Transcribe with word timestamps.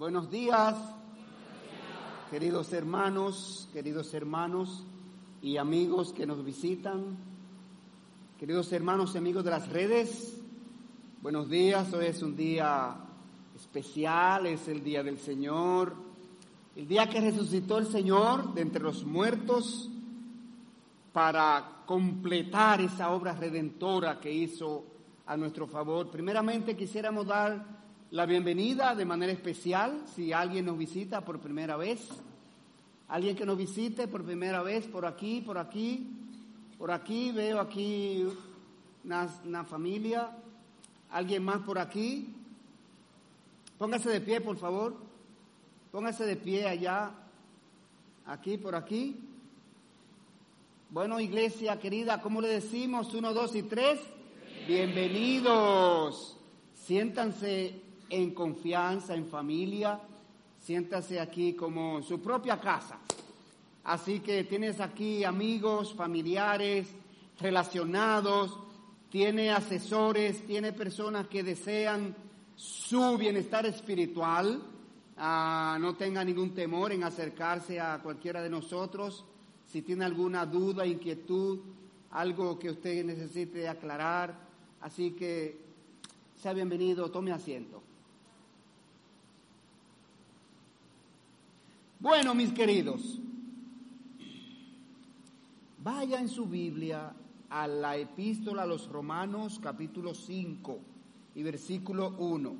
Buenos 0.00 0.30
días, 0.30 0.76
queridos 2.30 2.72
hermanos, 2.72 3.68
queridos 3.70 4.14
hermanos 4.14 4.82
y 5.42 5.58
amigos 5.58 6.14
que 6.14 6.24
nos 6.24 6.42
visitan, 6.42 7.18
queridos 8.38 8.72
hermanos 8.72 9.14
y 9.14 9.18
amigos 9.18 9.44
de 9.44 9.50
las 9.50 9.68
redes. 9.68 10.40
Buenos 11.20 11.50
días, 11.50 11.92
hoy 11.92 12.06
es 12.06 12.22
un 12.22 12.34
día 12.34 12.96
especial, 13.54 14.46
es 14.46 14.68
el 14.68 14.82
día 14.82 15.02
del 15.02 15.18
Señor, 15.18 15.94
el 16.76 16.88
día 16.88 17.06
que 17.10 17.20
resucitó 17.20 17.76
el 17.76 17.86
Señor 17.86 18.54
de 18.54 18.62
entre 18.62 18.82
los 18.82 19.04
muertos 19.04 19.90
para 21.12 21.82
completar 21.84 22.80
esa 22.80 23.10
obra 23.10 23.34
redentora 23.34 24.18
que 24.18 24.32
hizo 24.32 24.82
a 25.26 25.36
nuestro 25.36 25.66
favor. 25.66 26.10
Primeramente 26.10 26.74
quisiéramos 26.74 27.26
dar 27.26 27.79
la 28.12 28.26
bienvenida 28.26 28.96
de 28.96 29.04
manera 29.04 29.32
especial 29.32 30.02
si 30.14 30.32
alguien 30.32 30.64
nos 30.66 30.76
visita 30.76 31.24
por 31.24 31.38
primera 31.38 31.76
vez. 31.76 32.08
Alguien 33.08 33.36
que 33.36 33.46
nos 33.46 33.56
visite 33.56 34.08
por 34.08 34.24
primera 34.24 34.62
vez 34.62 34.86
por 34.86 35.06
aquí, 35.06 35.40
por 35.40 35.58
aquí, 35.58 36.08
por 36.76 36.90
aquí, 36.90 37.30
veo 37.30 37.60
aquí 37.60 38.26
una, 39.04 39.64
familia. 39.64 40.30
Alguien 41.10 41.44
más 41.44 41.58
por 41.58 41.78
aquí. 41.78 42.34
Póngase 43.78 44.10
de 44.10 44.20
pie, 44.20 44.40
por 44.40 44.56
favor. 44.56 44.96
Póngase 45.92 46.24
de 46.24 46.36
pie 46.36 46.66
allá, 46.66 47.10
aquí, 48.26 48.58
por 48.58 48.74
aquí. 48.74 49.20
Bueno, 50.90 51.20
iglesia 51.20 51.78
querida, 51.78 52.20
¿cómo 52.20 52.40
le 52.40 52.48
decimos? 52.48 53.14
Uno, 53.14 53.32
dos 53.32 53.54
y 53.54 53.62
tres. 53.62 54.00
Bienvenidos. 54.66 56.36
Siéntanse 56.74 57.89
en 58.10 58.34
confianza, 58.34 59.14
en 59.14 59.26
familia. 59.26 60.00
Siéntase 60.58 61.18
aquí 61.18 61.54
como 61.54 62.02
su 62.02 62.20
propia 62.20 62.60
casa. 62.60 62.98
Así 63.84 64.20
que 64.20 64.44
tienes 64.44 64.80
aquí 64.80 65.24
amigos, 65.24 65.94
familiares, 65.94 66.88
relacionados, 67.40 68.58
tiene 69.08 69.50
asesores, 69.50 70.46
tiene 70.46 70.72
personas 70.72 71.26
que 71.28 71.42
desean 71.42 72.14
su 72.54 73.16
bienestar 73.16 73.64
espiritual. 73.64 74.60
Ah, 75.16 75.78
no 75.80 75.96
tenga 75.96 76.22
ningún 76.22 76.54
temor 76.54 76.92
en 76.92 77.04
acercarse 77.04 77.80
a 77.80 77.98
cualquiera 78.02 78.42
de 78.42 78.50
nosotros 78.50 79.24
si 79.70 79.82
tiene 79.82 80.04
alguna 80.04 80.44
duda, 80.46 80.84
inquietud, 80.84 81.60
algo 82.10 82.58
que 82.58 82.70
usted 82.70 83.04
necesite 83.04 83.68
aclarar. 83.68 84.34
Así 84.80 85.12
que 85.12 85.60
sea 86.36 86.52
bienvenido, 86.52 87.10
tome 87.10 87.32
asiento. 87.32 87.82
Bueno, 92.00 92.34
mis 92.34 92.50
queridos, 92.54 93.20
vaya 95.84 96.18
en 96.18 96.30
su 96.30 96.46
Biblia 96.46 97.12
a 97.50 97.68
la 97.68 97.98
epístola 97.98 98.62
a 98.62 98.66
los 98.66 98.88
Romanos 98.88 99.60
capítulo 99.62 100.14
5 100.14 100.78
y 101.34 101.42
versículo 101.42 102.16
1. 102.16 102.54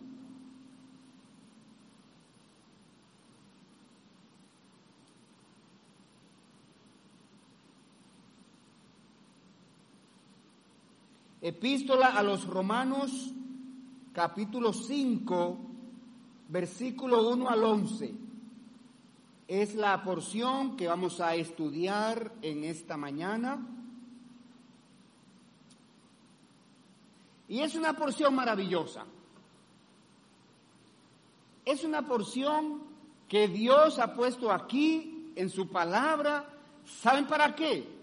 Epístola 11.41 12.08
a 12.08 12.22
los 12.22 12.46
Romanos, 12.46 13.33
capítulo 14.12 14.74
5, 14.74 15.58
versículo 16.50 17.27
1 17.30 17.48
al 17.48 17.64
11. 17.64 18.30
Es 19.51 19.75
la 19.75 20.05
porción 20.05 20.77
que 20.77 20.87
vamos 20.87 21.20
a 21.20 21.34
estudiar 21.34 22.33
en 22.41 22.62
esta 22.62 22.97
mañana. 22.97 23.59
Y 27.48 27.58
es 27.58 27.74
una 27.74 27.95
porción 27.95 28.33
maravillosa. 28.35 29.05
Es 31.64 31.83
una 31.83 32.07
porción 32.07 32.85
que 33.29 33.48
Dios 33.48 33.98
ha 33.98 34.14
puesto 34.14 34.52
aquí 34.52 35.33
en 35.35 35.51
su 35.51 35.69
palabra. 35.69 36.48
¿Saben 36.86 37.27
para 37.27 37.55
qué? 37.57 38.01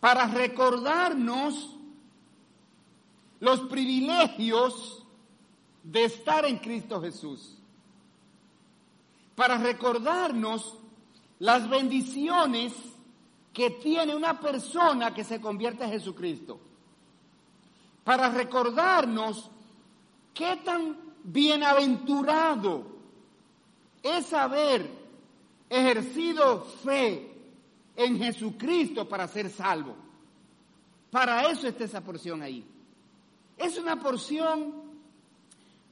para 0.00 0.26
recordarnos 0.26 1.76
los 3.38 3.60
privilegios 3.60 5.04
de 5.82 6.04
estar 6.04 6.44
en 6.46 6.58
Cristo 6.58 7.00
Jesús, 7.00 7.58
para 9.40 9.56
recordarnos 9.56 10.76
las 11.38 11.66
bendiciones 11.66 12.74
que 13.54 13.70
tiene 13.70 14.14
una 14.14 14.38
persona 14.38 15.14
que 15.14 15.24
se 15.24 15.40
convierte 15.40 15.82
en 15.82 15.92
Jesucristo, 15.92 16.60
para 18.04 18.28
recordarnos 18.28 19.50
qué 20.34 20.56
tan 20.62 20.94
bienaventurado 21.24 22.84
es 24.02 24.30
haber 24.34 24.86
ejercido 25.70 26.62
fe 26.84 27.34
en 27.96 28.18
Jesucristo 28.18 29.08
para 29.08 29.26
ser 29.26 29.48
salvo. 29.48 29.96
Para 31.10 31.50
eso 31.50 31.66
está 31.66 31.84
esa 31.84 32.02
porción 32.02 32.42
ahí. 32.42 32.62
Es 33.56 33.78
una 33.78 33.98
porción 33.98 34.74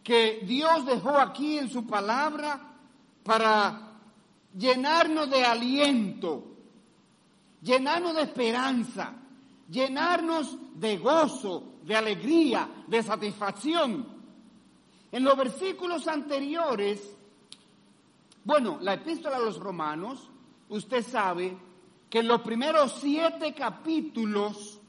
que 0.05 0.41
Dios 0.43 0.85
dejó 0.85 1.17
aquí 1.17 1.57
en 1.57 1.71
su 1.71 1.87
palabra 1.87 2.68
para 3.29 3.93
llenarnos 4.57 5.29
de 5.29 5.45
aliento, 5.45 6.47
llenarnos 7.61 8.15
de 8.15 8.23
esperanza, 8.23 9.13
llenarnos 9.69 10.57
de 10.81 10.97
gozo, 10.97 11.75
de 11.83 11.95
alegría, 11.95 12.67
de 12.87 13.03
satisfacción. 13.03 14.09
En 15.13 15.25
los 15.25 15.37
versículos 15.37 16.09
anteriores, 16.09 17.03
bueno, 18.45 18.79
la 18.81 18.95
epístola 18.95 19.37
a 19.37 19.41
los 19.41 19.59
romanos, 19.59 20.31
usted 20.71 21.05
sabe 21.05 21.55
que 22.09 22.21
en 22.21 22.29
los 22.29 22.41
primeros 22.41 22.97
siete 22.99 23.53
capítulos 23.53 24.81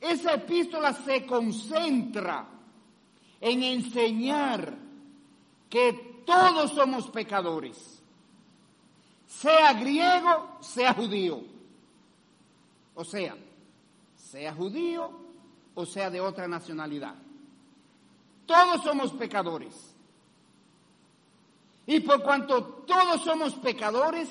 esa 0.00 0.32
epístola 0.32 0.94
se 0.94 1.26
concentra 1.26 2.48
en 3.38 3.62
enseñar 3.64 4.78
que 5.68 6.07
todos 6.28 6.72
somos 6.72 7.08
pecadores, 7.08 8.02
sea 9.26 9.72
griego, 9.72 10.58
sea 10.60 10.92
judío, 10.92 11.40
o 12.94 13.02
sea, 13.02 13.34
sea 14.14 14.52
judío 14.52 15.10
o 15.74 15.86
sea 15.86 16.10
de 16.10 16.20
otra 16.20 16.46
nacionalidad. 16.46 17.14
Todos 18.44 18.82
somos 18.82 19.12
pecadores. 19.12 19.94
Y 21.86 22.00
por 22.00 22.22
cuanto 22.22 22.62
todos 22.86 23.22
somos 23.22 23.54
pecadores, 23.54 24.28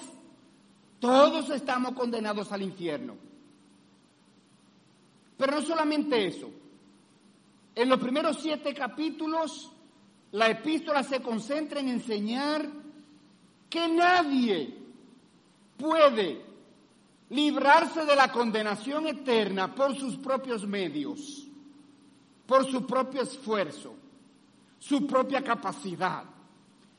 todos 1.00 1.50
estamos 1.50 1.94
condenados 1.94 2.52
al 2.52 2.62
infierno. 2.62 3.16
Pero 5.36 5.54
no 5.54 5.62
solamente 5.64 6.28
eso. 6.28 6.52
En 7.74 7.90
los 7.90 8.00
primeros 8.00 8.38
siete 8.40 8.76
capítulos, 8.76 9.72
la 10.32 10.50
epístola 10.50 11.04
se 11.04 11.22
concentra 11.22 11.80
en 11.80 11.90
enseñar 11.90 12.68
que 13.70 13.88
nadie 13.88 14.78
puede 15.78 16.46
librarse 17.30 18.06
de 18.06 18.16
la 18.16 18.32
condenación 18.32 19.08
eterna 19.08 19.74
por 19.74 19.96
sus 19.96 20.16
propios 20.18 20.66
medios, 20.66 21.48
por 22.46 22.66
su 22.66 22.86
propio 22.86 23.22
esfuerzo, 23.22 23.96
su 24.80 25.06
propia 25.06 25.44
capacidad, 25.44 26.24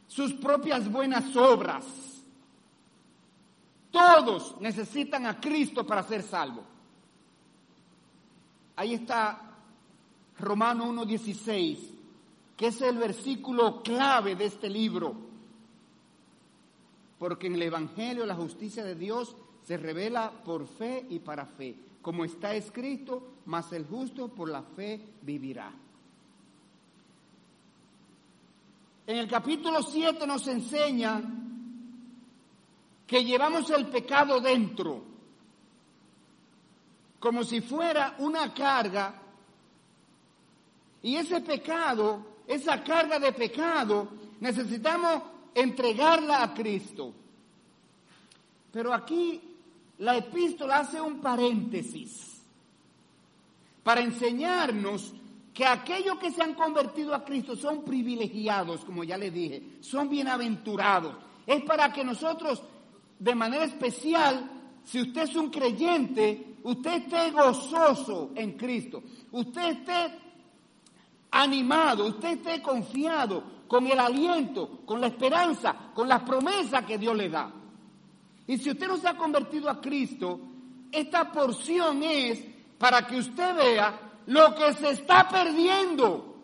sus 0.07 0.35
propias 0.35 0.91
buenas 0.91 1.35
obras 1.37 1.85
todos 3.91 4.61
necesitan 4.61 5.27
a 5.27 5.41
Cristo 5.41 5.87
para 5.87 6.03
ser 6.03 6.23
salvos. 6.23 6.65
Ahí 8.77 8.95
está 8.95 9.41
Romano 10.39 10.87
1.16, 10.93 11.79
que 12.59 12.67
es 12.67 12.81
el 12.83 12.99
versículo 12.99 13.85
clave 13.85 14.35
de 14.35 14.47
este 14.47 14.69
libro. 14.69 15.15
Porque 17.17 17.47
en 17.47 17.55
el 17.55 17.63
Evangelio 17.63 18.27
la 18.27 18.35
justicia 18.35 18.85
de 18.85 18.97
Dios 18.97 19.37
se 19.63 19.77
revela 19.77 20.33
por 20.45 20.67
fe 20.67 21.07
y 21.09 21.21
para 21.21 21.47
fe. 21.47 21.77
Como 22.03 22.25
está 22.25 22.55
escrito, 22.55 23.35
mas 23.47 23.73
el 23.73 23.87
justo 23.87 24.27
por 24.29 24.49
la 24.51 24.63
fe 24.63 25.01
vivirá. 25.23 25.73
En 29.07 29.17
el 29.17 29.29
capítulo 29.29 29.81
7 29.81 30.27
nos 30.27 30.49
enseña 30.49 31.23
que 33.07 33.25
llevamos 33.25 33.71
el 33.71 33.87
pecado 33.87 34.41
dentro, 34.41 35.05
como 37.21 37.45
si 37.45 37.61
fuera 37.61 38.17
una 38.19 38.53
carga, 38.53 39.23
y 41.03 41.15
ese 41.15 41.41
pecado, 41.41 42.28
esa 42.49 42.83
carga 42.83 43.19
de 43.19 43.33
pecado, 43.33 44.09
necesitamos 44.41 45.23
entregarla 45.55 46.43
a 46.43 46.55
Cristo. 46.55 47.13
Pero 48.73 48.93
aquí 48.93 49.41
la 49.99 50.17
epístola 50.17 50.79
hace 50.79 51.01
un 51.01 51.21
paréntesis 51.21 52.43
para 53.83 54.01
enseñarnos 54.01 55.13
que 55.53 55.67
aquellos 55.67 56.19
que 56.19 56.31
se 56.31 56.43
han 56.43 56.55
convertido 56.55 57.15
a 57.15 57.25
Cristo 57.25 57.57
son 57.57 57.85
privilegiados, 57.85 58.85
como 58.85 59.05
ya 59.05 59.19
le 59.19 59.31
dije, 59.31 59.63
son 59.81 60.09
bienaventurados. 60.09 61.17
Es 61.47 61.63
para 61.65 61.93
que 61.93 62.05
nosotros, 62.05 62.63
de 63.19 63.35
manera 63.35 63.65
especial, 63.65 64.51
si 64.85 65.03
usted 65.03 65.23
es 65.23 65.35
un 65.37 65.51
creyente, 65.51 66.59
usted 66.63 67.03
esté 67.03 67.31
gozoso 67.31 68.31
en 68.37 68.53
Cristo, 68.53 69.03
usted 69.33 69.71
esté 69.71 70.28
animado, 71.31 72.07
usted 72.07 72.39
esté 72.39 72.63
confiado 72.63 73.59
con 73.67 73.87
el 73.87 73.99
aliento, 73.99 74.81
con 74.85 75.01
la 75.01 75.09
esperanza, 75.09 75.75
con 75.95 76.09
las 76.09 76.23
promesas 76.23 76.85
que 76.85 76.99
Dios 76.99 77.17
le 77.17 77.29
da. 77.29 77.53
Y 78.47 78.57
si 78.57 78.71
usted 78.71 78.89
no 78.89 78.97
se 78.97 79.09
ha 79.09 79.17
convertido 79.17 79.69
a 79.69 79.81
Cristo, 79.81 80.41
esta 80.91 81.31
porción 81.31 82.03
es 82.03 82.43
para 82.79 83.07
que 83.07 83.19
usted 83.19 83.55
vea 83.55 84.01
lo 84.27 84.55
que 84.55 84.73
se 84.73 84.91
está 84.91 85.29
perdiendo, 85.29 86.37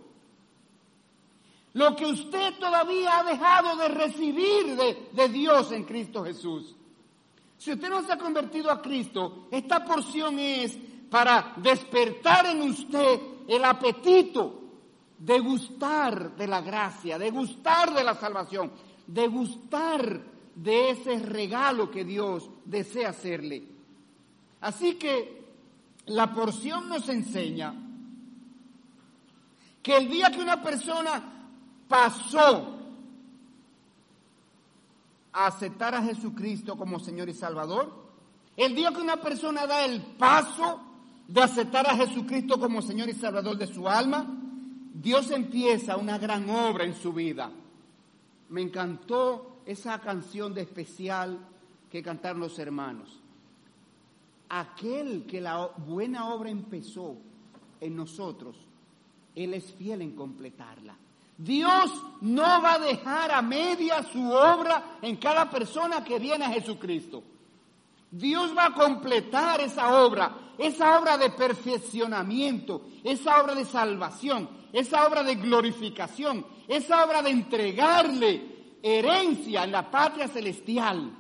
lo 1.73 1.97
que 1.97 2.07
usted 2.07 2.55
todavía 2.59 3.19
ha 3.19 3.25
dejado 3.25 3.77
de 3.77 3.89
recibir 3.89 4.77
de, 4.77 5.09
de 5.13 5.29
Dios 5.31 5.73
en 5.73 5.85
Cristo 5.85 6.23
Jesús. 6.25 6.77
Si 7.57 7.73
usted 7.73 7.89
no 7.89 8.03
se 8.03 8.13
ha 8.13 8.19
convertido 8.19 8.71
a 8.71 8.83
Cristo, 8.83 9.49
esta 9.51 9.83
porción 9.83 10.39
es 10.39 10.77
para 11.09 11.55
despertar 11.57 12.47
en 12.47 12.63
usted 12.63 13.21
el 13.49 13.65
apetito 13.65 14.64
de 15.19 15.41
gustar 15.41 16.37
de 16.37 16.47
la 16.47 16.61
gracia, 16.61 17.19
de 17.19 17.31
gustar 17.31 17.95
de 17.95 18.05
la 18.05 18.15
salvación, 18.15 18.73
de 19.07 19.27
gustar 19.29 20.21
de 20.55 20.91
ese 20.91 21.19
regalo 21.19 21.91
que 21.91 22.05
Dios 22.05 22.49
desea 22.65 23.11
hacerle. 23.11 23.65
Así 24.61 24.95
que 24.95 25.45
la 26.07 26.33
porción 26.33 26.89
nos 26.89 27.09
enseña 27.09 27.75
que 29.83 29.97
el 29.97 30.09
día 30.09 30.31
que 30.31 30.41
una 30.41 30.63
persona 30.63 31.23
pasó 31.89 32.79
a 35.33 35.47
aceptar 35.47 35.95
a 35.95 36.03
Jesucristo 36.03 36.77
como 36.77 36.99
Señor 36.99 37.29
y 37.29 37.35
Salvador, 37.35 37.93
el 38.57 38.75
día 38.75 38.93
que 38.93 39.01
una 39.01 39.17
persona 39.17 39.67
da 39.67 39.85
el 39.85 40.01
paso 40.01 40.81
de 41.27 41.43
aceptar 41.43 41.87
a 41.87 41.97
Jesucristo 41.97 42.59
como 42.59 42.81
Señor 42.81 43.09
y 43.09 43.15
Salvador 43.15 43.59
de 43.59 43.67
su 43.67 43.89
alma, 43.89 44.27
Dios 44.95 45.33
empieza 45.33 45.97
una 45.97 46.19
gran 46.19 46.49
obra 46.49 46.85
en 46.85 46.95
su 46.95 47.13
vida. 47.13 47.51
Me 48.51 48.63
encantó 48.63 49.57
esa 49.67 50.01
canción 50.01 50.55
de 50.55 50.63
especial 50.63 51.37
que 51.91 52.01
cantaron 52.01 52.41
los 52.41 52.57
hermanos. 52.61 53.21
Aquel 54.49 55.27
que 55.27 55.41
la 55.41 55.67
buena 55.67 56.33
obra 56.33 56.49
empezó 56.49 57.17
en 57.81 57.97
nosotros, 57.97 58.57
Él 59.35 59.55
es 59.55 59.73
fiel 59.73 60.01
en 60.03 60.15
completarla. 60.15 60.97
Dios 61.37 61.91
no 62.21 62.63
va 62.63 62.75
a 62.75 62.79
dejar 62.79 63.33
a 63.33 63.43
media 63.43 64.01
su 64.05 64.31
obra 64.31 64.99
en 65.03 65.17
cada 65.17 65.51
persona 65.51 66.05
que 66.05 66.21
viene 66.21 66.45
a 66.45 66.53
Jesucristo. 66.53 67.25
Dios 68.17 68.57
va 68.57 68.67
a 68.67 68.75
completar 68.75 69.61
esa 69.61 70.05
obra, 70.05 70.53
esa 70.57 71.01
obra 71.01 71.19
de 71.19 71.31
perfeccionamiento, 71.31 72.83
esa 73.03 73.43
obra 73.43 73.57
de 73.57 73.65
salvación, 73.65 74.49
esa 74.73 75.05
obra 75.05 75.25
de 75.25 75.35
glorificación, 75.35 76.47
esa 76.69 77.05
obra 77.05 77.23
de 77.23 77.31
entregarle 77.31 78.55
herencia 78.81 79.65
en 79.65 79.73
la 79.73 79.91
patria 79.91 80.29
celestial. 80.29 81.11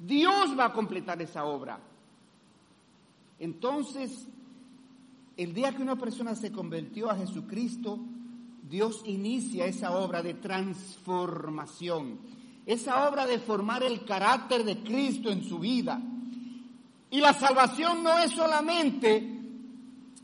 Dios 0.00 0.58
va 0.58 0.64
a 0.64 0.72
completar 0.72 1.22
esa 1.22 1.44
obra. 1.44 1.78
Entonces, 3.38 4.26
el 5.36 5.54
día 5.54 5.76
que 5.76 5.82
una 5.82 5.96
persona 5.96 6.34
se 6.34 6.50
convirtió 6.50 7.08
a 7.08 7.16
Jesucristo, 7.16 8.00
Dios 8.68 9.02
inicia 9.04 9.66
esa 9.66 9.96
obra 9.96 10.22
de 10.22 10.34
transformación, 10.34 12.18
esa 12.66 13.08
obra 13.08 13.26
de 13.26 13.38
formar 13.38 13.84
el 13.84 14.04
carácter 14.04 14.64
de 14.64 14.82
Cristo 14.82 15.30
en 15.30 15.44
su 15.44 15.60
vida. 15.60 16.02
Y 17.16 17.20
la 17.22 17.32
salvación 17.32 18.02
no 18.02 18.18
es 18.18 18.32
solamente 18.32 19.26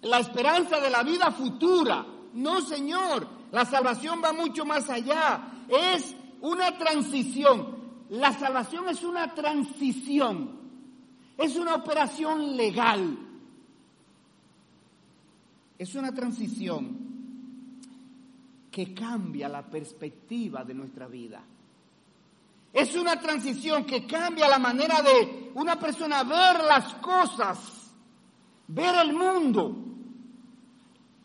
la 0.03 0.19
esperanza 0.19 0.79
de 0.79 0.91
la 0.91 1.03
vida 1.03 1.31
futura. 1.31 2.05
No, 2.35 2.61
Señor, 2.61 3.27
la 3.51 3.65
salvación 3.65 4.21
va 4.23 4.35
mucho 4.35 4.67
más 4.67 4.91
allá. 4.91 5.65
Es 5.71 6.15
una 6.43 6.77
transición. 6.77 7.79
La 8.11 8.39
salvación 8.39 8.91
es 8.91 9.03
una 9.05 9.33
transición. 9.33 10.51
Es 11.39 11.57
una 11.57 11.77
operación 11.77 12.59
legal. 12.59 13.17
Es 15.79 15.95
una 15.95 16.13
transición 16.13 16.99
que 18.71 18.93
cambia 18.93 19.49
la 19.49 19.63
perspectiva 19.65 20.63
de 20.63 20.75
nuestra 20.75 21.07
vida. 21.07 21.43
Es 22.73 22.95
una 22.95 23.21
transición 23.21 23.85
que 23.85 24.07
cambia 24.07 24.49
la 24.49 24.59
manera 24.59 25.03
de 25.03 25.51
una 25.55 25.79
persona 25.79 26.23
ver 26.25 26.65
las 26.65 26.95
cosas, 26.95 27.59
ver 28.69 28.95
el 29.07 29.13
mundo. 29.13 29.77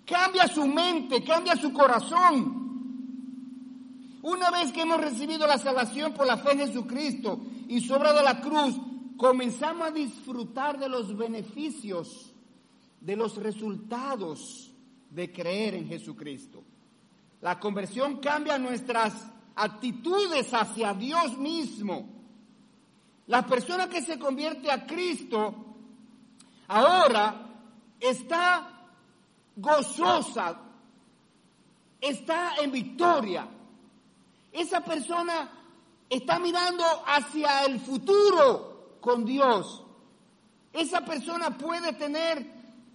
Cambia 0.06 0.48
su 0.48 0.68
mente, 0.68 1.24
cambia 1.24 1.56
su 1.56 1.72
corazón. 1.72 2.68
Una 4.24 4.52
vez 4.52 4.74
que 4.74 4.82
hemos 4.82 5.00
recibido 5.00 5.48
la 5.48 5.58
salvación 5.58 6.14
por 6.14 6.28
la 6.28 6.38
fe 6.38 6.52
en 6.52 6.60
Jesucristo 6.60 7.40
y 7.70 7.80
su 7.80 7.94
obra 7.94 8.12
de 8.12 8.24
la 8.24 8.42
cruz, 8.42 8.76
comenzamos 9.16 9.88
a 9.88 9.92
disfrutar 9.92 10.78
de 10.78 10.90
los 10.90 11.16
beneficios, 11.16 12.34
de 13.00 13.16
los 13.16 13.38
resultados 13.38 14.72
de 15.10 15.32
creer 15.32 15.76
en 15.76 15.88
Jesucristo. 15.88 16.64
La 17.42 17.58
conversión 17.58 18.18
cambia 18.18 18.58
nuestras 18.58 19.14
actitudes 19.58 20.54
hacia 20.54 20.94
Dios 20.94 21.38
mismo. 21.38 22.08
La 23.26 23.46
persona 23.46 23.90
que 23.90 24.02
se 24.02 24.18
convierte 24.18 24.72
a 24.72 24.86
Cristo 24.86 25.54
ahora 26.68 27.36
está 28.00 28.88
gozosa, 29.56 30.60
está 32.00 32.56
en 32.62 32.72
victoria. 32.72 33.48
Esa 34.52 34.82
persona 34.82 35.50
está 36.10 36.40
mirando 36.40 36.86
hacia 37.06 37.66
el 37.66 37.80
futuro 37.80 38.98
con 39.02 39.26
Dios. 39.26 39.84
Esa 40.72 41.02
persona 41.02 41.58
puede 41.58 41.94
tener 41.94 42.46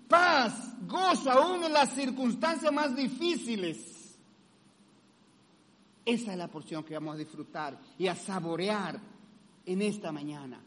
paz, 0.08 0.52
gozo 0.86 1.30
aún 1.30 1.64
en 1.64 1.72
las 1.72 1.90
circunstancias 1.90 2.72
más 2.72 2.94
difíciles. 2.94 3.91
Esa 6.04 6.32
es 6.32 6.38
la 6.38 6.48
porción 6.48 6.82
que 6.84 6.94
vamos 6.94 7.14
a 7.14 7.18
disfrutar 7.18 7.78
y 7.98 8.08
a 8.08 8.14
saborear 8.14 9.00
en 9.64 9.82
esta 9.82 10.10
mañana. 10.10 10.60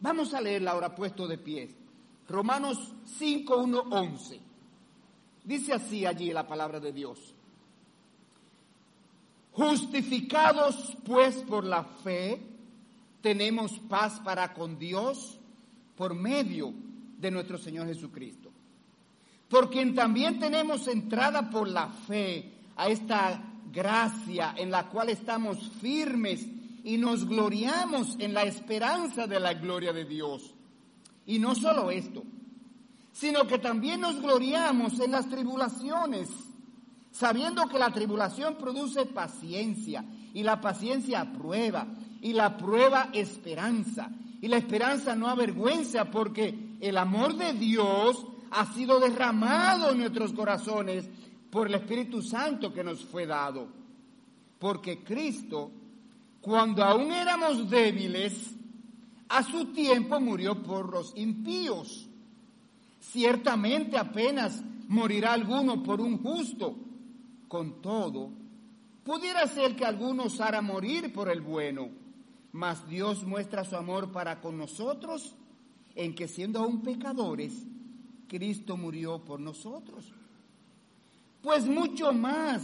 Vamos 0.00 0.34
a 0.34 0.40
leerla 0.40 0.72
ahora 0.72 0.94
puesto 0.94 1.26
de 1.26 1.38
pie. 1.38 1.74
Romanos 2.28 2.92
5, 3.18 3.56
1, 3.56 3.80
11. 3.90 4.40
Dice 5.44 5.72
así 5.72 6.04
allí 6.04 6.32
la 6.32 6.46
palabra 6.46 6.78
de 6.78 6.92
Dios. 6.92 7.34
Justificados 9.52 10.96
pues 11.04 11.36
por 11.36 11.64
la 11.64 11.82
fe, 11.82 12.40
tenemos 13.22 13.72
paz 13.88 14.20
para 14.20 14.52
con 14.52 14.78
Dios 14.78 15.38
por 15.96 16.14
medio 16.14 16.72
de 17.18 17.30
nuestro 17.30 17.58
Señor 17.58 17.86
Jesucristo. 17.86 18.50
Por 19.48 19.70
quien 19.70 19.94
también 19.94 20.38
tenemos 20.38 20.86
entrada 20.86 21.48
por 21.50 21.66
la 21.66 21.88
fe 21.88 22.52
a 22.76 22.88
esta 22.88 23.42
gracia 23.72 24.54
en 24.56 24.70
la 24.70 24.88
cual 24.88 25.08
estamos 25.08 25.58
firmes 25.80 26.46
y 26.84 26.96
nos 26.96 27.26
gloriamos 27.26 28.16
en 28.18 28.34
la 28.34 28.42
esperanza 28.42 29.26
de 29.26 29.40
la 29.40 29.54
gloria 29.54 29.92
de 29.92 30.04
Dios. 30.04 30.54
Y 31.26 31.38
no 31.38 31.54
solo 31.54 31.90
esto, 31.90 32.22
sino 33.12 33.46
que 33.46 33.58
también 33.58 34.00
nos 34.00 34.20
gloriamos 34.20 34.98
en 35.00 35.10
las 35.10 35.28
tribulaciones, 35.28 36.28
sabiendo 37.10 37.68
que 37.68 37.78
la 37.78 37.90
tribulación 37.90 38.56
produce 38.56 39.06
paciencia 39.06 40.04
y 40.32 40.42
la 40.42 40.60
paciencia 40.60 41.32
prueba 41.32 41.86
y 42.20 42.32
la 42.32 42.56
prueba 42.56 43.10
esperanza 43.12 44.10
y 44.40 44.48
la 44.48 44.56
esperanza 44.56 45.16
no 45.16 45.28
avergüenza 45.28 46.06
porque 46.06 46.76
el 46.80 46.96
amor 46.96 47.36
de 47.36 47.54
Dios 47.54 48.24
ha 48.50 48.72
sido 48.72 49.00
derramado 49.00 49.90
en 49.90 49.98
nuestros 49.98 50.32
corazones 50.32 51.08
por 51.50 51.66
el 51.66 51.74
Espíritu 51.74 52.22
Santo 52.22 52.72
que 52.72 52.84
nos 52.84 53.04
fue 53.04 53.26
dado. 53.26 53.68
Porque 54.58 55.02
Cristo, 55.02 55.70
cuando 56.40 56.82
aún 56.82 57.12
éramos 57.12 57.68
débiles, 57.70 58.54
a 59.28 59.42
su 59.42 59.66
tiempo 59.66 60.20
murió 60.20 60.62
por 60.62 60.90
los 60.90 61.16
impíos. 61.16 62.08
Ciertamente 63.00 63.96
apenas 63.96 64.62
morirá 64.88 65.32
alguno 65.32 65.82
por 65.82 66.00
un 66.00 66.18
justo. 66.18 66.76
Con 67.48 67.80
todo, 67.80 68.30
Pudiera 69.08 69.46
ser 69.46 69.74
que 69.74 69.86
algunos 69.86 70.34
osara 70.34 70.60
morir 70.60 71.14
por 71.14 71.30
el 71.30 71.40
bueno, 71.40 71.88
mas 72.52 72.86
Dios 72.86 73.24
muestra 73.24 73.64
su 73.64 73.74
amor 73.74 74.12
para 74.12 74.42
con 74.42 74.58
nosotros 74.58 75.34
en 75.94 76.14
que 76.14 76.28
siendo 76.28 76.58
aún 76.58 76.82
pecadores, 76.82 77.54
Cristo 78.28 78.76
murió 78.76 79.24
por 79.24 79.40
nosotros. 79.40 80.12
Pues 81.42 81.66
mucho 81.66 82.12
más, 82.12 82.62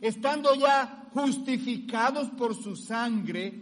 estando 0.00 0.54
ya 0.54 1.08
justificados 1.12 2.28
por 2.30 2.54
su 2.54 2.76
sangre, 2.76 3.52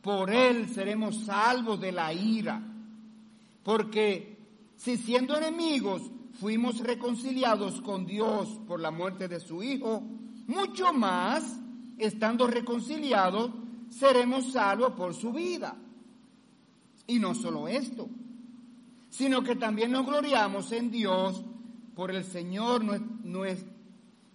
por 0.00 0.30
él 0.30 0.68
seremos 0.68 1.24
salvos 1.24 1.80
de 1.80 1.92
la 1.92 2.12
ira. 2.12 2.62
Porque 3.62 4.38
si 4.76 4.96
siendo 4.96 5.36
enemigos 5.36 6.02
fuimos 6.40 6.80
reconciliados 6.80 7.80
con 7.80 8.06
Dios 8.06 8.48
por 8.66 8.80
la 8.80 8.90
muerte 8.90 9.28
de 9.28 9.40
su 9.40 9.62
Hijo, 9.62 10.02
mucho 10.46 10.92
más, 10.92 11.58
estando 11.98 12.46
reconciliados, 12.46 13.50
seremos 13.88 14.52
salvos 14.52 14.92
por 14.92 15.14
su 15.14 15.32
vida. 15.32 15.76
Y 17.06 17.18
no 17.18 17.34
solo 17.34 17.68
esto, 17.68 18.08
sino 19.10 19.42
que 19.42 19.56
también 19.56 19.92
nos 19.92 20.06
gloriamos 20.06 20.72
en 20.72 20.90
Dios 20.90 21.44
por 21.94 22.10
el 22.10 22.24
Señor, 22.24 22.82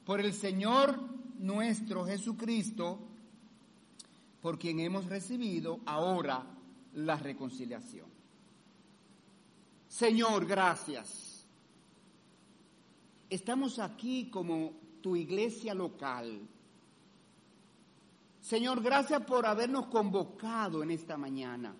por 0.05 0.21
el 0.21 0.33
Señor 0.33 0.99
nuestro 1.39 2.05
Jesucristo, 2.05 2.99
por 4.41 4.57
quien 4.57 4.79
hemos 4.79 5.05
recibido 5.05 5.79
ahora 5.85 6.43
la 6.93 7.17
reconciliación. 7.17 8.07
Señor, 9.87 10.45
gracias. 10.45 11.45
Estamos 13.29 13.79
aquí 13.79 14.29
como 14.29 14.73
tu 15.01 15.15
iglesia 15.15 15.73
local. 15.73 16.41
Señor, 18.41 18.81
gracias 18.81 19.21
por 19.23 19.45
habernos 19.45 19.87
convocado 19.87 20.81
en 20.81 20.91
esta 20.91 21.17
mañana. 21.17 21.75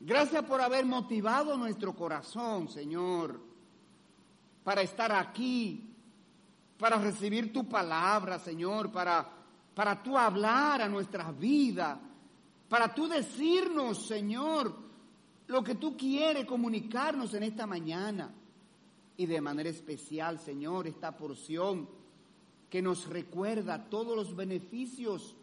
Gracias 0.00 0.44
por 0.44 0.60
haber 0.60 0.84
motivado 0.84 1.56
nuestro 1.56 1.94
corazón, 1.94 2.68
Señor, 2.68 3.49
para 4.70 4.82
estar 4.82 5.10
aquí, 5.10 5.82
para 6.78 6.96
recibir 6.96 7.52
tu 7.52 7.68
palabra, 7.68 8.38
Señor, 8.38 8.92
para, 8.92 9.28
para 9.74 10.00
tú 10.00 10.16
hablar 10.16 10.80
a 10.80 10.88
nuestra 10.88 11.32
vida, 11.32 12.00
para 12.68 12.94
tú 12.94 13.08
decirnos, 13.08 14.06
Señor, 14.06 14.72
lo 15.48 15.64
que 15.64 15.74
tú 15.74 15.96
quieres 15.96 16.46
comunicarnos 16.46 17.34
en 17.34 17.42
esta 17.42 17.66
mañana. 17.66 18.32
Y 19.16 19.26
de 19.26 19.40
manera 19.40 19.70
especial, 19.70 20.38
Señor, 20.38 20.86
esta 20.86 21.16
porción 21.16 21.88
que 22.70 22.80
nos 22.80 23.08
recuerda 23.08 23.90
todos 23.90 24.14
los 24.14 24.36
beneficios, 24.36 25.34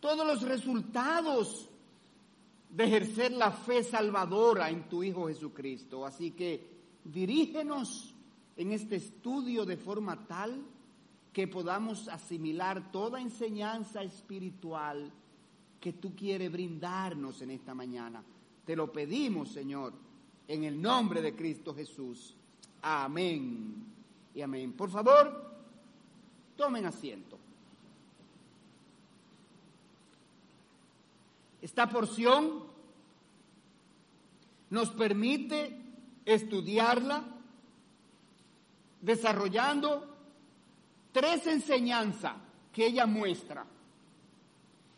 todos 0.00 0.26
los 0.26 0.40
resultados 0.40 1.68
de 2.70 2.84
ejercer 2.84 3.32
la 3.32 3.50
fe 3.50 3.84
salvadora 3.84 4.70
en 4.70 4.88
tu 4.88 5.02
Hijo 5.02 5.28
Jesucristo. 5.28 6.06
Así 6.06 6.30
que 6.30 6.70
dirígenos 7.04 8.14
en 8.56 8.72
este 8.72 8.96
estudio 8.96 9.64
de 9.64 9.76
forma 9.76 10.26
tal 10.26 10.62
que 11.32 11.46
podamos 11.46 12.08
asimilar 12.08 12.90
toda 12.90 13.20
enseñanza 13.20 14.02
espiritual 14.02 15.12
que 15.78 15.92
tú 15.92 16.16
quieres 16.16 16.50
brindarnos 16.50 17.42
en 17.42 17.50
esta 17.50 17.74
mañana. 17.74 18.24
Te 18.64 18.74
lo 18.74 18.90
pedimos, 18.90 19.50
Señor, 19.50 19.92
en 20.48 20.64
el 20.64 20.80
nombre 20.80 21.20
de 21.20 21.36
Cristo 21.36 21.74
Jesús. 21.74 22.34
Amén 22.80 23.84
y 24.34 24.40
amén. 24.40 24.72
Por 24.72 24.90
favor, 24.90 25.54
tomen 26.56 26.86
asiento. 26.86 27.38
Esta 31.60 31.88
porción 31.88 32.64
nos 34.70 34.90
permite 34.90 35.78
estudiarla 36.24 37.35
desarrollando 39.00 40.06
tres 41.12 41.46
enseñanzas 41.46 42.34
que 42.72 42.86
ella 42.86 43.06
muestra. 43.06 43.64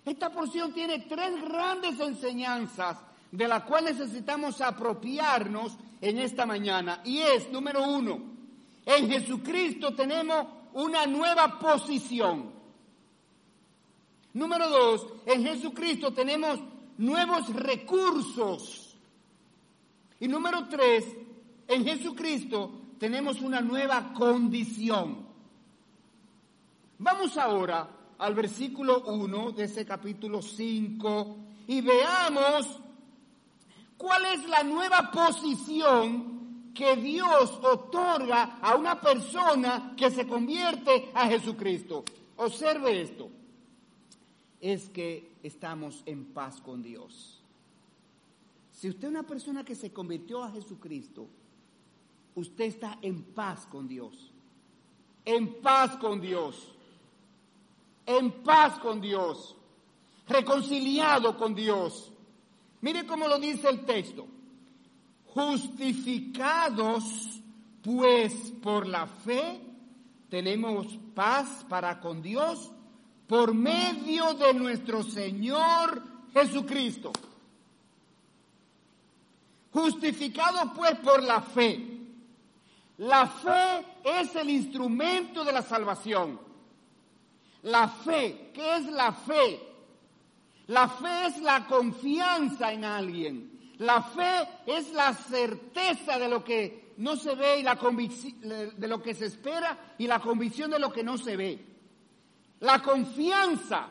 Esta 0.04 0.30
porción 0.30 0.72
tiene 0.72 1.00
tres 1.00 1.42
grandes 1.42 2.00
enseñanzas 2.00 2.96
de 3.30 3.46
las 3.46 3.62
cuales 3.64 3.98
necesitamos 3.98 4.60
apropiarnos 4.60 5.76
en 6.00 6.18
esta 6.18 6.46
mañana. 6.46 7.00
Y 7.04 7.18
es, 7.18 7.50
número 7.52 7.82
uno, 7.86 8.20
en 8.86 9.08
Jesucristo 9.08 9.94
tenemos 9.94 10.46
una 10.72 11.06
nueva 11.06 11.58
posición. 11.58 12.50
Número 14.32 14.68
dos, 14.68 15.06
en 15.26 15.42
Jesucristo 15.42 16.12
tenemos 16.12 16.58
nuevos 16.96 17.52
recursos. 17.54 18.96
Y 20.20 20.28
número 20.28 20.68
tres, 20.68 21.04
en 21.66 21.84
Jesucristo 21.84 22.72
tenemos 22.98 23.40
una 23.40 23.60
nueva 23.60 24.12
condición. 24.12 25.26
Vamos 26.98 27.36
ahora 27.38 27.88
al 28.18 28.34
versículo 28.34 29.04
1 29.04 29.52
de 29.52 29.64
ese 29.64 29.86
capítulo 29.86 30.42
5 30.42 31.36
y 31.68 31.80
veamos 31.80 32.80
cuál 33.96 34.24
es 34.26 34.48
la 34.48 34.64
nueva 34.64 35.10
posición 35.10 36.72
que 36.74 36.96
Dios 36.96 37.58
otorga 37.62 38.58
a 38.60 38.74
una 38.74 39.00
persona 39.00 39.94
que 39.96 40.10
se 40.10 40.26
convierte 40.26 41.10
a 41.14 41.28
Jesucristo. 41.28 42.04
Observe 42.36 43.00
esto 43.00 43.30
es 44.60 44.88
que 44.88 45.36
estamos 45.42 46.02
en 46.06 46.26
paz 46.26 46.60
con 46.60 46.82
Dios. 46.82 47.42
Si 48.72 48.88
usted 48.88 49.04
es 49.04 49.10
una 49.10 49.24
persona 49.24 49.64
que 49.64 49.74
se 49.74 49.92
convirtió 49.92 50.42
a 50.42 50.50
Jesucristo, 50.50 51.28
usted 52.38 52.64
está 52.64 52.98
en 53.02 53.22
paz 53.22 53.66
con 53.66 53.88
Dios. 53.88 54.30
En 55.24 55.60
paz 55.60 55.96
con 55.96 56.20
Dios. 56.20 56.72
En 58.06 58.42
paz 58.42 58.78
con 58.78 59.00
Dios. 59.00 59.54
Reconciliado 60.26 61.36
con 61.36 61.54
Dios. 61.54 62.12
Mire 62.80 63.06
cómo 63.06 63.28
lo 63.28 63.38
dice 63.38 63.68
el 63.68 63.84
texto. 63.84 64.26
Justificados 65.26 67.04
pues 67.82 68.34
por 68.62 68.86
la 68.86 69.06
fe, 69.06 69.60
tenemos 70.28 70.86
paz 71.14 71.64
para 71.68 72.00
con 72.00 72.20
Dios 72.22 72.70
por 73.26 73.54
medio 73.54 74.34
de 74.34 74.54
nuestro 74.54 75.02
Señor 75.02 76.02
Jesucristo. 76.32 77.12
Justificado 79.72 80.72
pues 80.74 80.98
por 80.98 81.22
la 81.22 81.40
fe. 81.42 81.87
La 82.98 83.26
fe 83.26 83.84
es 84.04 84.34
el 84.36 84.50
instrumento 84.50 85.44
de 85.44 85.52
la 85.52 85.62
salvación. 85.62 86.40
La 87.62 87.88
fe, 87.88 88.50
¿qué 88.54 88.76
es 88.76 88.86
la 88.86 89.12
fe? 89.12 89.60
La 90.68 90.88
fe 90.88 91.26
es 91.26 91.38
la 91.38 91.66
confianza 91.66 92.72
en 92.72 92.84
alguien. 92.84 93.74
La 93.78 94.02
fe 94.02 94.48
es 94.66 94.92
la 94.92 95.14
certeza 95.14 96.18
de 96.18 96.28
lo 96.28 96.44
que 96.44 96.92
no 96.98 97.16
se 97.16 97.34
ve 97.34 97.60
y 97.60 97.62
la 97.62 97.76
de 97.76 98.88
lo 98.88 99.00
que 99.02 99.14
se 99.14 99.26
espera 99.26 99.94
y 99.98 100.06
la 100.06 100.18
convicción 100.18 100.70
de 100.70 100.80
lo 100.80 100.92
que 100.92 101.04
no 101.04 101.16
se 101.16 101.36
ve 101.36 101.68
la 102.60 102.82
confianza 102.82 103.88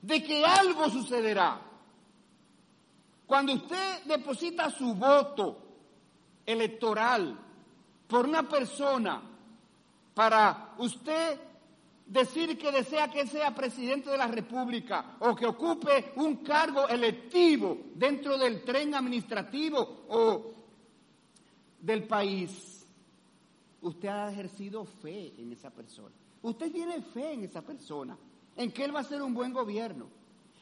de 0.00 0.22
que 0.22 0.44
algo 0.44 0.88
sucederá. 0.90 1.60
Cuando 3.26 3.54
usted 3.54 4.04
deposita 4.04 4.70
su 4.70 4.94
voto 4.94 5.58
electoral 6.46 7.38
por 8.14 8.26
una 8.26 8.48
persona 8.48 9.20
para 10.14 10.76
usted 10.78 11.36
decir 12.06 12.56
que 12.56 12.70
desea 12.70 13.10
que 13.10 13.26
sea 13.26 13.52
presidente 13.52 14.08
de 14.08 14.16
la 14.16 14.28
República 14.28 15.16
o 15.18 15.34
que 15.34 15.44
ocupe 15.44 16.12
un 16.14 16.36
cargo 16.36 16.86
electivo 16.86 17.76
dentro 17.92 18.38
del 18.38 18.62
tren 18.62 18.94
administrativo 18.94 20.04
o 20.10 20.52
del 21.80 22.04
país, 22.04 22.86
usted 23.82 24.08
ha 24.08 24.30
ejercido 24.30 24.84
fe 24.84 25.34
en 25.36 25.52
esa 25.52 25.70
persona. 25.70 26.14
Usted 26.42 26.70
tiene 26.70 27.02
fe 27.02 27.32
en 27.32 27.42
esa 27.42 27.62
persona, 27.62 28.16
en 28.54 28.70
que 28.70 28.84
él 28.84 28.94
va 28.94 29.00
a 29.00 29.02
ser 29.02 29.22
un 29.22 29.34
buen 29.34 29.52
gobierno, 29.52 30.06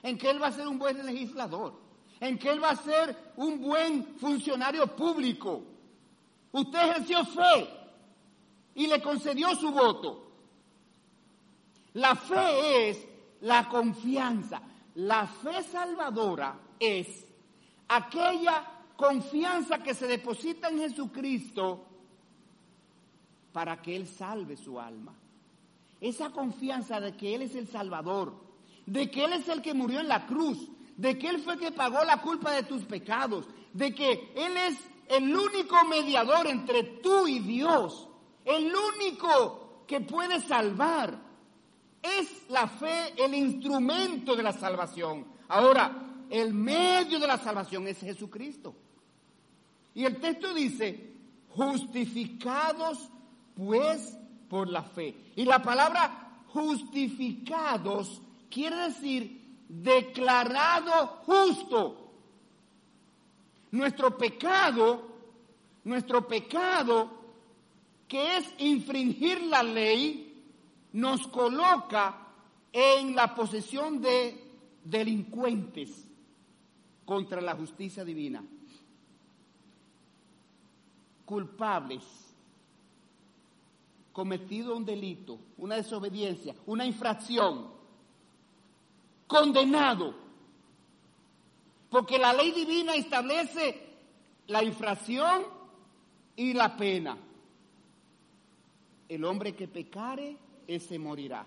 en 0.03 0.17
que 0.17 0.31
él 0.31 0.41
va 0.43 0.47
a 0.47 0.53
ser 0.53 0.67
un 0.67 0.79
buen 0.79 1.05
legislador, 1.05 1.75
en 2.19 2.39
que 2.39 2.49
él 2.49 2.65
va 2.65 2.71
a 2.71 2.77
ser 2.77 3.15
un 3.37 3.61
buen 3.61 4.07
funcionario 4.17 4.87
público. 4.97 5.65
Usted 6.53 6.91
ejerció 6.91 7.25
fe 7.25 7.69
y 8.75 8.87
le 8.87 9.01
concedió 9.03 9.55
su 9.57 9.71
voto. 9.71 10.31
La 11.95 12.15
fe 12.15 12.91
es 12.91 13.07
la 13.41 13.69
confianza. 13.69 14.63
La 14.95 15.27
fe 15.27 15.63
salvadora 15.63 16.59
es 16.79 17.27
aquella 17.89 18.65
confianza 18.97 19.83
que 19.83 19.95
se 19.95 20.07
deposita 20.07 20.69
en 20.69 20.79
Jesucristo 20.79 21.87
para 23.53 23.81
que 23.81 23.97
Él 23.97 24.07
salve 24.07 24.57
su 24.57 24.79
alma. 24.81 25.15
esa 26.01 26.31
confianza 26.31 27.01
de 27.01 27.17
que 27.17 27.33
Él 27.35 27.43
es 27.43 27.55
el 27.55 27.69
Salvador, 27.69 28.35
de 28.87 29.09
que 29.09 29.25
Él 29.25 29.35
es 29.35 29.49
el 29.49 29.63
que 29.63 29.73
murió 29.73 30.01
en 30.01 30.09
la 30.09 30.27
cruz, 30.27 30.69
de 30.97 31.17
que 31.17 31.29
Él 31.29 31.41
fue 31.41 31.55
el 31.55 31.61
que 31.61 31.71
pagó 31.71 32.03
la 32.03 32.21
culpa 32.21 32.51
de 32.51 32.65
tus 32.65 32.83
pecados, 32.83 33.47
de 33.73 33.95
que 33.95 34.33
Él 34.35 34.57
es 34.57 34.79
el 35.12 35.37
único 35.37 35.85
mediador 35.85 36.47
entre 36.47 36.83
tú 36.83 37.26
y 37.26 37.38
Dios, 37.40 38.09
el 38.45 38.73
único 38.75 39.85
que 39.87 40.00
puede 40.00 40.40
salvar. 40.40 41.33
Es 42.00 42.49
la 42.49 42.66
fe 42.66 43.12
el 43.16 43.35
instrumento 43.35 44.35
de 44.35 44.42
la 44.42 44.52
salvación. 44.52 45.26
Ahora, 45.49 46.25
el 46.31 46.52
medio 46.54 47.21
de 47.21 47.26
la 47.26 47.38
salvación 47.38 47.87
es 47.87 48.00
Jesucristo. 48.00 48.75
Y 49.95 50.04
el 50.04 50.19
texto 50.19 50.54
dice, 50.54 51.14
justificados 51.50 53.11
pues 53.54 54.19
por 54.49 54.69
la 54.69 54.83
fe. 54.83 55.33
Y 55.37 55.45
la 55.45 55.62
palabra 55.62 56.42
justificados 56.49 58.23
quiere 58.50 58.76
decir 58.76 59.42
declarado 59.69 61.21
justo. 61.26 62.02
Nuestro 63.73 64.17
pecado, 64.17 65.02
nuestro 65.85 66.26
pecado, 66.29 67.11
que 68.07 68.37
es 68.37 68.55
infringir 68.59 69.43
la 69.43 69.62
ley, 69.62 70.45
nos 70.93 71.26
coloca 71.29 72.29
en 72.73 73.17
la 73.17 73.35
posesión 73.35 74.00
de 74.00 74.52
delincuentes 74.85 76.07
contra 77.05 77.41
la 77.41 77.55
justicia 77.55 78.05
divina, 78.05 78.45
culpables, 81.25 82.02
cometido 84.12 84.76
un 84.76 84.85
delito, 84.85 85.38
una 85.57 85.76
desobediencia, 85.76 86.55
una 86.67 86.85
infracción, 86.85 87.71
condenado, 89.26 90.14
porque 91.93 92.19
la 92.19 92.33
ley 92.33 92.53
divina 92.53 92.95
establece 92.95 93.79
la 94.47 94.65
infracción 94.65 95.43
y 96.35 96.55
la 96.55 96.75
pena. 96.75 97.19
El 99.11 99.23
hombre 99.27 99.55
que 99.55 99.69
pecare, 99.69 100.39
ese 100.67 100.99
morirá. 100.99 101.45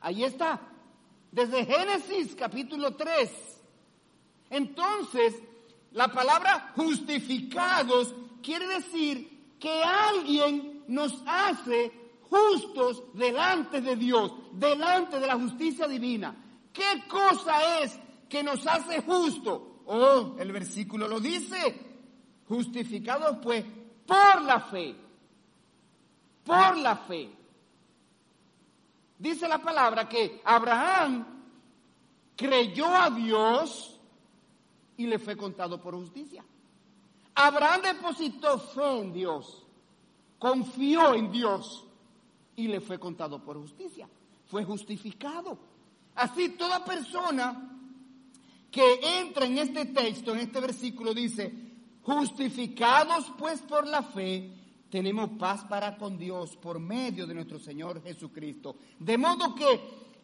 Ahí 0.00 0.24
está, 0.24 0.58
desde 1.30 1.66
Génesis 1.66 2.34
capítulo 2.34 2.96
3. 2.96 3.30
Entonces, 4.48 5.34
la 5.92 6.08
palabra 6.08 6.72
justificados 6.74 8.14
quiere 8.42 8.66
decir 8.68 9.56
que 9.60 9.82
alguien 9.82 10.84
nos 10.88 11.22
hace 11.26 11.92
justos 12.30 13.02
delante 13.12 13.82
de 13.82 13.94
Dios, 13.94 14.32
delante 14.52 15.20
de 15.20 15.26
la 15.26 15.34
justicia 15.34 15.86
divina. 15.86 16.34
¿Qué 16.72 17.04
cosa 17.08 17.82
es 17.82 18.05
que 18.28 18.42
nos 18.42 18.66
hace 18.66 19.02
justo. 19.02 19.82
Oh, 19.86 20.34
el 20.38 20.52
versículo 20.52 21.08
lo 21.08 21.20
dice. 21.20 21.84
Justificados 22.48 23.38
pues 23.42 23.64
por 24.06 24.42
la 24.42 24.60
fe. 24.60 24.94
Por 26.44 26.76
la 26.78 26.96
fe. 26.96 27.30
Dice 29.18 29.48
la 29.48 29.58
palabra 29.58 30.08
que 30.08 30.42
Abraham 30.44 31.26
creyó 32.36 32.94
a 32.94 33.10
Dios 33.10 33.98
y 34.96 35.06
le 35.06 35.18
fue 35.18 35.36
contado 35.36 35.80
por 35.80 35.94
justicia. 35.94 36.44
Abraham 37.34 37.82
depositó 37.82 38.58
fe 38.58 39.00
en 39.00 39.12
Dios, 39.12 39.66
confió 40.38 41.14
en 41.14 41.30
Dios 41.30 41.84
y 42.56 42.68
le 42.68 42.80
fue 42.80 42.98
contado 42.98 43.42
por 43.42 43.58
justicia. 43.58 44.08
Fue 44.46 44.64
justificado. 44.64 45.58
Así 46.14 46.50
toda 46.50 46.84
persona 46.84 47.75
que 48.76 49.20
entra 49.20 49.46
en 49.46 49.56
este 49.56 49.86
texto, 49.86 50.34
en 50.34 50.40
este 50.40 50.60
versículo, 50.60 51.14
dice, 51.14 51.50
justificados 52.02 53.32
pues 53.38 53.62
por 53.62 53.86
la 53.86 54.02
fe, 54.02 54.52
tenemos 54.90 55.30
paz 55.38 55.64
para 55.64 55.96
con 55.96 56.18
Dios 56.18 56.58
por 56.58 56.78
medio 56.78 57.26
de 57.26 57.32
nuestro 57.32 57.58
Señor 57.58 58.02
Jesucristo. 58.02 58.76
De 58.98 59.16
modo 59.16 59.54
que 59.54 59.80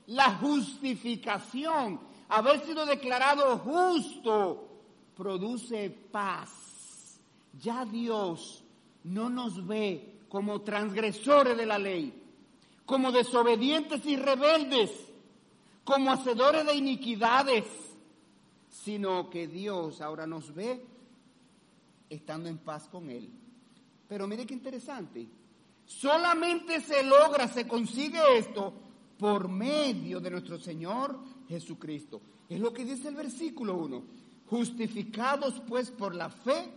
la 0.08 0.34
justificación, 0.34 1.98
haber 2.28 2.60
sido 2.60 2.84
declarado 2.84 3.56
justo, 3.56 4.68
produce 5.16 5.88
paz. 5.88 7.18
Ya 7.58 7.86
Dios 7.86 8.62
no 9.04 9.30
nos 9.30 9.66
ve 9.66 10.24
como 10.28 10.60
transgresores 10.60 11.56
de 11.56 11.64
la 11.64 11.78
ley, 11.78 12.12
como 12.84 13.12
desobedientes 13.12 14.04
y 14.04 14.16
rebeldes, 14.16 14.90
como 15.84 16.12
hacedores 16.12 16.66
de 16.66 16.74
iniquidades 16.74 17.64
sino 18.72 19.28
que 19.28 19.46
Dios 19.46 20.00
ahora 20.00 20.26
nos 20.26 20.54
ve 20.54 20.82
estando 22.08 22.48
en 22.48 22.58
paz 22.58 22.88
con 22.88 23.10
Él. 23.10 23.28
Pero 24.08 24.26
mire 24.26 24.46
qué 24.46 24.54
interesante, 24.54 25.28
solamente 25.84 26.80
se 26.80 27.02
logra, 27.02 27.46
se 27.48 27.68
consigue 27.68 28.18
esto 28.38 28.72
por 29.18 29.48
medio 29.48 30.20
de 30.20 30.30
nuestro 30.30 30.58
Señor 30.58 31.18
Jesucristo. 31.48 32.20
Es 32.48 32.58
lo 32.58 32.72
que 32.72 32.84
dice 32.84 33.08
el 33.08 33.14
versículo 33.14 33.76
1. 33.76 34.02
Justificados 34.48 35.60
pues 35.68 35.90
por 35.90 36.14
la 36.14 36.30
fe, 36.30 36.72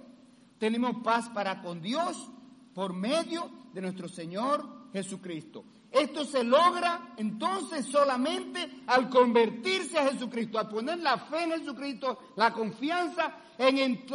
tenemos 0.59 1.01
paz 1.03 1.29
para 1.29 1.61
con 1.61 1.81
Dios 1.81 2.29
por 2.73 2.93
medio 2.93 3.49
de 3.73 3.81
nuestro 3.81 4.07
Señor 4.07 4.65
Jesucristo. 4.91 5.63
Esto 5.95 6.25
se 6.25 6.43
logra 6.43 7.13
entonces 7.15 7.85
solamente 7.85 8.83
al 8.87 9.09
convertirse 9.09 9.97
a 9.97 10.11
Jesucristo, 10.11 10.59
al 10.59 10.67
poner 10.67 10.99
la 10.99 11.17
fe 11.17 11.43
en 11.43 11.51
Jesucristo, 11.51 12.33
la 12.35 12.51
confianza 12.51 13.33
en 13.57 14.05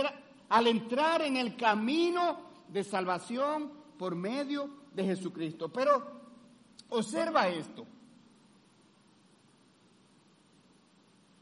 al 0.51 0.67
entrar 0.67 1.23
en 1.23 1.39
el 1.39 1.57
camino 1.57 2.37
de 2.69 2.85
salvación 2.85 3.73
por 3.97 4.15
medio 4.15 4.69
de 4.93 5.05
Jesucristo. 5.05 5.73
Pero 5.73 6.21
observa 6.91 7.49
esto. 7.49 7.87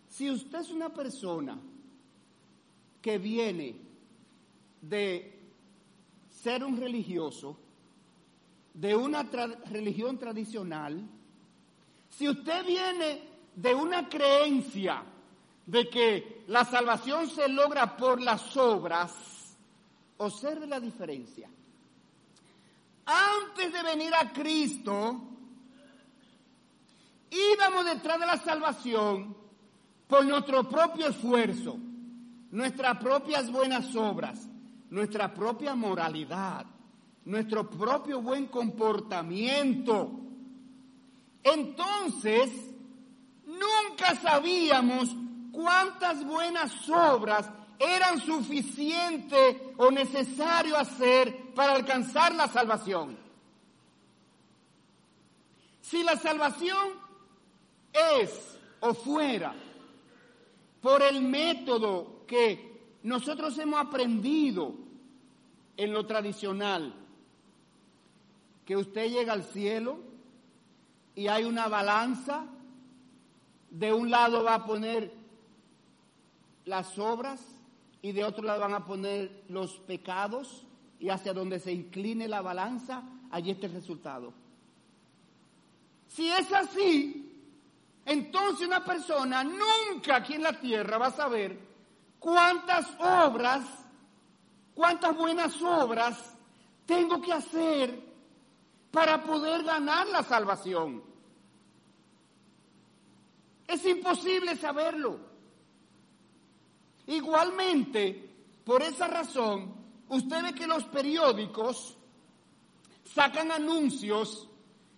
Si 0.09 0.31
usted 0.31 0.61
es 0.61 0.71
una 0.71 0.91
persona 0.91 1.59
que 3.03 3.19
viene 3.19 3.75
de 4.83 5.37
ser 6.31 6.63
un 6.63 6.77
religioso, 6.77 7.59
de 8.79 8.95
una 8.95 9.25
religión 9.71 10.19
tradicional, 10.19 11.05
si 12.11 12.29
usted 12.29 12.65
viene 12.65 13.23
de 13.57 13.75
una 13.75 14.09
creencia 14.09 15.03
de 15.67 15.89
que 15.89 16.45
la 16.47 16.65
salvación 16.65 17.29
se 17.29 17.49
logra 17.49 17.97
por 17.97 18.23
las 18.23 18.57
obras, 18.57 19.57
observe 20.19 20.69
la 20.69 20.79
diferencia. 20.79 21.51
Antes 23.05 23.73
de 23.73 23.83
venir 23.83 24.15
a 24.15 24.33
Cristo, 24.33 25.23
íbamos 27.31 27.85
detrás 27.85 28.21
de 28.21 28.27
la 28.27 28.37
salvación 28.37 29.37
por 30.07 30.25
nuestro 30.25 30.69
propio 30.69 31.09
esfuerzo, 31.09 31.77
nuestras 32.53 32.97
propias 32.99 33.51
buenas 33.51 33.93
obras, 33.97 34.47
nuestra 34.89 35.35
propia 35.35 35.75
moralidad 35.75 36.78
nuestro 37.29 37.69
propio 37.69 38.23
buen 38.23 38.47
comportamiento. 38.47 40.11
Entonces, 41.43 42.51
nunca 43.45 44.17
sabíamos 44.17 45.11
cuántas 45.53 46.25
buenas 46.25 46.89
obras 46.89 47.51
eran 47.79 48.19
suficientes 48.19 49.59
o 49.77 49.91
necesario 49.91 50.79
hacer 50.79 51.53
para 51.55 51.75
alcanzar 51.75 52.35
la 52.35 52.49
salvación. 52.49 53.19
Si 55.83 56.03
la 56.03 56.17
salvación 56.17 56.89
es 57.93 58.59
o 58.81 58.95
fuera 58.95 59.55
por 60.81 61.03
el 61.03 61.21
método 61.21 62.25
que 62.27 62.97
nosotros 63.03 63.59
hemos 63.59 63.81
aprendido 63.81 64.75
en 65.77 65.93
lo 65.93 66.07
tradicional, 66.07 67.05
que 68.69 68.77
usted 68.77 69.09
llega 69.09 69.33
al 69.33 69.45
cielo 69.45 69.99
y 71.15 71.29
hay 71.29 71.45
una 71.45 71.69
balanza, 71.69 72.45
de 73.71 73.95
un 73.95 74.11
lado 74.11 74.45
va 74.45 74.57
a 74.57 74.67
poner 74.67 75.11
las 76.67 76.99
obras 76.99 77.41
y 78.03 78.13
de 78.13 78.25
otro 78.25 78.45
lado 78.45 78.61
van 78.61 78.75
a 78.75 78.85
poner 78.85 79.45
los 79.49 79.79
pecados 79.79 80.67
y 81.01 81.09
hacia 81.09 81.33
donde 81.33 81.61
se 81.61 81.73
incline 81.73 82.29
la 82.29 82.43
balanza, 82.43 83.05
allí 83.31 83.53
está 83.53 83.69
el 83.69 83.73
resultado. 83.73 84.35
Si 86.07 86.29
es 86.29 86.53
así, 86.53 87.43
entonces 88.05 88.67
una 88.67 88.85
persona 88.85 89.45
nunca 89.45 90.17
aquí 90.17 90.35
en 90.35 90.43
la 90.43 90.61
tierra 90.61 90.99
va 90.99 91.07
a 91.07 91.13
saber 91.13 91.59
cuántas 92.19 92.87
obras, 93.01 93.65
cuántas 94.75 95.17
buenas 95.17 95.63
obras 95.63 96.37
tengo 96.85 97.23
que 97.23 97.33
hacer 97.33 98.08
para 98.91 99.23
poder 99.23 99.63
ganar 99.65 100.07
la 100.09 100.23
salvación. 100.23 101.03
Es 103.67 103.85
imposible 103.85 104.57
saberlo. 104.57 105.19
Igualmente, 107.07 108.31
por 108.65 108.83
esa 108.83 109.07
razón, 109.07 109.75
usted 110.09 110.43
ve 110.43 110.55
que 110.55 110.67
los 110.67 110.85
periódicos 110.85 111.97
sacan 113.05 113.51
anuncios 113.51 114.49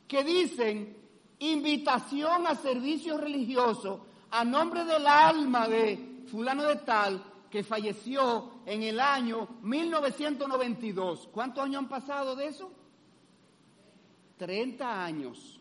que 0.07 0.24
dicen 0.24 0.96
invitación 1.40 2.46
a 2.46 2.55
servicio 2.55 3.16
religioso 3.16 4.07
a 4.31 4.44
nombre 4.44 4.85
del 4.85 5.07
alma 5.07 5.66
de 5.66 6.24
fulano 6.31 6.64
de 6.64 6.76
tal 6.76 7.24
que 7.50 7.64
falleció 7.64 8.62
en 8.66 8.83
el 8.83 9.00
año 9.00 9.48
1992. 9.62 11.29
¿Cuántos 11.33 11.64
años 11.64 11.83
han 11.83 11.88
pasado 11.88 12.37
de 12.37 12.46
eso? 12.46 12.70
30 14.40 15.05
años. 15.05 15.61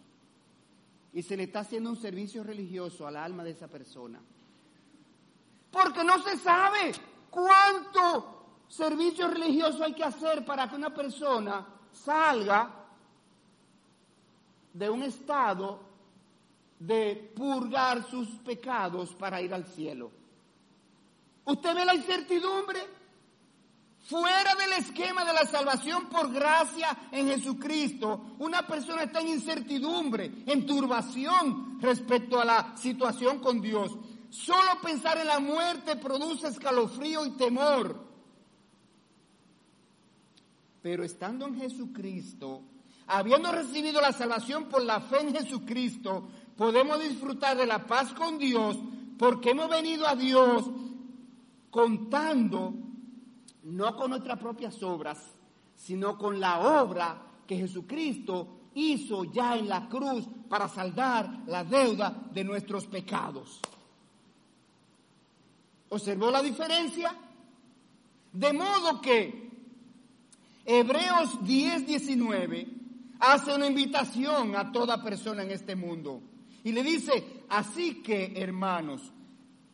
Y 1.11 1.21
se 1.21 1.35
le 1.35 1.43
está 1.43 1.59
haciendo 1.59 1.89
un 1.89 1.97
servicio 1.97 2.45
religioso 2.45 3.05
al 3.05 3.17
alma 3.17 3.43
de 3.43 3.51
esa 3.51 3.67
persona. 3.67 4.21
Porque 5.69 6.01
no 6.01 6.23
se 6.23 6.37
sabe 6.37 6.93
cuánto 7.29 8.63
servicio 8.69 9.27
religioso 9.27 9.83
hay 9.83 9.93
que 9.93 10.05
hacer 10.05 10.45
para 10.45 10.69
que 10.69 10.77
una 10.77 10.93
persona 10.93 11.67
salga 11.91 12.73
de 14.73 14.89
un 14.89 15.03
estado 15.03 15.81
de 16.79 17.33
purgar 17.35 18.09
sus 18.09 18.29
pecados 18.37 19.13
para 19.13 19.41
ir 19.41 19.53
al 19.53 19.65
cielo. 19.65 20.09
¿Usted 21.43 21.75
ve 21.75 21.83
la 21.83 21.95
incertidumbre? 21.95 22.79
Fuera 24.09 24.55
del 24.55 24.73
esquema 24.73 25.23
de 25.23 25.33
la 25.33 25.45
salvación 25.45 26.07
por 26.09 26.33
gracia 26.33 26.97
en 27.11 27.27
Jesucristo, 27.27 28.33
una 28.39 28.65
persona 28.65 29.03
está 29.03 29.21
en 29.21 29.27
incertidumbre, 29.27 30.31
en 30.47 30.65
turbación 30.65 31.77
respecto 31.79 32.41
a 32.41 32.45
la 32.45 32.75
situación 32.75 33.37
con 33.37 33.61
Dios. 33.61 33.95
Solo 34.31 34.81
pensar 34.81 35.19
en 35.19 35.27
la 35.27 35.39
muerte 35.39 35.95
produce 35.95 36.47
escalofrío 36.47 37.23
y 37.23 37.37
temor. 37.37 38.03
Pero 40.81 41.03
estando 41.03 41.45
en 41.45 41.59
Jesucristo, 41.59 42.63
habiendo 43.05 43.51
recibido 43.51 44.01
la 44.01 44.11
salvación 44.11 44.69
por 44.69 44.83
la 44.83 45.01
fe 45.01 45.19
en 45.21 45.35
Jesucristo, 45.35 46.29
podemos 46.57 46.99
disfrutar 46.99 47.55
de 47.57 47.67
la 47.67 47.85
paz 47.85 48.11
con 48.15 48.39
Dios 48.39 48.75
porque 49.19 49.51
hemos 49.51 49.69
venido 49.69 50.07
a 50.07 50.15
Dios 50.15 50.65
contando 51.69 52.88
no 53.63 53.95
con 53.95 54.11
nuestras 54.11 54.39
propias 54.39 54.81
obras, 54.83 55.17
sino 55.75 56.17
con 56.17 56.39
la 56.39 56.81
obra 56.81 57.21
que 57.45 57.57
Jesucristo 57.57 58.59
hizo 58.75 59.25
ya 59.25 59.57
en 59.57 59.67
la 59.67 59.87
cruz 59.87 60.25
para 60.47 60.67
saldar 60.67 61.43
la 61.47 61.63
deuda 61.63 62.27
de 62.31 62.43
nuestros 62.43 62.85
pecados. 62.85 63.59
¿Observó 65.89 66.29
la 66.29 66.41
diferencia? 66.41 67.15
De 68.31 68.53
modo 68.53 69.01
que 69.01 69.49
Hebreos 70.65 71.43
10, 71.43 71.87
19 71.87 72.67
hace 73.19 73.55
una 73.55 73.67
invitación 73.67 74.55
a 74.55 74.71
toda 74.71 75.03
persona 75.03 75.43
en 75.43 75.51
este 75.51 75.75
mundo 75.75 76.21
y 76.63 76.71
le 76.71 76.83
dice, 76.83 77.43
así 77.49 78.03
que 78.03 78.33
hermanos, 78.35 79.11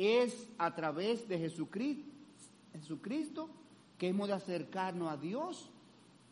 es 0.00 0.48
a 0.56 0.74
través 0.74 1.28
de 1.28 1.38
Jesucristo, 1.38 3.50
que 3.98 4.08
hemos 4.08 4.28
de 4.28 4.34
acercarnos 4.34 5.12
a 5.12 5.18
Dios, 5.18 5.68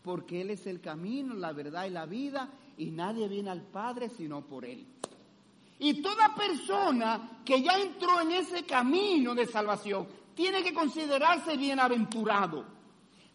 porque 0.02 0.40
Él 0.40 0.48
es 0.48 0.66
el 0.66 0.80
camino, 0.80 1.34
la 1.34 1.52
verdad 1.52 1.84
y 1.84 1.90
la 1.90 2.06
vida, 2.06 2.48
y 2.78 2.86
nadie 2.86 3.28
viene 3.28 3.50
al 3.50 3.60
Padre 3.60 4.08
sino 4.08 4.40
por 4.40 4.64
Él. 4.64 4.86
Y 5.80 6.00
toda 6.00 6.34
persona 6.34 7.42
que 7.44 7.60
ya 7.60 7.78
entró 7.78 8.22
en 8.22 8.32
ese 8.32 8.64
camino 8.64 9.34
de 9.34 9.46
salvación 9.46 10.08
tiene 10.34 10.62
que 10.62 10.72
considerarse 10.72 11.58
bienaventurado, 11.58 12.64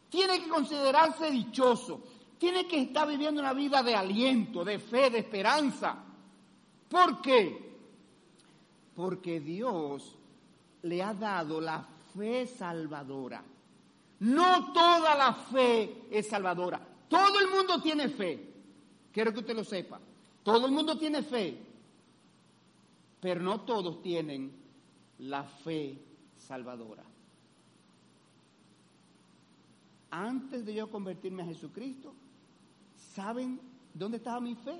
tiene 0.10 0.42
que 0.42 0.50
considerarse 0.50 1.30
dichoso, 1.30 2.02
tiene 2.40 2.68
que 2.68 2.82
estar 2.82 3.08
viviendo 3.08 3.40
una 3.40 3.54
vida 3.54 3.84
de 3.84 3.94
aliento, 3.94 4.66
de 4.66 4.80
fe, 4.80 5.12
de 5.12 5.20
esperanza. 5.20 5.96
¿Por 6.90 7.22
qué? 7.22 7.72
Porque 8.96 9.40
Dios 9.40 10.18
le 10.84 11.02
ha 11.02 11.14
dado 11.14 11.60
la 11.60 11.86
fe 12.16 12.46
salvadora. 12.46 13.44
No 14.20 14.72
toda 14.74 15.16
la 15.16 15.34
fe 15.34 16.08
es 16.12 16.28
salvadora. 16.28 16.80
Todo 17.10 17.40
el 17.40 17.50
mundo 17.50 17.82
tiene 17.82 18.10
fe. 18.10 18.54
Quiero 19.12 19.34
que 19.34 19.40
usted 19.40 19.56
lo 19.56 19.64
sepa. 19.64 20.00
Todo 20.44 20.66
el 20.68 20.72
mundo 20.72 20.98
tiene 20.98 21.24
fe. 21.24 21.58
Pero 23.20 23.42
no 23.42 23.62
todos 23.62 24.02
tienen 24.02 24.52
la 25.20 25.44
fe 25.44 25.98
salvadora. 26.38 27.04
Antes 30.12 30.66
de 30.66 30.74
yo 30.74 30.90
convertirme 30.90 31.44
a 31.44 31.46
Jesucristo, 31.46 32.14
¿saben 33.14 33.60
dónde 33.94 34.18
estaba 34.18 34.40
mi 34.40 34.56
fe? 34.56 34.80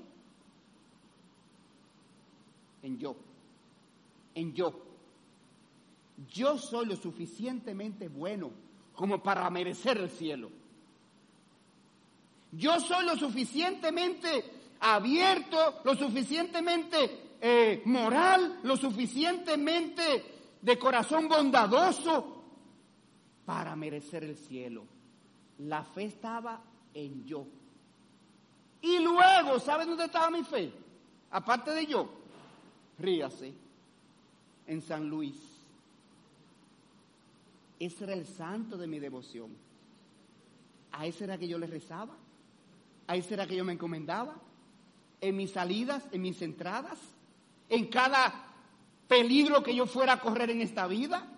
En 2.82 2.98
yo. 2.98 3.16
En 4.34 4.52
yo 4.52 4.93
yo 6.32 6.58
soy 6.58 6.86
lo 6.86 6.96
suficientemente 6.96 8.08
bueno 8.08 8.50
como 8.94 9.22
para 9.22 9.48
merecer 9.50 9.98
el 9.98 10.10
cielo. 10.10 10.50
Yo 12.52 12.78
soy 12.78 13.04
lo 13.04 13.16
suficientemente 13.16 14.44
abierto, 14.80 15.80
lo 15.84 15.96
suficientemente 15.96 17.36
eh, 17.40 17.82
moral, 17.86 18.60
lo 18.62 18.76
suficientemente 18.76 20.24
de 20.62 20.78
corazón 20.78 21.28
bondadoso 21.28 22.42
para 23.44 23.74
merecer 23.74 24.24
el 24.24 24.36
cielo. 24.36 24.84
La 25.58 25.82
fe 25.82 26.04
estaba 26.04 26.62
en 26.92 27.24
yo. 27.24 27.46
Y 28.80 28.98
luego, 28.98 29.58
¿saben 29.58 29.88
dónde 29.88 30.04
estaba 30.04 30.30
mi 30.30 30.44
fe? 30.44 30.72
Aparte 31.30 31.72
de 31.72 31.86
yo, 31.86 32.08
ríase, 32.98 33.52
en 34.66 34.82
San 34.82 35.08
Luis. 35.08 35.53
Ese 37.84 38.04
era 38.04 38.14
el 38.14 38.26
santo 38.26 38.78
de 38.78 38.86
mi 38.86 38.98
devoción. 38.98 39.50
A 40.92 41.04
ese 41.04 41.24
era 41.24 41.36
que 41.36 41.46
yo 41.46 41.58
le 41.58 41.66
rezaba. 41.66 42.16
A 43.06 43.14
ese 43.14 43.34
era 43.34 43.46
que 43.46 43.56
yo 43.56 43.62
me 43.62 43.74
encomendaba. 43.74 44.36
En 45.20 45.36
mis 45.36 45.50
salidas, 45.50 46.02
en 46.10 46.22
mis 46.22 46.40
entradas, 46.40 46.98
en 47.68 47.88
cada 47.88 48.46
peligro 49.06 49.62
que 49.62 49.74
yo 49.74 49.84
fuera 49.84 50.14
a 50.14 50.20
correr 50.20 50.48
en 50.48 50.62
esta 50.62 50.86
vida, 50.86 51.28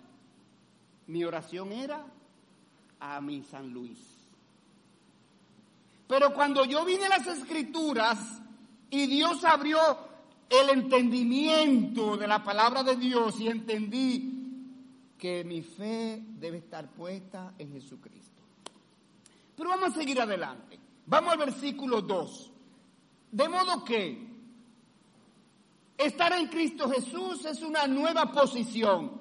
mi 1.07 1.25
oración 1.25 1.73
era 1.73 2.05
a 3.01 3.19
mi 3.19 3.43
San 3.43 3.73
Luis. 3.73 3.99
Pero 6.07 6.33
cuando 6.33 6.63
yo 6.63 6.85
vine 6.85 7.07
a 7.07 7.09
las 7.09 7.27
escrituras 7.27 8.19
y 8.89 9.05
Dios 9.07 9.43
abrió 9.43 9.79
el 10.49 10.69
entendimiento 10.69 12.15
de 12.15 12.25
la 12.25 12.41
palabra 12.41 12.83
de 12.83 12.95
Dios 12.95 13.37
y 13.41 13.49
entendí 13.49 14.36
que 15.17 15.43
mi 15.43 15.61
fe 15.61 16.23
debe 16.27 16.57
estar 16.57 16.89
puesta 16.91 17.53
en 17.57 17.71
Jesucristo. 17.71 18.43
Pero 19.55 19.69
vamos 19.69 19.89
a 19.89 19.99
seguir 19.99 20.21
adelante. 20.21 20.79
Vamos 21.07 21.33
al 21.33 21.39
versículo 21.39 22.01
2. 22.01 22.51
De 23.31 23.49
modo 23.49 23.83
que 23.83 24.27
estar 25.97 26.31
en 26.33 26.47
Cristo 26.47 26.89
Jesús 26.89 27.45
es 27.45 27.61
una 27.61 27.87
nueva 27.87 28.31
posición. 28.31 29.19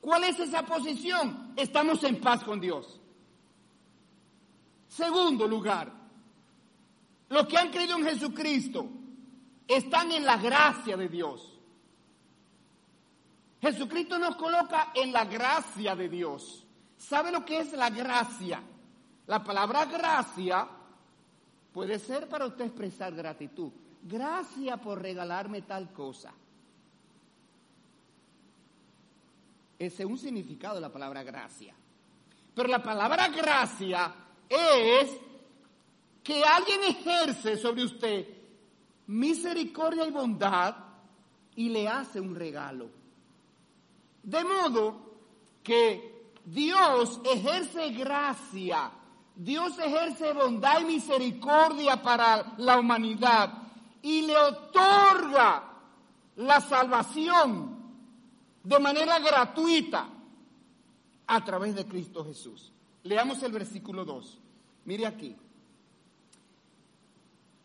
¿Cuál 0.00 0.24
es 0.24 0.38
esa 0.38 0.64
posición? 0.64 1.52
Estamos 1.56 2.02
en 2.04 2.20
paz 2.20 2.44
con 2.44 2.60
Dios. 2.60 3.00
Segundo 4.88 5.46
lugar, 5.46 5.92
los 7.28 7.46
que 7.46 7.58
han 7.58 7.70
creído 7.70 7.96
en 7.96 8.04
Jesucristo 8.04 8.88
están 9.66 10.10
en 10.12 10.24
la 10.24 10.36
gracia 10.36 10.96
de 10.96 11.08
Dios. 11.08 11.49
Jesucristo 13.60 14.18
nos 14.18 14.36
coloca 14.36 14.92
en 14.94 15.12
la 15.12 15.24
gracia 15.24 15.94
de 15.94 16.08
Dios. 16.08 16.66
¿Sabe 16.96 17.30
lo 17.30 17.44
que 17.44 17.60
es 17.60 17.72
la 17.72 17.90
gracia? 17.90 18.62
La 19.26 19.44
palabra 19.44 19.84
gracia 19.84 20.66
puede 21.72 21.98
ser 21.98 22.28
para 22.28 22.46
usted 22.46 22.66
expresar 22.66 23.14
gratitud. 23.14 23.70
Gracias 24.02 24.80
por 24.80 25.00
regalarme 25.00 25.62
tal 25.62 25.92
cosa. 25.92 26.32
Ese 29.78 30.02
es 30.02 30.08
un 30.08 30.18
significado 30.18 30.76
de 30.76 30.80
la 30.80 30.92
palabra 30.92 31.22
gracia. 31.22 31.74
Pero 32.54 32.68
la 32.68 32.82
palabra 32.82 33.28
gracia 33.28 34.14
es 34.48 35.16
que 36.22 36.42
alguien 36.44 36.80
ejerce 36.84 37.56
sobre 37.56 37.84
usted 37.84 38.26
misericordia 39.06 40.06
y 40.06 40.10
bondad 40.10 40.76
y 41.56 41.68
le 41.68 41.88
hace 41.88 42.20
un 42.20 42.34
regalo. 42.34 42.99
De 44.22 44.44
modo 44.44 44.96
que 45.62 46.32
Dios 46.44 47.20
ejerce 47.24 47.90
gracia, 47.90 48.90
Dios 49.34 49.78
ejerce 49.78 50.32
bondad 50.32 50.80
y 50.80 50.84
misericordia 50.84 52.02
para 52.02 52.54
la 52.58 52.78
humanidad 52.78 53.62
y 54.02 54.22
le 54.22 54.36
otorga 54.36 55.70
la 56.36 56.60
salvación 56.60 57.78
de 58.62 58.78
manera 58.78 59.18
gratuita 59.18 60.08
a 61.26 61.44
través 61.44 61.74
de 61.74 61.86
Cristo 61.86 62.24
Jesús. 62.24 62.72
Leamos 63.04 63.42
el 63.42 63.52
versículo 63.52 64.04
2. 64.04 64.38
Mire 64.84 65.06
aquí. 65.06 65.36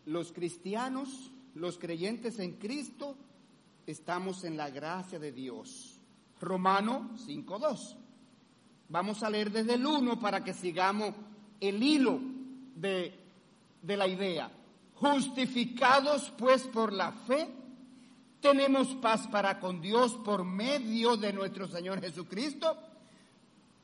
Los 0.06 0.32
cristianos, 0.32 1.30
los 1.54 1.78
creyentes 1.78 2.38
en 2.38 2.52
Cristo, 2.52 3.16
estamos 3.86 4.44
en 4.44 4.56
la 4.56 4.70
gracia 4.70 5.18
de 5.18 5.32
Dios. 5.32 5.95
Romano 6.40 7.10
5.2. 7.26 7.96
Vamos 8.88 9.22
a 9.22 9.30
leer 9.30 9.50
desde 9.50 9.74
el 9.74 9.86
1 9.86 10.20
para 10.20 10.44
que 10.44 10.54
sigamos 10.54 11.12
el 11.60 11.82
hilo 11.82 12.20
de, 12.74 13.18
de 13.82 13.96
la 13.96 14.06
idea. 14.06 14.50
Justificados 14.94 16.32
pues 16.38 16.62
por 16.64 16.92
la 16.92 17.12
fe, 17.12 17.48
tenemos 18.40 18.88
paz 18.96 19.26
para 19.26 19.58
con 19.58 19.80
Dios 19.80 20.14
por 20.24 20.44
medio 20.44 21.16
de 21.16 21.32
nuestro 21.32 21.66
Señor 21.66 22.00
Jesucristo, 22.00 22.76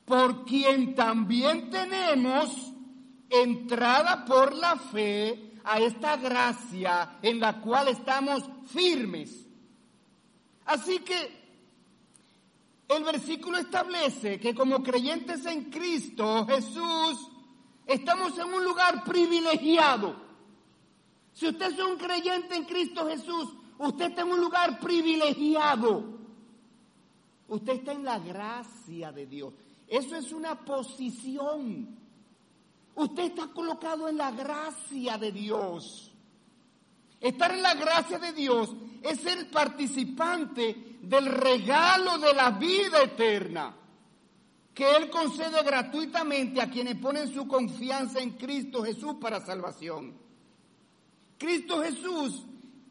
por 0.05 0.45
quien 0.45 0.95
también 0.95 1.71
tenemos 1.71 2.73
entrada 3.29 4.25
por 4.25 4.55
la 4.55 4.77
fe 4.77 5.53
a 5.65 5.81
esta 5.81 6.17
gracia 6.17 7.19
en 7.23 7.41
la 7.41 7.61
cual 7.61 7.88
estamos 7.88 8.45
firmes. 8.67 9.47
Así 10.67 11.01
que 11.01 11.41
el 12.96 13.05
versículo 13.05 13.59
establece 13.59 14.38
que 14.38 14.55
como 14.55 14.83
creyentes 14.83 15.44
en 15.46 15.70
Cristo 15.70 16.46
Jesús, 16.46 17.31
estamos 17.87 18.38
en 18.38 18.52
un 18.52 18.64
lugar 18.64 19.05
privilegiado. 19.05 20.16
Si 21.33 21.48
usted 21.48 21.72
es 21.72 21.78
un 21.78 21.96
creyente 21.96 22.55
en 22.55 22.64
Cristo 22.64 23.07
Jesús, 23.07 23.55
usted 23.78 24.11
está 24.11 24.22
en 24.22 24.33
un 24.33 24.40
lugar 24.40 24.78
privilegiado. 24.78 26.05
Usted 27.48 27.72
está 27.74 27.92
en 27.92 28.05
la 28.05 28.18
gracia 28.18 29.12
de 29.12 29.26
Dios. 29.26 29.52
Eso 29.87 30.16
es 30.16 30.33
una 30.33 30.64
posición. 30.64 31.98
Usted 32.94 33.24
está 33.24 33.48
colocado 33.48 34.09
en 34.09 34.16
la 34.16 34.31
gracia 34.31 35.18
de 35.18 35.33
Dios. 35.33 36.12
Estar 37.22 37.54
en 37.54 37.62
la 37.62 37.74
gracia 37.74 38.18
de 38.18 38.32
Dios 38.32 38.74
es 39.00 39.20
ser 39.20 39.48
participante 39.48 40.98
del 41.00 41.26
regalo 41.26 42.18
de 42.18 42.35
la 42.35 42.50
vida 42.50 43.00
eterna 43.00 43.76
que 44.74 44.96
Él 44.96 45.08
concede 45.08 45.62
gratuitamente 45.62 46.61
a 46.61 46.68
quienes 46.68 46.96
ponen 46.96 47.32
su 47.32 47.46
confianza 47.46 48.20
en 48.20 48.30
Cristo 48.30 48.82
Jesús 48.82 49.16
para 49.20 49.44
salvación. 49.44 50.14
Cristo 51.38 51.82
Jesús 51.82 52.42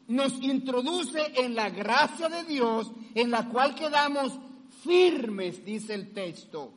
nos 0.08 0.40
introduce 0.42 1.20
en 1.34 1.54
la 1.54 1.68
gracia 1.70 2.28
de 2.28 2.44
Dios 2.44 2.90
en 3.14 3.30
la 3.30 3.48
cual 3.48 3.74
quedamos 3.74 4.38
firmes, 4.82 5.64
dice 5.64 5.92
el 5.94 6.12
texto. 6.12 6.72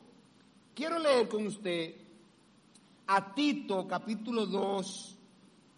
Quiero 0.74 0.98
leer 0.98 1.28
con 1.28 1.46
usted 1.46 1.94
a 3.06 3.34
Tito 3.34 3.86
capítulo 3.86 4.44
2, 4.44 5.16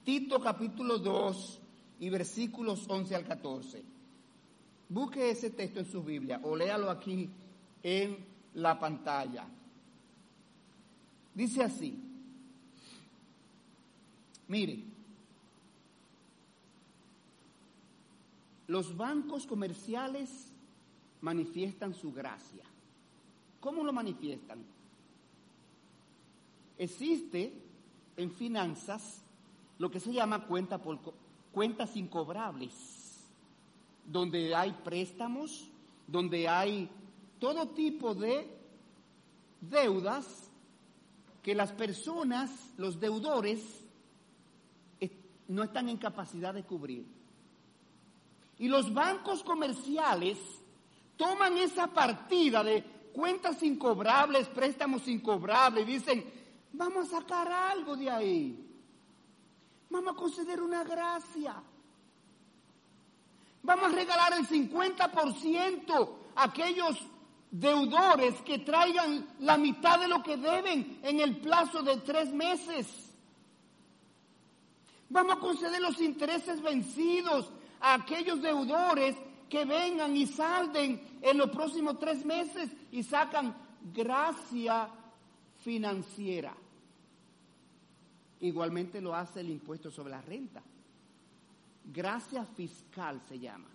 Tito 0.05 0.41
capítulo 0.41 0.99
2 0.99 1.58
y 2.01 2.09
versículos 2.09 2.85
11 2.89 3.15
al 3.15 3.25
14. 3.25 3.83
Busque 4.89 5.31
ese 5.31 5.51
texto 5.51 5.81
en 5.81 5.87
su 5.87 6.03
Biblia 6.03 6.41
o 6.43 6.57
léalo 6.57 6.91
aquí 6.91 7.29
en 7.83 8.17
la 8.55 8.79
pantalla. 8.79 9.47
Dice 11.35 11.63
así, 11.63 11.97
mire, 14.49 14.83
los 18.67 18.97
bancos 18.97 19.47
comerciales 19.47 20.51
manifiestan 21.21 21.95
su 21.95 22.13
gracia. 22.13 22.65
¿Cómo 23.61 23.85
lo 23.85 23.93
manifiestan? 23.93 24.65
Existe 26.79 27.53
en 28.17 28.31
finanzas 28.31 29.23
lo 29.79 29.91
que 29.91 30.01
se 30.01 30.13
llama 30.13 30.47
cuenta 30.47 30.79
por, 30.79 30.99
cuentas 31.59 31.97
incobrables, 31.97 32.73
donde 34.07 34.55
hay 34.55 34.71
préstamos, 34.85 35.69
donde 36.07 36.47
hay 36.47 36.89
todo 37.41 37.71
tipo 37.71 38.15
de 38.15 38.49
deudas 39.61 40.53
que 41.43 41.57
las 41.57 41.73
personas, 41.73 42.49
los 42.77 43.01
deudores, 43.01 43.59
no 45.49 45.65
están 45.65 45.89
en 45.89 45.97
capacidad 45.97 46.55
de 46.55 46.63
cubrir. 46.63 47.05
Y 48.61 48.69
los 48.69 48.95
bancos 48.95 49.43
comerciales 49.43 50.39
toman 51.17 51.57
esa 51.57 51.89
partida 51.89 52.63
de 52.63 52.85
cuentas 53.13 53.65
incobrables, 53.65 54.47
préstamos 54.47 55.09
incobrables, 55.09 55.89
y 55.89 55.93
dicen, 55.95 56.25
Vamos 56.73 57.09
a 57.09 57.19
sacar 57.19 57.51
algo 57.51 57.97
de 57.97 58.09
ahí. 58.09 58.68
Vamos 59.91 60.15
a 60.15 60.17
conceder 60.17 60.61
una 60.63 60.85
gracia. 60.85 61.63
Vamos 63.63 63.93
a 63.93 63.95
regalar 63.95 64.33
el 64.35 64.47
50% 64.47 66.11
a 66.37 66.45
aquellos 66.45 66.99
deudores 67.51 68.35
que 68.43 68.59
traigan 68.59 69.27
la 69.41 69.57
mitad 69.57 69.99
de 69.99 70.09
lo 70.09 70.23
que 70.23 70.37
deben 70.37 71.01
en 71.03 71.21
el 71.21 71.39
plazo 71.39 71.83
de 71.83 71.97
tres 71.99 72.33
meses. 72.33 72.87
Vamos 75.09 75.37
a 75.37 75.41
conceder 75.41 75.81
los 75.81 76.01
intereses 76.01 76.61
vencidos 76.61 77.51
a 77.81 77.95
aquellos 77.95 78.43
deudores 78.43 79.17
que 79.49 79.65
vengan 79.65 80.15
y 80.15 80.27
salden 80.27 81.19
en 81.23 81.39
los 81.39 81.51
próximos 81.51 81.99
tres 81.99 82.25
meses 82.25 82.71
y 82.93 83.03
sacan 83.03 83.57
gracia 83.95 84.89
financiera. 85.65 86.55
Igualmente 88.41 89.01
lo 89.01 89.15
hace 89.15 89.41
el 89.41 89.51
impuesto 89.51 89.91
sobre 89.91 90.11
la 90.11 90.21
renta. 90.21 90.63
Gracia 91.93 92.45
fiscal 92.45 93.21
se 93.29 93.39
llama. 93.39 93.69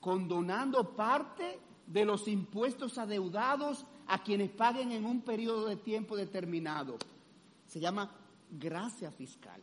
Condonando 0.00 0.96
parte 0.96 1.58
de 1.86 2.04
los 2.04 2.26
impuestos 2.26 2.98
adeudados 2.98 3.84
a 4.08 4.22
quienes 4.22 4.50
paguen 4.50 4.92
en 4.92 5.04
un 5.04 5.20
periodo 5.20 5.66
de 5.66 5.76
tiempo 5.76 6.16
determinado. 6.16 6.98
Se 7.68 7.80
llama 7.80 8.10
gracia 8.50 9.10
fiscal. 9.10 9.60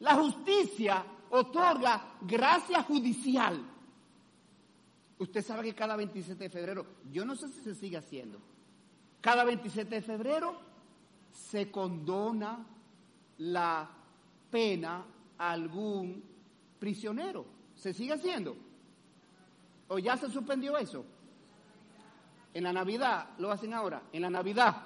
La 0.00 0.14
justicia 0.14 1.04
otorga 1.30 2.14
gracia 2.22 2.82
judicial. 2.82 3.60
Usted 5.18 5.44
sabe 5.44 5.64
que 5.64 5.74
cada 5.74 5.96
27 5.96 6.44
de 6.44 6.50
febrero, 6.50 6.86
yo 7.12 7.24
no 7.24 7.34
sé 7.34 7.48
si 7.48 7.60
se 7.60 7.74
sigue 7.74 7.96
haciendo, 7.96 8.38
cada 9.20 9.44
27 9.44 9.96
de 9.96 10.02
febrero 10.02 10.56
se 11.32 11.70
condona 11.70 12.64
la 13.38 13.88
pena 14.50 15.04
a 15.38 15.50
algún 15.50 16.22
prisionero. 16.78 17.46
¿Se 17.74 17.92
sigue 17.92 18.12
haciendo? 18.12 18.56
¿O 19.88 19.98
ya 19.98 20.16
se 20.16 20.30
suspendió 20.30 20.76
eso? 20.76 21.04
En 22.52 22.64
la 22.64 22.72
Navidad, 22.72 23.30
lo 23.38 23.50
hacen 23.50 23.72
ahora, 23.72 24.02
en 24.12 24.22
la 24.22 24.30
Navidad. 24.30 24.76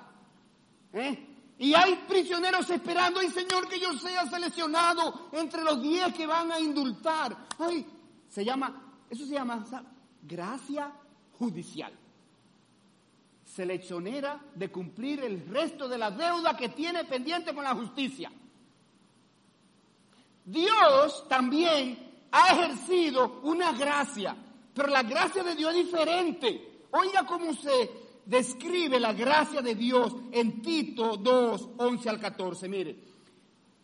¿Eh? 0.93 1.29
Y 1.59 1.75
hay 1.75 1.95
prisioneros 2.09 2.69
esperando, 2.71 3.21
ay 3.21 3.31
Señor, 3.31 3.69
que 3.69 3.81
yo 3.81 3.93
sea 3.95 4.27
seleccionado 4.27 5.29
entre 5.33 5.63
los 5.63 5.81
diez 5.81 6.13
que 6.13 6.27
van 6.27 6.51
a 6.51 6.61
indultar. 6.61 7.37
Ay, 7.59 7.87
se 8.29 8.45
llama, 8.45 8.95
eso 9.09 9.25
se 9.25 9.35
llama 9.35 9.65
gracia 10.23 10.93
judicial 11.39 11.93
seleccionera 13.55 14.41
de 14.55 14.71
cumplir 14.71 15.21
el 15.21 15.47
resto 15.47 15.89
de 15.89 15.99
la 15.99 16.11
deuda 16.11 16.57
que 16.57 16.71
tiene 16.71 17.05
pendiente 17.05 17.55
con 17.55 17.65
la 17.65 17.75
justicia. 17.75 18.33
Dios 20.45 21.27
también 21.29 22.27
ha 22.31 22.53
ejercido 22.53 23.41
una 23.43 23.73
gracia, 23.73 24.37
pero 24.75 24.89
la 24.89 25.03
gracia 25.03 25.43
de 25.43 25.55
Dios 25.55 25.75
es 25.75 25.87
diferente. 25.87 26.87
Oiga 26.91 27.25
cómo 27.27 27.55
se 27.55 27.91
describe 28.25 28.99
la 29.01 29.13
gracia 29.13 29.63
de 29.63 29.75
Dios 29.75 30.15
en 30.33 30.63
Tito 30.63 31.17
2, 31.17 31.71
11 31.77 32.09
al 32.09 32.21
14. 32.21 32.69
Mire, 32.69 32.97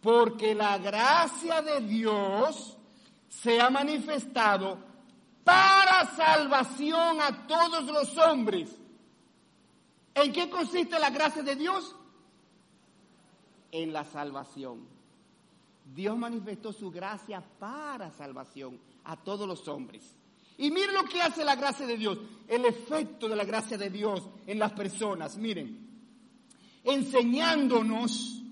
porque 0.01 0.55
la 0.55 0.79
gracia 0.79 1.63
de 1.63 1.81
Dios 1.81 2.77
se 3.29 3.61
ha 3.61 3.71
manifestado 3.71 4.79
para 5.45 6.05
salvación 6.15 7.21
a 7.21 7.47
todos 7.47 7.85
los 7.85 8.17
hombres. 8.19 8.71
¿En 10.15 10.33
qué 10.33 10.51
consiste 10.51 10.99
la 10.99 11.11
gracia 11.11 11.43
de 11.43 11.57
Dios? 11.57 11.95
En 13.71 13.93
la 13.93 14.05
salvación. 14.05 14.98
Dios 15.95 16.17
manifestó 16.17 16.73
su 16.73 16.91
gracia 16.91 17.43
para 17.59 18.11
salvación 18.13 18.79
a 19.05 19.17
todos 19.17 19.47
los 19.47 19.67
hombres. 19.69 20.15
Y 20.59 20.71
miren 20.71 20.95
lo 20.95 21.05
que 21.05 21.23
hace 21.23 21.45
la 21.45 21.55
gracia 21.55 21.87
de 21.87 21.97
Dios, 21.97 22.19
el 22.49 22.65
efecto 22.65 23.29
de 23.29 23.37
la 23.37 23.45
gracia 23.45 23.79
de 23.79 23.91
Dios 23.91 24.29
en 24.47 24.59
las 24.59 24.73
personas. 24.73 25.37
Miren, 25.37 25.89
enseñándonos 26.85 28.43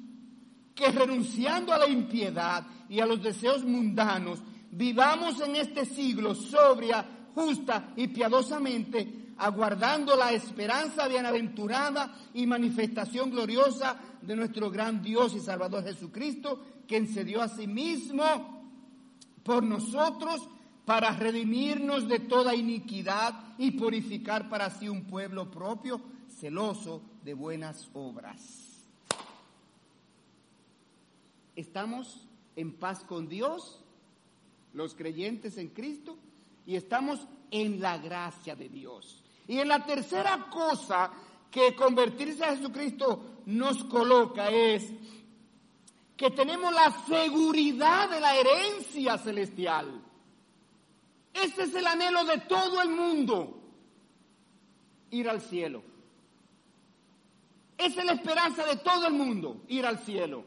que 0.74 0.90
renunciando 0.90 1.72
a 1.72 1.78
la 1.78 1.88
impiedad 1.88 2.64
y 2.88 3.00
a 3.00 3.06
los 3.06 3.22
deseos 3.22 3.64
mundanos, 3.64 4.40
vivamos 4.70 5.40
en 5.40 5.56
este 5.56 5.84
siglo 5.84 6.34
sobria, 6.34 7.04
justa 7.34 7.92
y 7.96 8.06
piadosamente, 8.08 9.32
aguardando 9.38 10.14
la 10.16 10.32
esperanza 10.32 11.08
bienaventurada 11.08 12.14
y 12.34 12.46
manifestación 12.46 13.30
gloriosa 13.30 13.98
de 14.22 14.36
nuestro 14.36 14.70
gran 14.70 15.02
Dios 15.02 15.34
y 15.34 15.40
Salvador 15.40 15.84
Jesucristo, 15.84 16.60
quien 16.86 17.08
se 17.08 17.24
dio 17.24 17.42
a 17.42 17.48
sí 17.48 17.66
mismo 17.66 18.24
por 19.42 19.62
nosotros 19.62 20.48
para 20.84 21.10
redimirnos 21.10 22.08
de 22.08 22.20
toda 22.20 22.54
iniquidad 22.54 23.54
y 23.58 23.72
purificar 23.72 24.48
para 24.48 24.70
sí 24.70 24.88
un 24.88 25.04
pueblo 25.04 25.50
propio, 25.50 26.00
celoso 26.38 27.02
de 27.24 27.34
buenas 27.34 27.88
obras. 27.92 28.84
Estamos 31.56 32.26
en 32.54 32.72
paz 32.72 33.02
con 33.04 33.28
Dios, 33.28 33.80
los 34.74 34.94
creyentes 34.94 35.58
en 35.58 35.68
Cristo, 35.68 36.16
y 36.66 36.76
estamos 36.76 37.26
en 37.50 37.80
la 37.80 37.98
gracia 37.98 38.54
de 38.54 38.68
Dios. 38.68 39.22
Y 39.48 39.58
en 39.58 39.68
la 39.68 39.84
tercera 39.84 40.48
cosa 40.50 41.10
que 41.50 41.74
convertirse 41.74 42.44
a 42.44 42.56
Jesucristo 42.56 43.38
nos 43.46 43.84
coloca 43.84 44.50
es 44.50 44.92
que 46.16 46.30
tenemos 46.30 46.72
la 46.72 46.90
seguridad 47.06 48.08
de 48.08 48.20
la 48.20 48.34
herencia 48.34 49.18
celestial. 49.18 50.02
Ese 51.32 51.64
es 51.64 51.74
el 51.74 51.86
anhelo 51.86 52.24
de 52.24 52.38
todo 52.38 52.80
el 52.80 52.88
mundo, 52.88 53.60
ir 55.10 55.28
al 55.28 55.42
cielo. 55.42 55.82
Esa 57.76 58.00
es 58.00 58.06
la 58.06 58.12
esperanza 58.14 58.64
de 58.64 58.76
todo 58.76 59.06
el 59.06 59.12
mundo, 59.12 59.62
ir 59.68 59.84
al 59.84 59.98
cielo. 59.98 60.44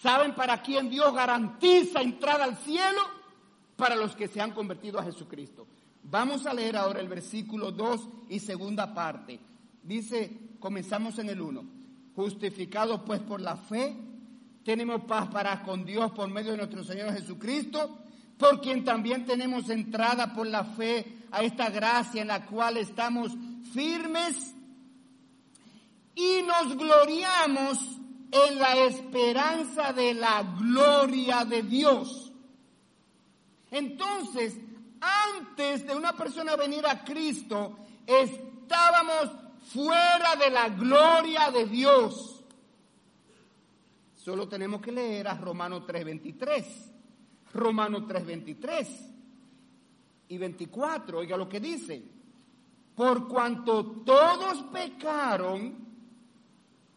¿Saben 0.00 0.34
para 0.34 0.62
quién 0.62 0.88
Dios 0.88 1.12
garantiza 1.14 2.00
entrada 2.00 2.44
al 2.44 2.56
cielo? 2.56 3.00
Para 3.76 3.94
los 3.94 4.16
que 4.16 4.28
se 4.28 4.40
han 4.40 4.52
convertido 4.52 4.98
a 4.98 5.04
Jesucristo. 5.04 5.66
Vamos 6.02 6.46
a 6.46 6.54
leer 6.54 6.76
ahora 6.76 7.00
el 7.00 7.08
versículo 7.08 7.70
2 7.70 8.08
y 8.30 8.40
segunda 8.40 8.94
parte. 8.94 9.38
Dice, 9.82 10.56
comenzamos 10.58 11.18
en 11.18 11.28
el 11.28 11.40
1. 11.40 11.77
Justificados 12.18 13.02
pues 13.06 13.20
por 13.20 13.40
la 13.40 13.56
fe, 13.56 13.96
tenemos 14.64 15.04
paz 15.04 15.28
para 15.28 15.62
con 15.62 15.84
Dios 15.84 16.10
por 16.10 16.28
medio 16.28 16.50
de 16.50 16.56
nuestro 16.56 16.82
Señor 16.82 17.12
Jesucristo 17.12 17.96
por 18.36 18.60
quien 18.60 18.84
también 18.84 19.24
tenemos 19.24 19.70
entrada 19.70 20.34
por 20.34 20.48
la 20.48 20.64
fe 20.64 21.18
a 21.30 21.44
esta 21.44 21.70
gracia 21.70 22.22
en 22.22 22.26
la 22.26 22.44
cual 22.44 22.76
estamos 22.76 23.30
firmes 23.72 24.52
y 26.16 26.42
nos 26.42 26.76
gloriamos 26.76 27.78
en 28.32 28.58
la 28.58 28.76
esperanza 28.78 29.92
de 29.92 30.14
la 30.14 30.42
gloria 30.58 31.44
de 31.44 31.62
Dios. 31.62 32.32
Entonces, 33.70 34.56
antes 35.00 35.86
de 35.86 35.94
una 35.94 36.14
persona 36.14 36.56
venir 36.56 36.84
a 36.84 37.04
Cristo, 37.04 37.78
estábamos 38.04 39.30
fuera 39.72 40.36
de 40.36 40.50
la 40.50 40.68
gloria 40.68 41.50
de 41.50 41.66
Dios. 41.66 42.44
Solo 44.14 44.48
tenemos 44.48 44.80
que 44.80 44.92
leer 44.92 45.28
a 45.28 45.34
Romano 45.34 45.84
3:23. 45.84 46.92
Romanos 47.54 48.06
3:23 48.06 48.86
y 50.28 50.38
24, 50.38 51.18
oiga 51.18 51.36
lo 51.36 51.48
que 51.48 51.60
dice, 51.60 52.02
por 52.94 53.26
cuanto 53.26 53.84
todos 54.04 54.64
pecaron 54.64 55.86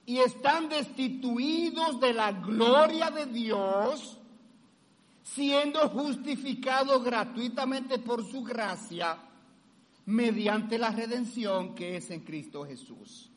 y 0.06 0.18
están 0.18 0.68
destituidos 0.68 2.00
de 2.00 2.14
la 2.14 2.34
gloria 2.34 3.10
de 3.12 3.28
Dios, 3.28 4.18
siendo 5.24 5.88
justificados 5.90 7.04
gratuitamente 7.04 8.00
por 8.00 8.30
su 8.30 8.44
gracia, 8.44 9.18
mediante 10.06 10.78
la 10.78 10.92
redención 10.92 11.76
que 11.76 11.98
es 11.98 12.10
en 12.12 12.22
Cristo 12.22 12.66
Jesús. 12.66 13.30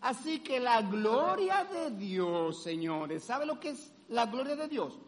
Así 0.00 0.40
que 0.40 0.58
la 0.58 0.82
gloria 0.82 1.64
de 1.64 1.90
Dios, 1.96 2.62
señores, 2.62 3.24
¿sabe 3.24 3.46
lo 3.46 3.60
que 3.60 3.70
es 3.70 3.92
la 4.08 4.26
gloria 4.26 4.56
de 4.56 4.68
Dios? 4.68 4.98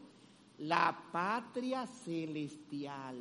la 0.59 0.97
patria 1.13 1.87
celestial. 1.87 3.17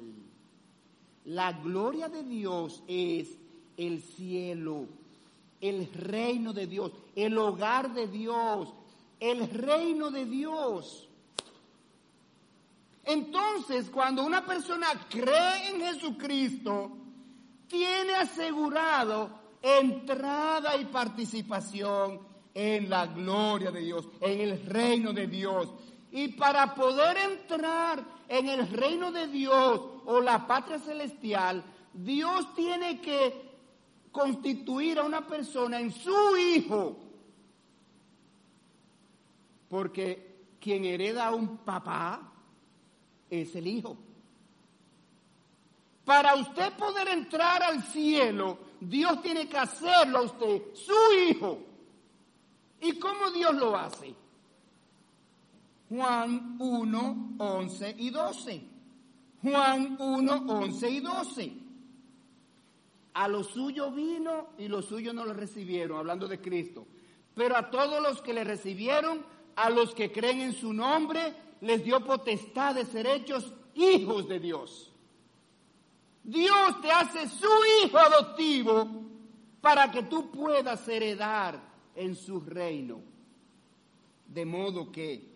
La 1.25 1.53
gloria 1.53 2.09
de 2.09 2.23
Dios 2.23 2.83
es 2.88 3.38
el 3.77 4.01
cielo, 4.01 4.88
el 5.62 5.91
reino 5.93 6.53
de 6.53 6.67
Dios, 6.67 6.91
el 7.15 7.38
hogar 7.38 7.93
de 7.93 8.07
Dios, 8.07 8.73
el 9.19 9.49
reino 9.49 10.12
de 10.12 10.25
Dios. 10.25 11.07
Entonces, 13.05 13.89
cuando 13.89 14.23
una 14.23 14.45
persona 14.45 14.88
cree 15.09 15.69
en 15.69 15.81
Jesucristo, 15.81 16.91
tiene 17.73 18.13
asegurado 18.13 19.31
entrada 19.59 20.77
y 20.77 20.86
participación 20.86 22.19
en 22.53 22.88
la 22.88 23.07
gloria 23.07 23.71
de 23.71 23.79
Dios, 23.79 24.07
en 24.21 24.41
el 24.41 24.63
reino 24.63 25.12
de 25.12 25.25
Dios. 25.25 25.73
Y 26.12 26.27
para 26.27 26.75
poder 26.75 27.17
entrar 27.17 28.05
en 28.27 28.47
el 28.47 28.69
reino 28.69 29.12
de 29.12 29.25
Dios 29.25 29.81
o 30.05 30.21
la 30.21 30.45
patria 30.45 30.77
celestial, 30.77 31.63
Dios 31.91 32.53
tiene 32.53 33.01
que 33.01 33.41
constituir 34.12 34.99
a 34.99 35.03
una 35.03 35.25
persona 35.25 35.79
en 35.79 35.91
su 35.91 36.38
hijo. 36.38 36.99
Porque 39.67 40.45
quien 40.59 40.86
hereda 40.86 41.25
a 41.25 41.33
un 41.33 41.57
papá 41.57 42.33
es 43.31 43.55
el 43.55 43.65
hijo. 43.65 43.97
Para 46.05 46.35
usted 46.35 46.73
poder 46.73 47.07
entrar 47.07 47.63
al 47.63 47.81
cielo, 47.83 48.57
Dios 48.79 49.21
tiene 49.21 49.47
que 49.47 49.57
hacerlo 49.57 50.19
a 50.19 50.21
usted, 50.23 50.73
su 50.73 50.93
hijo. 51.27 51.59
¿Y 52.81 52.99
cómo 52.99 53.31
Dios 53.31 53.55
lo 53.55 53.77
hace? 53.77 54.13
Juan 55.89 56.57
1, 56.59 57.35
11 57.37 57.95
y 57.97 58.09
12. 58.09 58.63
Juan 59.41 59.95
1, 59.99 60.45
11 60.47 60.89
y 60.89 60.99
12. 60.99 61.53
A 63.13 63.27
lo 63.27 63.43
suyo 63.43 63.91
vino 63.91 64.49
y 64.57 64.67
los 64.67 64.85
suyos 64.85 65.13
no 65.13 65.23
lo 65.23 65.33
recibieron, 65.33 65.99
hablando 65.99 66.27
de 66.27 66.41
Cristo. 66.41 66.87
Pero 67.35 67.55
a 67.55 67.69
todos 67.69 68.01
los 68.01 68.21
que 68.21 68.33
le 68.33 68.43
recibieron, 68.43 69.23
a 69.55 69.69
los 69.69 69.93
que 69.93 70.11
creen 70.11 70.41
en 70.41 70.53
su 70.53 70.73
nombre, 70.73 71.33
les 71.61 71.83
dio 71.83 72.03
potestad 72.03 72.75
de 72.75 72.85
ser 72.85 73.07
hechos 73.07 73.53
hijos 73.75 74.27
de 74.27 74.39
Dios. 74.39 74.92
Dios 76.23 76.81
te 76.81 76.91
hace 76.91 77.27
su 77.27 77.49
hijo 77.83 77.97
adoptivo 77.97 78.88
para 79.62 79.91
que 79.91 80.03
tú 80.03 80.31
puedas 80.31 80.88
heredar 80.88 81.59
en 81.95 82.15
su 82.15 82.39
reino. 82.39 83.01
De 84.28 84.45
modo 84.45 84.91
que 84.91 85.34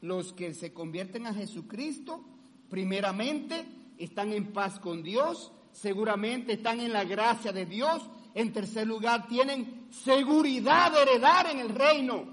los 0.00 0.32
que 0.32 0.54
se 0.54 0.72
convierten 0.72 1.26
a 1.26 1.34
Jesucristo, 1.34 2.24
primeramente, 2.68 3.64
están 3.98 4.32
en 4.32 4.52
paz 4.52 4.78
con 4.80 5.02
Dios, 5.02 5.52
seguramente 5.72 6.54
están 6.54 6.80
en 6.80 6.92
la 6.92 7.04
gracia 7.04 7.52
de 7.52 7.66
Dios, 7.66 8.02
en 8.34 8.52
tercer 8.52 8.86
lugar, 8.86 9.28
tienen 9.28 9.88
seguridad 9.90 10.92
de 10.92 11.02
heredar 11.02 11.50
en 11.50 11.60
el 11.60 11.68
reino. 11.68 12.24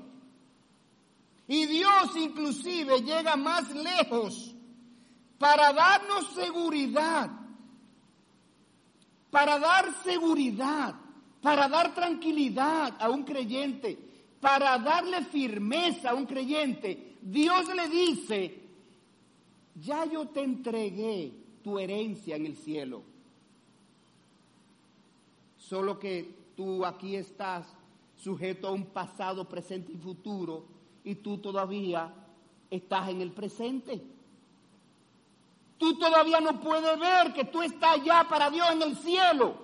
Y 1.48 1.66
Dios 1.66 2.16
inclusive 2.16 3.02
llega 3.02 3.36
más 3.36 3.70
lejos 3.76 4.56
para 5.38 5.74
darnos 5.74 6.34
seguridad, 6.34 7.30
para 9.32 9.58
dar 9.58 10.04
seguridad, 10.04 10.94
para 11.42 11.68
dar 11.68 11.96
tranquilidad 11.96 12.96
a 13.00 13.10
un 13.10 13.24
creyente, 13.24 13.98
para 14.40 14.78
darle 14.78 15.24
firmeza 15.26 16.12
a 16.12 16.14
un 16.14 16.26
creyente 16.26 17.12
Dios 17.22 17.68
le 17.76 17.88
dice, 17.88 18.60
ya 19.76 20.06
yo 20.06 20.28
te 20.28 20.42
entregué 20.42 21.32
tu 21.64 21.78
herencia 21.78 22.36
en 22.36 22.48
el 22.48 22.58
cielo. 22.58 23.04
Solo 25.58 26.00
que 26.00 26.34
tú 26.56 26.84
aquí 26.84 27.16
estás 27.16 27.68
sujeto 28.18 28.68
a 28.68 28.72
un 28.72 28.88
pasado, 28.88 29.48
presente 29.48 29.92
y 29.92 29.98
futuro 29.98 30.66
y 31.04 31.16
tú 31.16 31.38
todavía 31.38 32.12
estás 32.72 33.10
en 33.10 33.22
el 33.22 33.32
presente. 33.32 34.02
Tú 35.82 35.96
todavía 35.96 36.40
no 36.40 36.62
puedes 36.62 37.00
ver 37.00 37.34
que 37.34 37.46
tú 37.46 37.64
estás 37.64 38.04
ya 38.04 38.24
para 38.30 38.52
Dios 38.52 38.70
en 38.70 38.84
el 38.84 38.96
cielo. 38.98 39.56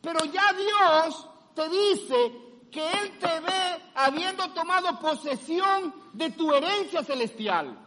Pero 0.00 0.24
ya 0.24 0.52
Dios 0.52 1.28
te 1.54 1.68
dice 1.68 2.32
que 2.68 2.90
Él 2.90 3.18
te 3.20 3.38
ve 3.38 3.82
habiendo 3.94 4.50
tomado 4.54 4.98
posesión 4.98 5.94
de 6.12 6.30
tu 6.30 6.52
herencia 6.52 7.04
celestial. 7.04 7.78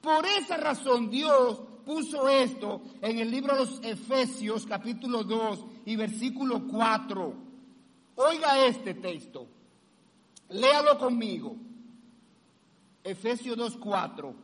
Por 0.00 0.24
esa 0.24 0.56
razón 0.56 1.10
Dios 1.10 1.60
puso 1.84 2.30
esto 2.30 2.80
en 3.02 3.18
el 3.18 3.30
libro 3.30 3.52
de 3.52 3.66
los 3.66 3.84
Efesios 3.84 4.64
capítulo 4.64 5.22
2 5.22 5.66
y 5.84 5.96
versículo 5.96 6.66
4. 6.66 7.34
Oiga 8.14 8.58
este 8.64 8.94
texto. 8.94 9.46
Léalo 10.48 10.98
conmigo. 10.98 11.54
Efesios 13.04 13.58
2.4. 13.58 14.43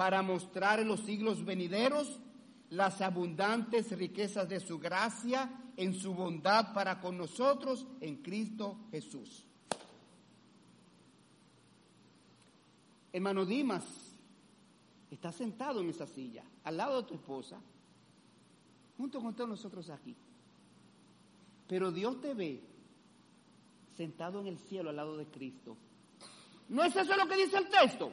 para 0.00 0.22
mostrar 0.22 0.80
en 0.80 0.88
los 0.88 1.00
siglos 1.00 1.44
venideros 1.44 2.20
las 2.70 3.02
abundantes 3.02 3.92
riquezas 3.92 4.48
de 4.48 4.58
su 4.58 4.78
gracia 4.78 5.50
en 5.76 5.92
su 5.92 6.14
bondad 6.14 6.72
para 6.72 6.98
con 7.02 7.18
nosotros 7.18 7.86
en 8.00 8.16
Cristo 8.22 8.78
Jesús. 8.90 9.44
Hermano 13.12 13.44
Dimas, 13.44 13.84
está 15.10 15.32
sentado 15.32 15.82
en 15.82 15.90
esa 15.90 16.06
silla, 16.06 16.44
al 16.64 16.78
lado 16.78 17.02
de 17.02 17.08
tu 17.08 17.14
esposa, 17.16 17.60
junto 18.96 19.20
con 19.20 19.34
todos 19.34 19.50
nosotros 19.50 19.90
aquí. 19.90 20.16
Pero 21.68 21.92
Dios 21.92 22.18
te 22.22 22.32
ve 22.32 22.62
sentado 23.98 24.40
en 24.40 24.46
el 24.46 24.56
cielo 24.56 24.88
al 24.88 24.96
lado 24.96 25.18
de 25.18 25.26
Cristo 25.26 25.76
¿No 26.70 26.84
es 26.84 26.96
eso 26.96 27.14
lo 27.16 27.28
que 27.28 27.36
dice 27.36 27.58
el 27.58 27.68
texto? 27.68 28.12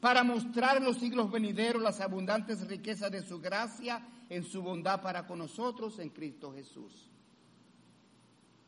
para 0.00 0.24
mostrar 0.24 0.78
en 0.78 0.84
los 0.84 0.96
siglos 0.96 1.30
venideros 1.30 1.82
las 1.82 2.00
abundantes 2.00 2.66
riquezas 2.66 3.10
de 3.10 3.22
su 3.22 3.40
gracia 3.40 4.02
en 4.28 4.44
su 4.44 4.62
bondad 4.62 5.02
para 5.02 5.26
con 5.26 5.38
nosotros 5.38 5.98
en 5.98 6.08
Cristo 6.08 6.52
Jesús. 6.52 7.10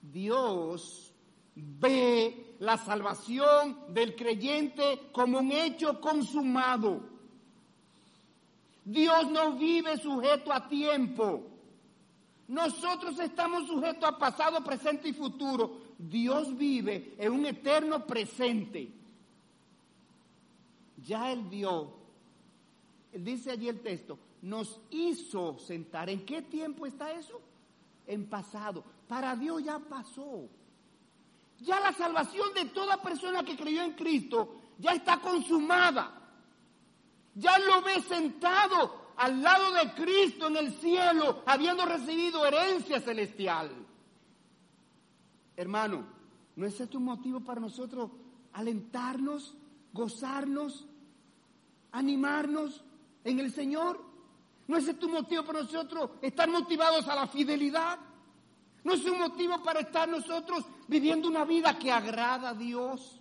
Dios 0.02 1.12
ve 1.54 2.56
la 2.58 2.76
salvación 2.76 3.78
del 3.88 4.14
creyente 4.16 5.08
como 5.12 5.38
un 5.38 5.52
hecho 5.52 6.00
consumado. 6.00 7.00
Dios 8.84 9.30
no 9.30 9.52
vive 9.56 9.96
sujeto 9.98 10.52
a 10.52 10.68
tiempo. 10.68 11.48
Nosotros 12.48 13.18
estamos 13.20 13.68
sujetos 13.68 14.08
a 14.08 14.18
pasado, 14.18 14.62
presente 14.64 15.08
y 15.08 15.12
futuro. 15.12 15.80
Dios 15.96 16.56
vive 16.56 17.14
en 17.16 17.32
un 17.32 17.46
eterno 17.46 18.04
presente. 18.04 19.01
Ya 21.02 21.32
Él 21.32 21.42
vio, 21.42 21.92
dice 23.12 23.50
allí 23.50 23.68
el 23.68 23.80
texto, 23.80 24.18
nos 24.42 24.80
hizo 24.90 25.58
sentar. 25.58 26.10
¿En 26.10 26.24
qué 26.24 26.42
tiempo 26.42 26.86
está 26.86 27.12
eso? 27.12 27.40
En 28.06 28.28
pasado. 28.28 28.84
Para 29.08 29.36
Dios 29.36 29.62
ya 29.64 29.78
pasó. 29.78 30.48
Ya 31.60 31.80
la 31.80 31.92
salvación 31.92 32.52
de 32.54 32.66
toda 32.66 33.00
persona 33.02 33.44
que 33.44 33.56
creyó 33.56 33.82
en 33.82 33.92
Cristo 33.92 34.56
ya 34.78 34.92
está 34.92 35.20
consumada. 35.20 36.18
Ya 37.34 37.58
lo 37.58 37.82
ve 37.82 38.02
sentado 38.02 39.02
al 39.16 39.40
lado 39.42 39.72
de 39.72 39.92
Cristo 39.94 40.48
en 40.48 40.56
el 40.56 40.72
cielo, 40.72 41.42
habiendo 41.46 41.84
recibido 41.84 42.44
herencia 42.44 43.00
celestial. 43.00 43.70
Hermano, 45.56 46.04
¿no 46.56 46.66
es 46.66 46.80
esto 46.80 46.98
un 46.98 47.04
motivo 47.04 47.40
para 47.40 47.60
nosotros 47.60 48.10
alentarnos, 48.52 49.54
gozarnos, 49.92 50.86
animarnos 51.92 52.82
en 53.24 53.38
el 53.38 53.52
Señor? 53.52 54.00
¿No 54.66 54.76
es 54.76 54.88
esto 54.88 55.06
un 55.06 55.12
motivo 55.12 55.44
para 55.44 55.62
nosotros 55.62 56.10
estar 56.20 56.48
motivados 56.48 57.06
a 57.08 57.14
la 57.14 57.26
fidelidad? 57.26 57.98
¿No 58.84 58.94
es 58.94 59.04
un 59.04 59.18
motivo 59.18 59.62
para 59.62 59.80
estar 59.80 60.08
nosotros 60.08 60.64
viviendo 60.88 61.28
una 61.28 61.44
vida 61.44 61.78
que 61.78 61.92
agrada 61.92 62.50
a 62.50 62.54
Dios? 62.54 63.20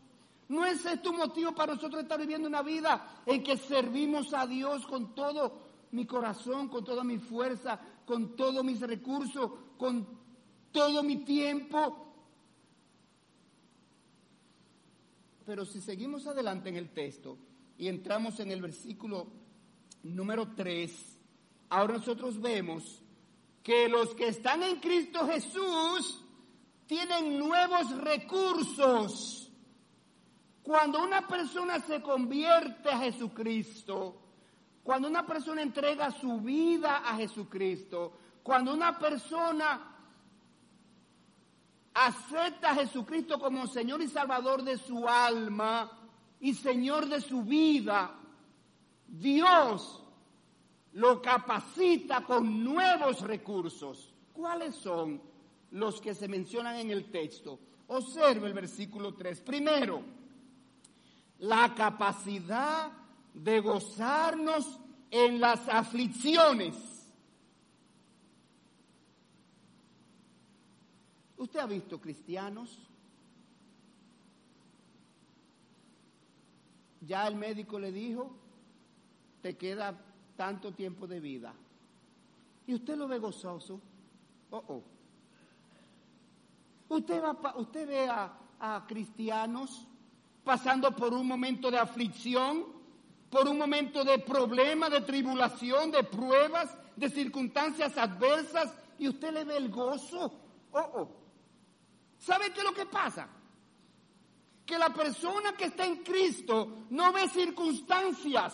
¿No 0.49 0.65
es 0.65 0.86
esto 0.86 1.11
un 1.11 1.17
motivo 1.17 1.53
para 1.53 1.76
nosotros 1.76 2.01
estar 2.01 2.19
viviendo 2.19 2.47
una 2.47 2.61
vida 2.61 3.22
en 3.26 3.43
que 3.43 3.57
servimos 3.57 4.34
a 4.34 4.47
Dios 4.47 4.86
con 4.86 5.13
todo 5.13 5.59
mi 5.91 6.05
corazón, 6.05 6.67
con 6.67 6.84
toda 6.84 7.03
mi 7.03 7.17
fuerza, 7.19 7.80
con 8.05 8.36
todos 8.36 8.63
mis 8.63 8.80
recursos, 8.82 9.51
con 9.78 10.07
todo 10.72 11.03
mi 11.03 11.17
tiempo, 11.17 12.11
Pero 15.45 15.65
si 15.65 15.82
seguimos 15.82 16.28
adelante 16.28 16.69
en 16.69 16.78
el 16.78 16.89
texto 16.89 17.38
y 17.82 17.88
entramos 17.88 18.40
en 18.40 18.52
el 18.52 18.62
versículo 18.62 19.26
número 20.04 20.50
3, 20.56 21.18
ahora 21.72 21.96
nosotros 21.98 22.40
vemos 22.40 23.02
que 23.64 23.90
los 23.90 24.14
que 24.14 24.28
están 24.28 24.62
en 24.62 24.76
Cristo 24.76 25.26
Jesús 25.26 26.24
tienen 26.86 27.40
nuevos 27.40 27.90
recursos. 27.98 29.52
Cuando 30.62 31.02
una 31.02 31.28
persona 31.28 31.80
se 31.80 32.04
convierte 32.04 32.88
a 32.88 33.00
Jesucristo, 33.00 34.22
cuando 34.84 35.08
una 35.08 35.26
persona 35.26 35.64
entrega 35.64 36.12
su 36.12 36.40
vida 36.40 36.98
a 36.98 37.16
Jesucristo, 37.16 38.14
cuando 38.44 38.76
una 38.76 39.00
persona 39.00 39.88
acepta 41.96 42.70
a 42.70 42.76
Jesucristo 42.76 43.40
como 43.40 43.66
Señor 43.66 44.04
y 44.04 44.08
Salvador 44.08 44.62
de 44.62 44.78
su 44.78 45.10
alma 45.10 45.98
y 46.42 46.56
Señor 46.56 47.08
de 47.08 47.22
su 47.22 47.44
vida, 47.44 48.16
Dios 49.08 50.04
lo 50.94 51.22
capacita 51.22 52.26
con 52.26 52.64
nuevos 52.64 53.22
recursos. 53.22 54.14
¿Cuáles 54.34 54.76
son 54.76 55.22
los 55.72 56.02
que 56.02 56.16
se 56.16 56.28
mencionan 56.28 56.78
en 56.78 56.89
el 56.89 57.12
texto? 57.12 57.60
Observe 57.88 58.48
el 58.48 58.54
versículo 58.54 59.14
3. 59.14 59.42
Primero, 59.42 60.02
la 61.39 61.74
capacidad 61.76 62.92
de 63.34 63.60
gozarnos 63.60 64.80
en 65.12 65.39
las 65.39 65.70
aflicciones. 65.70 66.76
¿Usted 71.38 71.60
ha 71.60 71.66
visto 71.68 72.02
cristianos? 72.02 72.91
Ya 77.02 77.28
el 77.28 77.36
médico 77.36 77.80
le 77.80 77.91
dijo, 77.91 78.32
te 79.41 79.58
queda 79.58 79.99
tanto 80.38 80.72
tiempo 80.72 81.08
de 81.08 81.20
vida. 81.20 81.54
Y 82.68 82.76
usted 82.76 82.95
lo 82.95 83.08
ve 83.08 83.18
gozoso. 83.18 83.82
Oh, 84.52 84.64
oh. 84.68 84.84
Usted, 86.89 87.24
va, 87.24 87.56
usted 87.58 87.88
ve 87.88 88.08
a, 88.10 88.86
cristianos 88.88 89.88
pasando 90.43 90.95
por 90.95 91.14
un 91.14 91.28
momento 91.28 91.72
de 91.72 91.78
aflicción, 91.78 92.66
por 93.30 93.47
un 93.47 93.58
momento 93.58 94.04
de 94.04 94.20
problema, 94.20 94.89
de 94.89 95.02
tribulación, 95.02 95.91
de 95.91 96.04
pruebas, 96.04 96.78
de 96.95 97.10
circunstancias 97.10 97.97
adversas, 97.97 98.74
y 98.99 99.08
usted 99.08 99.34
le 99.34 99.45
ve 99.45 99.58
el 99.58 99.70
gozo. 99.70 100.34
Oh, 100.72 100.80
oh. 100.80 101.10
¿Sabe 102.20 102.52
qué 102.54 102.60
es 102.60 102.66
lo 102.66 102.74
que 102.74 102.86
pasa? 102.86 103.28
Que 104.72 104.80
la 104.80 104.93
persona 104.93 105.51
que 105.51 105.65
está 105.65 105.86
en 105.86 105.97
Cristo 105.97 106.86
no 106.91 107.11
ve 107.11 107.28
circunstancias. 107.28 108.53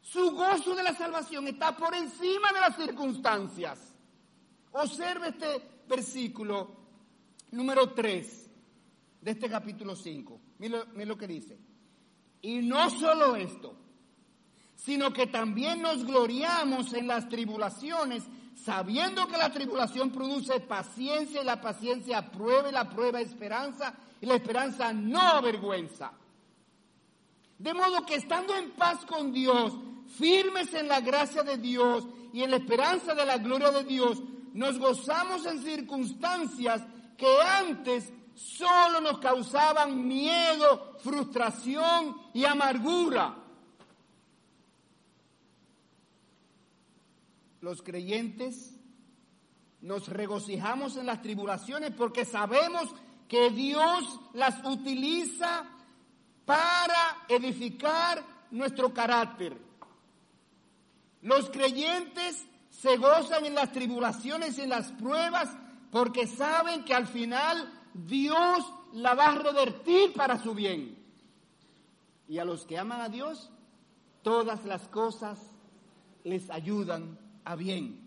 Su 0.00 0.30
gozo 0.30 0.74
de 0.74 0.82
la 0.82 0.94
salvación 0.94 1.46
está 1.46 1.76
por 1.76 1.94
encima 1.94 2.54
de 2.54 2.60
las 2.60 2.74
circunstancias. 2.74 3.78
Observe 4.72 5.28
este 5.28 5.82
versículo 5.86 6.74
número 7.50 7.92
3 7.92 8.50
de 9.20 9.30
este 9.30 9.50
capítulo 9.50 9.94
5. 9.94 10.40
Mira, 10.56 10.82
lo 10.94 11.18
que 11.18 11.26
dice. 11.26 11.58
Y 12.40 12.62
no 12.62 12.88
solo 12.88 13.36
esto, 13.36 13.76
sino 14.74 15.12
que 15.12 15.26
también 15.26 15.82
nos 15.82 16.02
gloriamos 16.02 16.94
en 16.94 17.08
las 17.08 17.28
tribulaciones, 17.28 18.22
sabiendo 18.64 19.26
que 19.28 19.36
la 19.36 19.52
tribulación 19.52 20.10
produce 20.10 20.60
paciencia 20.60 21.42
y 21.42 21.44
la 21.44 21.60
paciencia 21.60 22.30
prueba 22.30 22.68
y 22.68 22.72
la 22.72 22.88
prueba 22.88 23.20
esperanza 23.20 23.94
y 24.20 24.26
la 24.26 24.34
esperanza 24.34 24.92
no 24.92 25.20
avergüenza. 25.20 26.12
De 27.58 27.72
modo 27.72 28.04
que 28.04 28.16
estando 28.16 28.56
en 28.56 28.70
paz 28.72 29.04
con 29.06 29.32
Dios, 29.32 29.72
firmes 30.18 30.72
en 30.74 30.88
la 30.88 31.00
gracia 31.00 31.42
de 31.42 31.58
Dios 31.58 32.06
y 32.32 32.42
en 32.42 32.50
la 32.50 32.56
esperanza 32.56 33.14
de 33.14 33.24
la 33.24 33.38
gloria 33.38 33.70
de 33.70 33.84
Dios, 33.84 34.22
nos 34.52 34.78
gozamos 34.78 35.44
en 35.46 35.62
circunstancias 35.62 36.82
que 37.16 37.40
antes 37.42 38.12
solo 38.34 39.00
nos 39.00 39.18
causaban 39.18 40.06
miedo, 40.06 40.96
frustración 41.02 42.16
y 42.34 42.44
amargura. 42.44 43.45
Los 47.66 47.82
creyentes 47.82 48.78
nos 49.80 50.06
regocijamos 50.06 50.96
en 50.96 51.04
las 51.04 51.20
tribulaciones 51.20 51.90
porque 51.90 52.24
sabemos 52.24 52.94
que 53.26 53.50
Dios 53.50 54.20
las 54.34 54.64
utiliza 54.64 55.64
para 56.44 57.24
edificar 57.28 58.24
nuestro 58.52 58.94
carácter. 58.94 59.58
Los 61.22 61.50
creyentes 61.50 62.46
se 62.70 62.98
gozan 62.98 63.44
en 63.46 63.56
las 63.56 63.72
tribulaciones 63.72 64.56
y 64.58 64.60
en 64.60 64.68
las 64.68 64.92
pruebas 64.92 65.48
porque 65.90 66.28
saben 66.28 66.84
que 66.84 66.94
al 66.94 67.08
final 67.08 67.68
Dios 67.94 68.64
la 68.92 69.14
va 69.16 69.32
a 69.32 69.38
revertir 69.38 70.12
para 70.12 70.40
su 70.40 70.54
bien. 70.54 70.96
Y 72.28 72.38
a 72.38 72.44
los 72.44 72.64
que 72.64 72.78
aman 72.78 73.00
a 73.00 73.08
Dios, 73.08 73.50
todas 74.22 74.64
las 74.64 74.86
cosas 74.86 75.40
les 76.22 76.48
ayudan 76.48 77.25
a 77.46 77.54
bien. 77.54 77.98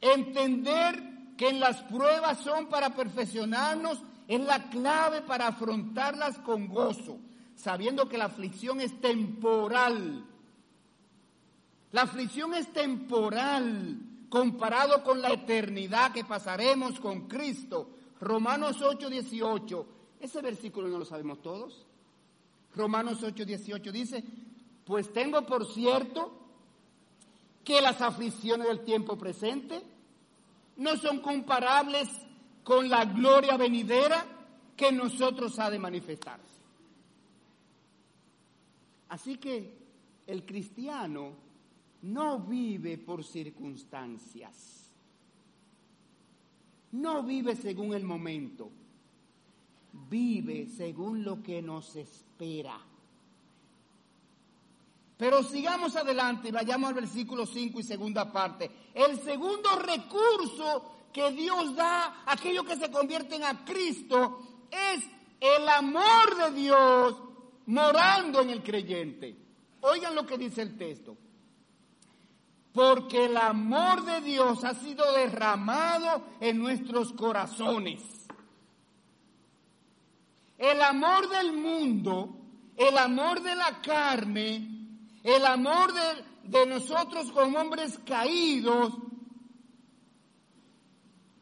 Entender 0.00 1.34
que 1.36 1.52
las 1.52 1.82
pruebas 1.82 2.38
son 2.38 2.68
para 2.68 2.94
perfeccionarnos 2.94 4.00
es 4.28 4.40
la 4.40 4.70
clave 4.70 5.22
para 5.22 5.48
afrontarlas 5.48 6.38
con 6.38 6.68
gozo, 6.68 7.18
sabiendo 7.56 8.08
que 8.08 8.16
la 8.16 8.26
aflicción 8.26 8.80
es 8.80 8.98
temporal. 9.00 10.24
La 11.90 12.02
aflicción 12.02 12.54
es 12.54 12.72
temporal 12.72 13.98
comparado 14.28 15.02
con 15.02 15.20
la 15.20 15.32
eternidad 15.32 16.12
que 16.12 16.24
pasaremos 16.24 17.00
con 17.00 17.26
Cristo. 17.26 17.90
Romanos 18.20 18.80
8, 18.82 19.10
18. 19.10 19.86
Ese 20.20 20.40
versículo 20.42 20.88
no 20.88 20.98
lo 20.98 21.04
sabemos 21.04 21.42
todos. 21.42 21.86
Romanos 22.74 23.22
8, 23.22 23.44
18 23.44 23.92
dice, 23.92 24.22
pues 24.84 25.12
tengo 25.12 25.44
por 25.44 25.66
cierto 25.66 26.45
que 27.66 27.80
las 27.80 28.00
aflicciones 28.00 28.68
del 28.68 28.84
tiempo 28.84 29.18
presente 29.18 29.82
no 30.76 30.96
son 30.96 31.18
comparables 31.18 32.08
con 32.62 32.88
la 32.88 33.04
gloria 33.04 33.56
venidera 33.56 34.24
que 34.76 34.92
nosotros 34.92 35.58
ha 35.58 35.68
de 35.68 35.80
manifestarse. 35.80 36.60
Así 39.08 39.38
que 39.38 39.74
el 40.28 40.46
cristiano 40.46 41.32
no 42.02 42.38
vive 42.38 42.98
por 42.98 43.24
circunstancias, 43.24 44.92
no 46.92 47.24
vive 47.24 47.56
según 47.56 47.94
el 47.94 48.04
momento, 48.04 48.70
vive 50.08 50.68
según 50.68 51.24
lo 51.24 51.42
que 51.42 51.60
nos 51.62 51.96
espera. 51.96 52.78
Pero 55.16 55.42
sigamos 55.42 55.96
adelante 55.96 56.48
y 56.48 56.52
vayamos 56.52 56.88
al 56.88 56.94
versículo 56.94 57.46
5 57.46 57.80
y 57.80 57.82
segunda 57.82 58.30
parte. 58.30 58.70
El 58.94 59.18
segundo 59.22 59.76
recurso 59.76 61.08
que 61.12 61.30
Dios 61.32 61.74
da 61.74 62.22
a 62.26 62.32
aquellos 62.32 62.64
que 62.66 62.76
se 62.76 62.90
convierten 62.90 63.42
a 63.44 63.64
Cristo 63.64 64.66
es 64.70 65.04
el 65.40 65.68
amor 65.68 66.36
de 66.36 66.60
Dios 66.60 67.16
morando 67.66 68.42
en 68.42 68.50
el 68.50 68.62
creyente. 68.62 69.36
Oigan 69.80 70.14
lo 70.14 70.26
que 70.26 70.36
dice 70.36 70.62
el 70.62 70.76
texto 70.76 71.16
porque 72.76 73.24
el 73.24 73.38
amor 73.38 74.04
de 74.04 74.20
Dios 74.20 74.62
ha 74.62 74.74
sido 74.74 75.10
derramado 75.14 76.22
en 76.40 76.58
nuestros 76.58 77.10
corazones. 77.14 78.02
El 80.58 80.82
amor 80.82 81.26
del 81.30 81.54
mundo, 81.54 82.36
el 82.76 82.98
amor 82.98 83.42
de 83.42 83.56
la 83.56 83.80
carne, 83.80 84.75
el 85.26 85.44
amor 85.44 85.92
de, 86.44 86.66
nosotros 86.66 87.32
como 87.32 87.58
hombres 87.58 87.98
caídos, 88.06 88.92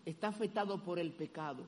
está 0.07 0.28
afectado 0.28 0.82
por 0.82 0.99
el 0.99 1.12
pecado. 1.12 1.66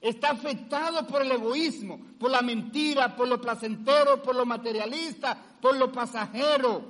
Está 0.00 0.30
afectado 0.30 1.04
por 1.08 1.22
el 1.22 1.32
egoísmo, 1.32 1.98
por 2.20 2.30
la 2.30 2.40
mentira, 2.40 3.16
por 3.16 3.26
lo 3.26 3.40
placentero, 3.40 4.22
por 4.22 4.36
lo 4.36 4.46
materialista, 4.46 5.36
por 5.60 5.76
lo 5.76 5.90
pasajero. 5.90 6.84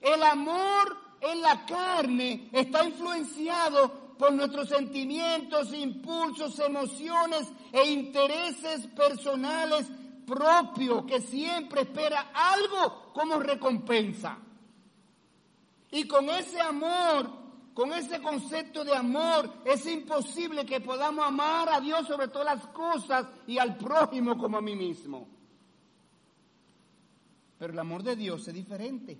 El 0.00 0.22
amor 0.22 0.96
en 1.20 1.42
la 1.42 1.66
carne 1.66 2.48
está 2.50 2.82
influenciado 2.82 4.16
por 4.16 4.32
nuestros 4.32 4.70
sentimientos, 4.70 5.74
impulsos, 5.74 6.58
emociones 6.60 7.52
e 7.72 7.90
intereses 7.90 8.86
personales 8.86 9.90
propios 10.26 11.04
que 11.04 11.20
siempre 11.20 11.82
espera 11.82 12.30
algo 12.34 13.12
como 13.12 13.38
recompensa. 13.38 14.38
Y 15.90 16.06
con 16.08 16.28
ese 16.28 16.60
amor 16.60 17.44
con 17.74 17.92
ese 17.92 18.22
concepto 18.22 18.84
de 18.84 18.94
amor 18.94 19.52
es 19.64 19.84
imposible 19.86 20.64
que 20.64 20.80
podamos 20.80 21.26
amar 21.26 21.68
a 21.68 21.80
Dios 21.80 22.06
sobre 22.06 22.28
todas 22.28 22.56
las 22.56 22.66
cosas 22.68 23.26
y 23.48 23.58
al 23.58 23.76
prójimo 23.76 24.38
como 24.38 24.58
a 24.58 24.62
mí 24.62 24.76
mismo. 24.76 25.26
Pero 27.58 27.72
el 27.72 27.78
amor 27.78 28.04
de 28.04 28.14
Dios 28.14 28.46
es 28.46 28.54
diferente. 28.54 29.18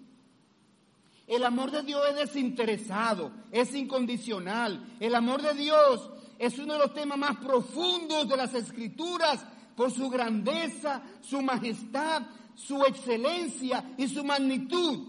El 1.27 1.43
amor 1.45 1.73
de 1.73 1.83
Dios 1.83 2.01
es 2.11 2.17
desinteresado, 2.17 3.33
es 3.51 3.75
incondicional. 3.75 4.97
El 5.01 5.17
amor 5.17 5.43
de 5.43 5.55
Dios 5.55 6.11
es 6.39 6.57
uno 6.59 6.75
de 6.75 6.79
los 6.79 6.95
temas 6.95 7.19
más 7.19 7.37
profundos 7.39 8.29
de 8.29 8.37
las 8.37 8.55
escrituras 8.55 9.45
por 9.77 9.91
su 9.91 10.09
grandeza, 10.09 11.03
su 11.21 11.43
majestad, 11.43 12.23
su 12.55 12.85
excelencia 12.85 13.95
y 13.97 14.09
su 14.09 14.25
magnitud. 14.25 15.09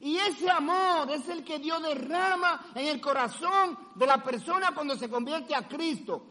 Y 0.00 0.16
ese 0.18 0.50
amor 0.50 1.10
es 1.10 1.28
el 1.28 1.42
que 1.42 1.58
Dios 1.58 1.82
derrama 1.82 2.66
en 2.74 2.88
el 2.88 3.00
corazón 3.00 3.78
de 3.94 4.06
la 4.06 4.22
persona 4.22 4.72
cuando 4.74 4.94
se 4.96 5.08
convierte 5.08 5.54
a 5.54 5.66
Cristo. 5.66 6.26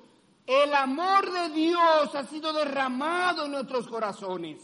El 0.46 0.74
amor 0.74 1.32
de 1.32 1.50
Dios 1.50 2.14
ha 2.14 2.24
sido 2.26 2.54
derramado 2.54 3.46
en 3.46 3.52
nuestros 3.52 3.88
corazones. 3.88 4.62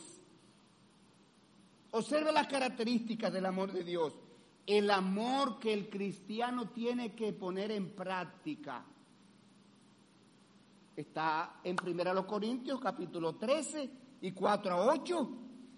Observe 1.92 2.32
las 2.32 2.48
características 2.48 3.34
del 3.34 3.46
amor 3.46 3.72
de 3.72 3.84
Dios. 3.84 4.14
El 4.66 4.92
amor 4.92 5.60
que 5.60 5.74
el 5.74 5.90
cristiano 5.90 6.70
tiene 6.70 7.16
que 7.16 7.34
poner 7.34 7.72
en 7.72 7.96
práctica. 7.96 8.86
Está 10.96 11.62
en 11.64 11.78
1 11.84 12.28
Corintios 12.28 12.80
capítulo 12.80 13.36
13 13.36 13.90
y 14.22 14.32
4 14.32 14.74
a 14.74 14.86
8. 14.94 15.30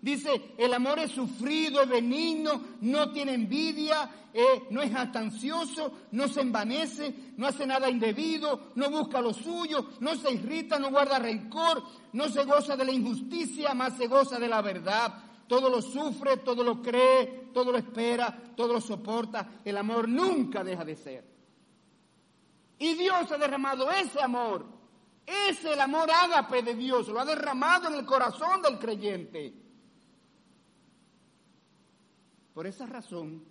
Dice, 0.02 0.56
el 0.58 0.74
amor 0.74 1.00
es 1.00 1.12
sufrido, 1.12 1.86
benigno, 1.88 2.62
no 2.82 3.12
tiene 3.12 3.36
envidia, 3.36 4.10
eh, 4.34 4.68
no 4.70 4.82
es 4.82 4.94
atancioso, 4.94 5.94
no 6.12 6.28
se 6.28 6.42
envanece, 6.42 7.34
no 7.38 7.48
hace 7.48 7.66
nada 7.66 7.90
indebido, 7.90 8.72
no 8.76 8.90
busca 8.90 9.22
lo 9.22 9.34
suyo, 9.34 9.92
no 10.02 10.16
se 10.16 10.34
irrita, 10.34 10.78
no 10.78 10.90
guarda 10.90 11.20
rencor, 11.20 11.84
no 12.12 12.28
se 12.28 12.44
goza 12.44 12.76
de 12.76 12.84
la 12.84 12.92
injusticia, 12.92 13.74
más 13.74 13.96
se 13.96 14.08
goza 14.08 14.38
de 14.40 14.50
la 14.50 14.62
verdad. 14.62 15.14
Todo 15.48 15.70
lo 15.70 15.82
sufre, 15.82 16.36
todo 16.38 16.66
lo 16.66 16.82
cree, 16.82 17.52
todo 17.54 17.72
lo 17.72 17.78
espera, 17.78 18.38
todo 18.58 18.74
lo 18.74 18.82
soporta. 18.82 19.62
El 19.64 19.78
amor 19.78 20.10
nunca 20.10 20.66
deja 20.66 20.84
de 20.84 20.96
ser. 20.98 21.24
Y 22.78 22.96
Dios 22.96 23.32
ha 23.32 23.38
derramado 23.38 23.90
ese 23.90 24.22
amor. 24.22 24.83
Es 25.26 25.64
el 25.66 25.80
amor 25.80 26.10
ágape 26.12 26.62
de 26.62 26.76
Dios, 26.76 27.08
lo 27.08 27.20
ha 27.20 27.26
derramado 27.26 27.88
en 27.88 27.96
el 27.96 28.06
corazón 28.06 28.62
del 28.62 28.78
creyente. 28.78 29.54
Por 32.54 32.68
esa 32.68 32.86
razón 32.86 33.44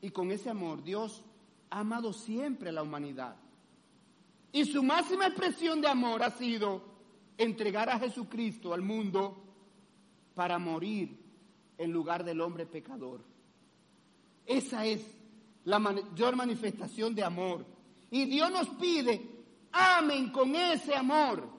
y 0.00 0.10
con 0.10 0.30
ese 0.30 0.50
amor, 0.50 0.82
Dios 0.82 1.22
ha 1.70 1.80
amado 1.80 2.12
siempre 2.12 2.70
a 2.70 2.72
la 2.72 2.82
humanidad. 2.82 3.36
Y 4.52 4.64
su 4.64 4.82
máxima 4.82 5.26
expresión 5.26 5.80
de 5.80 5.88
amor 5.88 6.22
ha 6.22 6.30
sido 6.30 6.82
entregar 7.36 7.90
a 7.90 7.98
Jesucristo 7.98 8.72
al 8.72 8.82
mundo 8.82 9.42
para 10.34 10.58
morir 10.58 11.18
en 11.76 11.92
lugar 11.92 12.24
del 12.24 12.40
hombre 12.40 12.66
pecador. 12.66 13.24
Esa 14.46 14.86
es 14.86 15.04
la 15.64 15.78
mayor 15.78 16.36
manifestación 16.36 17.14
de 17.14 17.24
amor. 17.24 17.64
Y 18.10 18.26
Dios 18.26 18.50
nos 18.50 18.68
pide, 18.70 19.33
amen 19.74 20.30
con 20.30 20.54
ese 20.54 20.94
amor. 20.94 21.52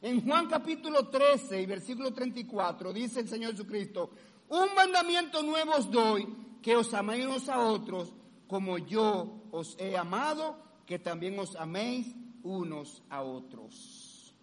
En 0.00 0.24
Juan 0.24 0.48
capítulo 0.48 1.08
13 1.08 1.60
y 1.60 1.66
versículo 1.66 2.12
34 2.12 2.92
dice 2.92 3.20
el 3.20 3.28
Señor 3.28 3.52
Jesucristo, 3.52 4.10
un 4.48 4.74
mandamiento 4.74 5.42
nuevo 5.42 5.72
os 5.72 5.90
doy, 5.90 6.26
que 6.62 6.76
os 6.76 6.94
améis 6.94 7.26
unos 7.26 7.48
a 7.48 7.60
otros, 7.60 8.12
como 8.48 8.78
yo 8.78 9.42
os 9.50 9.76
he 9.78 9.96
amado, 9.96 10.56
que 10.86 10.98
también 10.98 11.38
os 11.38 11.54
améis 11.56 12.14
unos 12.42 13.02
a 13.10 13.22
otros. 13.22 14.34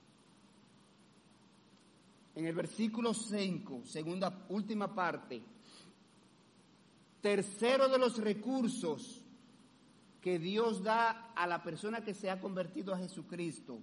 En 2.36 2.46
el 2.46 2.54
versículo 2.54 3.16
5, 3.16 3.82
segunda, 3.84 4.46
última 4.50 4.94
parte, 4.94 5.42
tercero 7.20 7.90
de 7.90 7.98
los 7.98 8.18
recursos 8.20 9.17
que 10.22 10.40
Dios 10.40 10.84
da 10.84 11.32
a 11.36 11.48
la 11.48 11.64
persona 11.64 12.04
que 12.04 12.14
se 12.14 12.30
ha 12.30 12.40
convertido 12.40 12.94
a 12.94 12.98
Jesucristo, 12.98 13.80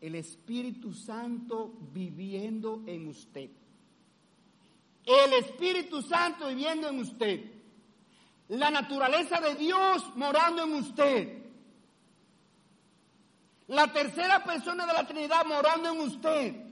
el 0.00 0.14
Espíritu 0.14 0.92
Santo 0.92 1.72
viviendo 1.92 2.82
en 2.86 3.08
usted. 3.08 3.50
El 5.04 5.32
Espíritu 5.32 6.02
Santo 6.02 6.48
viviendo 6.48 6.88
en 6.88 6.98
usted. 6.98 7.44
La 8.48 8.70
naturaleza 8.70 9.40
de 9.40 9.54
Dios 9.54 10.14
morando 10.16 10.64
en 10.64 10.74
usted. 10.74 11.42
La 13.68 13.92
tercera 13.92 14.44
persona 14.44 14.86
de 14.86 14.92
la 14.92 15.06
Trinidad 15.06 15.44
morando 15.44 15.92
en 15.92 16.00
usted. 16.00 16.68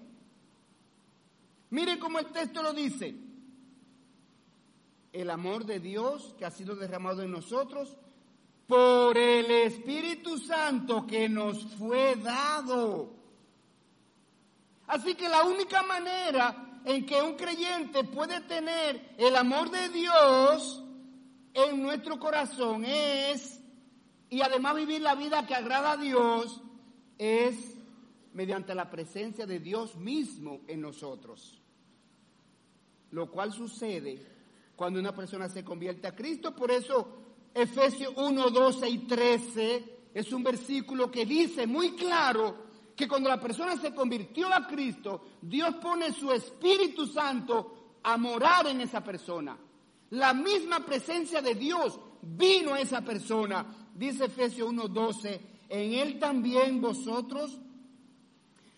Mire 1.71 1.99
cómo 1.99 2.19
el 2.19 2.27
texto 2.27 2.63
lo 2.63 2.73
dice. 2.73 3.15
El 5.13 5.31
amor 5.31 5.65
de 5.65 5.81
Dios 5.81 6.35
que 6.39 6.45
ha 6.45 6.51
sido 6.51 6.77
derramado 6.77 7.23
en 7.23 7.31
nosotros 7.31 7.97
por 8.67 9.17
el 9.17 9.51
Espíritu 9.51 10.39
Santo 10.39 11.07
que 11.07 11.29
nos 11.29 11.65
fue 11.77 12.17
dado. 12.17 13.15
Así 14.89 15.15
que 15.15 15.29
la 15.29 15.45
única 15.45 15.83
manera 15.83 16.81
en 16.85 17.05
que 17.07 17.21
un 17.21 17.35
creyente 17.35 18.05
puede 18.05 18.41
tener 18.43 19.15
el 19.19 19.37
amor 19.37 19.71
de 19.71 19.89
Dios 19.89 20.83
en 21.55 21.83
nuestro 21.83 22.19
corazón 22.19 22.85
es, 22.85 23.61
y 24.31 24.41
además 24.43 24.77
vivir 24.77 25.01
la 25.01 25.15
vida 25.15 25.47
que 25.47 25.55
agrada 25.55 25.93
a 25.93 25.97
Dios, 25.97 26.61
es 27.19 27.77
mediante 28.35 28.75
la 28.75 28.91
presencia 28.91 29.47
de 29.47 29.59
Dios 29.59 29.97
mismo 29.97 30.61
en 30.69 30.83
nosotros. 30.83 31.61
Lo 33.11 33.31
cual 33.31 33.53
sucede 33.53 34.25
cuando 34.77 35.01
una 35.01 35.15
persona 35.15 35.49
se 35.49 35.65
convierte 35.65 36.07
a 36.07 36.15
Cristo. 36.15 36.55
Por 36.55 36.71
eso 36.71 37.26
Efesios 37.57 38.13
1, 38.17 38.51
12 38.51 38.87
y 38.87 38.99
13 38.99 40.11
es 40.13 40.31
un 40.31 40.43
versículo 40.43 41.11
que 41.11 41.25
dice 41.25 41.67
muy 41.67 41.93
claro 41.93 42.67
que 42.95 43.09
cuando 43.09 43.31
la 43.31 43.41
persona 43.41 43.77
se 43.79 43.95
convirtió 43.95 44.53
a 44.53 44.67
Cristo, 44.67 45.23
Dios 45.41 45.77
pone 45.77 46.13
su 46.13 46.31
Espíritu 46.33 47.07
Santo 47.07 47.99
a 48.03 48.19
morar 48.19 48.67
en 48.67 48.83
esa 48.83 49.03
persona. 49.03 49.57
La 50.11 50.35
misma 50.35 50.81
presencia 50.85 51.41
de 51.41 51.55
Dios 51.55 51.99
vino 52.21 52.75
a 52.75 52.81
esa 52.81 53.01
persona. 53.01 53.65
Dice 53.95 54.27
Efesios 54.27 54.69
1:12, 54.71 55.41
en 55.71 55.95
Él 55.95 56.19
también 56.19 56.83
vosotros, 56.83 57.59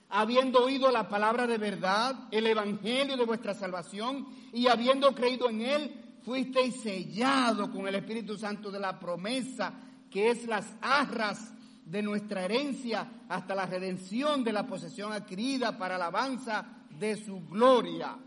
habiendo 0.09 0.65
oído 0.65 0.93
la 0.93 1.09
palabra 1.09 1.49
de 1.49 1.59
verdad, 1.59 2.29
el 2.31 2.47
Evangelio 2.47 3.17
de 3.17 3.25
vuestra 3.25 3.55
salvación, 3.55 4.29
y 4.53 4.69
habiendo 4.69 5.13
creído 5.17 5.51
en 5.51 5.63
Él, 5.63 6.08
fuisteis 6.29 6.83
sellados 6.83 7.71
con 7.71 7.89
el 7.89 7.95
Espíritu 7.95 8.37
Santo 8.37 8.71
de 8.71 8.79
la 8.79 9.01
promesa, 9.01 9.73
que 10.11 10.29
es 10.29 10.47
las 10.47 10.77
arras 10.83 11.55
de 11.87 12.03
nuestra 12.03 12.45
herencia 12.45 13.23
hasta 13.31 13.55
la 13.55 13.65
redención 13.65 14.45
de 14.45 14.53
la 14.53 14.67
posesión 14.67 15.11
adquirida 15.11 15.79
para 15.79 15.95
alabanza 15.95 16.85
de 17.01 17.17
su 17.17 17.47
gloria. 17.49 18.19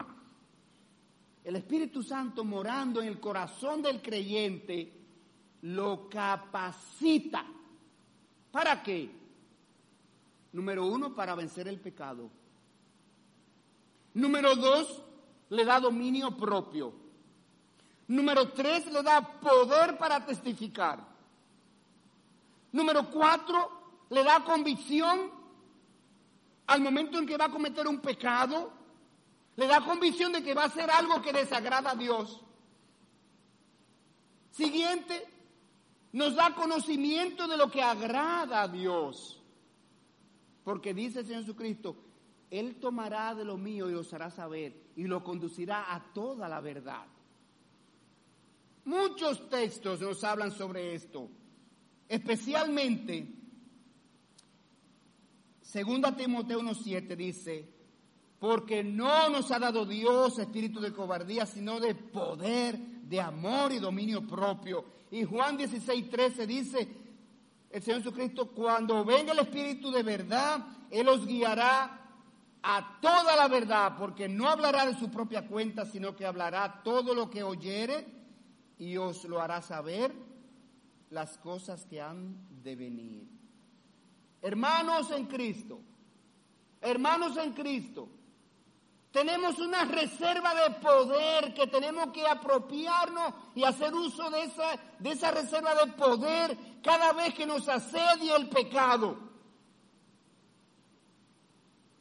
El 1.43 1.55
Espíritu 1.57 2.01
Santo 2.01 2.43
morando 2.43 3.03
en 3.03 3.07
el 3.07 3.19
corazón 3.19 3.83
del 3.83 4.01
creyente 4.01 4.91
lo 5.61 6.09
capacita. 6.09 7.45
¿Para 8.51 8.81
qué? 8.81 9.11
Número 10.53 10.87
uno, 10.87 11.13
para 11.13 11.35
vencer 11.35 11.67
el 11.67 11.79
pecado. 11.79 12.31
Número 14.15 14.55
dos, 14.55 15.03
le 15.51 15.63
da 15.63 15.79
dominio 15.79 16.35
propio. 16.35 17.00
Número 18.11 18.51
tres, 18.51 18.91
le 18.91 19.01
da 19.03 19.21
poder 19.21 19.97
para 19.97 20.25
testificar. 20.25 20.99
Número 22.73 23.09
cuatro, 23.09 24.05
le 24.09 24.21
da 24.21 24.43
convicción 24.43 25.31
al 26.67 26.81
momento 26.81 27.17
en 27.17 27.25
que 27.25 27.37
va 27.37 27.45
a 27.45 27.51
cometer 27.51 27.87
un 27.87 28.01
pecado. 28.01 28.69
Le 29.55 29.65
da 29.65 29.79
convicción 29.85 30.33
de 30.33 30.43
que 30.43 30.53
va 30.53 30.63
a 30.63 30.65
hacer 30.65 30.91
algo 30.91 31.21
que 31.21 31.31
desagrada 31.31 31.91
a 31.91 31.95
Dios. 31.95 32.41
Siguiente, 34.51 35.25
nos 36.11 36.35
da 36.35 36.53
conocimiento 36.53 37.47
de 37.47 37.55
lo 37.55 37.71
que 37.71 37.81
agrada 37.81 38.63
a 38.63 38.67
Dios. 38.67 39.41
Porque 40.65 40.93
dice 40.93 41.21
el 41.21 41.27
Señor 41.27 41.43
Jesucristo, 41.43 41.95
Él 42.49 42.75
tomará 42.75 43.33
de 43.35 43.45
lo 43.45 43.55
mío 43.55 43.89
y 43.89 43.93
os 43.93 44.13
hará 44.13 44.29
saber 44.29 44.91
y 44.97 45.05
lo 45.05 45.23
conducirá 45.23 45.95
a 45.95 46.11
toda 46.11 46.49
la 46.49 46.59
verdad. 46.59 47.05
Muchos 48.85 49.49
textos 49.49 50.01
nos 50.01 50.23
hablan 50.23 50.51
sobre 50.51 50.95
esto. 50.95 51.29
Especialmente, 52.07 53.27
segunda 55.61 56.15
Timoteo 56.15 56.61
1.7 56.61 57.15
dice, 57.15 57.69
porque 58.39 58.83
no 58.83 59.29
nos 59.29 59.51
ha 59.51 59.59
dado 59.59 59.85
Dios 59.85 60.39
espíritu 60.39 60.81
de 60.81 60.93
cobardía, 60.93 61.45
sino 61.45 61.79
de 61.79 61.93
poder, 61.95 62.77
de 62.77 63.21
amor 63.21 63.71
y 63.71 63.79
dominio 63.79 64.25
propio. 64.25 64.83
Y 65.11 65.23
Juan 65.23 65.57
16.13 65.57 66.45
dice, 66.47 66.87
el 67.69 67.81
Señor 67.81 68.01
Jesucristo, 68.01 68.47
cuando 68.47 69.05
venga 69.05 69.31
el 69.31 69.39
Espíritu 69.39 69.91
de 69.91 70.03
verdad, 70.03 70.65
Él 70.89 71.07
os 71.07 71.25
guiará 71.25 71.99
a 72.63 72.99
toda 72.99 73.35
la 73.35 73.47
verdad, 73.47 73.95
porque 73.97 74.27
no 74.27 74.49
hablará 74.49 74.85
de 74.85 74.99
su 74.99 75.09
propia 75.09 75.47
cuenta, 75.47 75.85
sino 75.85 76.15
que 76.15 76.25
hablará 76.25 76.81
todo 76.83 77.13
lo 77.13 77.29
que 77.29 77.43
oyere 77.43 78.20
y 78.81 78.97
os 78.97 79.25
lo 79.25 79.39
hará 79.39 79.61
saber 79.61 80.11
las 81.11 81.37
cosas 81.37 81.85
que 81.85 82.01
han 82.01 82.35
de 82.63 82.75
venir. 82.75 83.27
Hermanos 84.41 85.11
en 85.11 85.27
Cristo, 85.27 85.79
hermanos 86.81 87.37
en 87.37 87.53
Cristo, 87.53 88.09
tenemos 89.11 89.59
una 89.59 89.85
reserva 89.85 90.55
de 90.55 90.71
poder 90.77 91.53
que 91.53 91.67
tenemos 91.67 92.07
que 92.07 92.25
apropiarnos 92.25 93.35
y 93.53 93.63
hacer 93.63 93.93
uso 93.93 94.31
de 94.31 94.45
esa, 94.45 94.79
de 94.97 95.11
esa 95.11 95.29
reserva 95.29 95.75
de 95.75 95.91
poder 95.91 96.57
cada 96.81 97.13
vez 97.13 97.35
que 97.35 97.45
nos 97.45 97.69
asedia 97.69 98.35
el 98.35 98.49
pecado. 98.49 99.15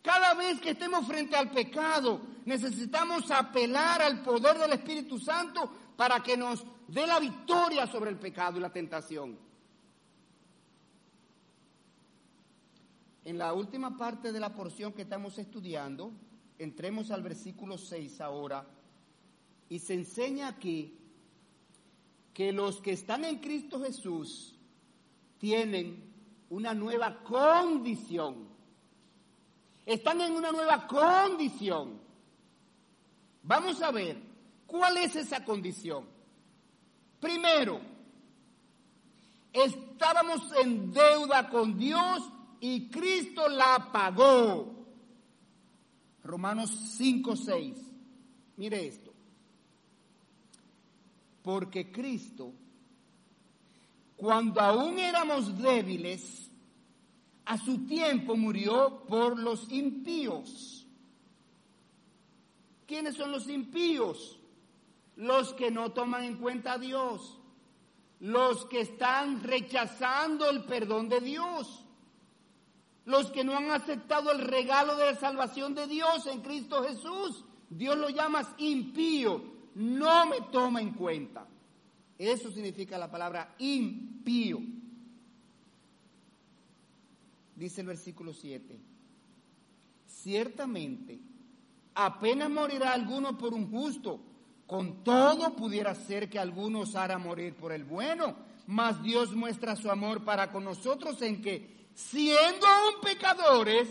Cada 0.01 0.33
vez 0.33 0.59
que 0.63 0.71
estemos 0.71 1.07
frente 1.07 1.37
al 1.37 1.51
pecado, 1.51 2.23
necesitamos 2.47 3.31
apelar 3.31 4.01
al 4.01 4.23
poder 4.23 4.57
del 4.57 4.73
Espíritu 4.73 5.19
Santo 5.19 5.71
para 6.01 6.23
que 6.23 6.35
nos 6.35 6.65
dé 6.89 7.07
la 7.07 7.21
victoria 7.21 7.87
sobre 7.87 8.09
el 8.09 8.17
pecado 8.17 8.57
y 8.57 8.63
la 8.63 8.73
tentación. 8.73 9.39
En 13.23 13.37
la 13.37 13.53
última 13.53 13.99
parte 13.99 14.33
de 14.33 14.41
la 14.41 14.55
porción 14.55 14.95
que 14.95 15.03
estamos 15.03 15.37
estudiando, 15.37 16.11
entremos 16.59 17.11
al 17.11 17.23
versículo 17.23 17.77
6 17.77 18.19
ahora, 18.23 18.67
y 19.69 19.79
se 19.79 19.93
enseña 19.93 20.49
aquí 20.49 20.97
que 22.33 22.51
los 22.51 22.81
que 22.81 22.93
están 22.93 23.27
en 23.27 23.37
Cristo 23.37 23.79
Jesús 23.83 24.59
tienen 25.37 26.03
una 26.49 26.73
nueva 26.73 27.23
condición. 27.23 28.49
Están 29.85 30.23
en 30.23 30.33
una 30.33 30.51
nueva 30.51 30.87
condición. 30.87 32.01
Vamos 33.43 33.83
a 33.83 33.91
ver, 33.91 34.30
¿cuál 34.71 34.99
es 34.99 35.17
esa 35.17 35.45
condición? 35.45 36.05
Primero, 37.19 37.81
estábamos 39.53 40.41
en 40.63 40.93
deuda 40.93 41.51
con 41.51 41.77
Dios 41.77 42.23
y 42.61 42.89
Cristo 42.89 43.49
la 43.49 43.91
pagó. 43.93 44.87
Romanos 46.23 46.71
5, 46.97 47.37
6. 47.37 47.77
Mire 48.57 48.87
esto. 48.87 49.13
Porque 51.43 51.91
Cristo, 51.91 52.53
cuando 54.17 54.61
aún 54.61 54.99
éramos 54.99 55.59
débiles, 55.61 56.49
a 57.47 57.59
su 57.59 57.87
tiempo 57.87 58.37
murió 58.37 59.05
por 59.09 59.39
los 59.39 59.71
impíos. 59.73 60.87
¿Quiénes 62.87 63.17
son 63.17 63.33
los 63.33 63.49
impíos? 63.49 64.40
Los 65.17 65.53
que 65.55 65.71
no 65.71 65.93
toman 65.93 66.25
en 66.25 66.37
cuenta 66.37 66.75
a 66.75 66.79
Dios, 66.79 67.39
los 68.21 68.65
que 68.67 68.81
están 68.81 69.43
rechazando 69.43 70.49
el 70.49 70.65
perdón 70.65 71.09
de 71.09 71.21
Dios, 71.21 71.85
los 73.05 73.31
que 73.31 73.45
no 73.45 73.57
han 73.57 73.71
aceptado 73.71 74.31
el 74.31 74.41
regalo 74.41 74.97
de 74.97 75.07
la 75.07 75.19
salvación 75.19 75.75
de 75.75 75.87
Dios 75.87 76.27
en 76.27 76.41
Cristo 76.41 76.83
Jesús. 76.85 77.45
Dios 77.69 77.97
lo 77.97 78.09
llama 78.09 78.55
impío, 78.59 79.43
no 79.75 80.27
me 80.27 80.41
toma 80.53 80.81
en 80.81 80.93
cuenta. 80.93 81.47
Eso 82.19 82.51
significa 82.51 82.99
la 82.99 83.11
palabra 83.11 83.55
impío. 83.59 84.61
Dice 87.57 87.81
el 87.81 87.87
versículo 87.87 88.33
7. 88.35 88.79
Ciertamente, 90.07 91.19
apenas 91.95 92.51
morirá 92.51 92.93
alguno 92.93 93.39
por 93.39 93.55
un 93.55 93.71
justo, 93.71 94.21
con 94.71 95.03
todo 95.03 95.57
pudiera 95.57 95.97
ser 95.97 96.31
que 96.31 96.39
alguno 96.39 96.83
osara 96.83 97.19
morir 97.19 97.57
por 97.57 97.73
el 97.73 97.83
bueno, 97.83 98.37
mas 98.69 99.03
Dios 99.03 99.33
muestra 99.33 99.75
su 99.75 99.91
amor 99.91 100.23
para 100.25 100.53
con 100.53 100.63
nosotros 100.63 101.21
en 101.23 101.43
que, 101.43 101.89
siendo 101.93 102.69
aún 102.69 103.01
pecadores, 103.03 103.89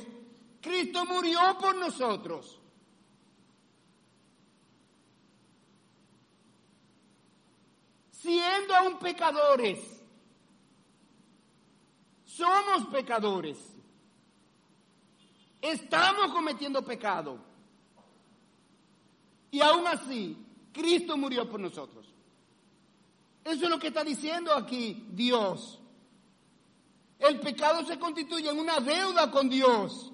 Cristo 0.61 1.05
murió 1.05 1.41
por 1.59 1.75
nosotros. 1.75 2.55
siendo 8.11 8.75
aún 8.75 8.99
pecadores. 8.99 9.79
Somos 12.25 12.87
pecadores. 12.91 13.57
Estamos 15.61 16.31
cometiendo 16.31 16.83
pecado. 16.83 17.39
Y 19.51 19.61
aún 19.61 19.87
así, 19.87 20.37
Cristo 20.71 21.17
murió 21.17 21.49
por 21.49 21.59
nosotros. 21.59 22.05
Eso 23.43 23.63
es 23.63 23.69
lo 23.69 23.79
que 23.79 23.87
está 23.87 24.03
diciendo 24.03 24.53
aquí 24.53 25.05
Dios. 25.11 25.79
El 27.17 27.39
pecado 27.39 27.85
se 27.85 27.99
constituye 27.99 28.49
en 28.49 28.59
una 28.59 28.79
deuda 28.79 29.29
con 29.31 29.49
Dios. 29.49 30.11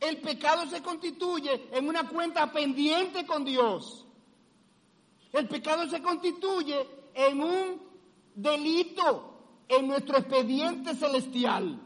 El 0.00 0.18
pecado 0.18 0.66
se 0.66 0.80
constituye 0.80 1.68
en 1.72 1.88
una 1.88 2.08
cuenta 2.08 2.50
pendiente 2.52 3.26
con 3.26 3.44
Dios. 3.44 4.06
El 5.32 5.48
pecado 5.48 5.88
se 5.88 6.00
constituye 6.00 6.86
en 7.14 7.40
un 7.40 7.82
delito 8.34 9.34
en 9.68 9.88
nuestro 9.88 10.18
expediente 10.18 10.94
celestial. 10.94 11.78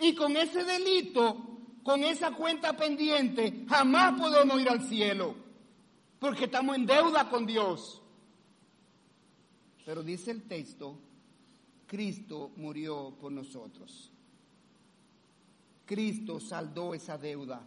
Y 0.00 0.14
con 0.14 0.36
ese 0.36 0.64
delito, 0.64 1.51
con 1.82 2.04
esa 2.04 2.32
cuenta 2.32 2.76
pendiente, 2.76 3.64
jamás 3.68 4.18
podemos 4.18 4.60
ir 4.60 4.68
al 4.68 4.82
cielo, 4.82 5.34
porque 6.18 6.44
estamos 6.44 6.76
en 6.76 6.86
deuda 6.86 7.28
con 7.28 7.46
Dios. 7.46 8.00
Pero 9.84 10.02
dice 10.02 10.30
el 10.30 10.42
texto, 10.42 10.96
Cristo 11.86 12.52
murió 12.56 13.14
por 13.20 13.32
nosotros. 13.32 14.10
Cristo 15.84 16.40
saldó 16.40 16.94
esa 16.94 17.18
deuda. 17.18 17.60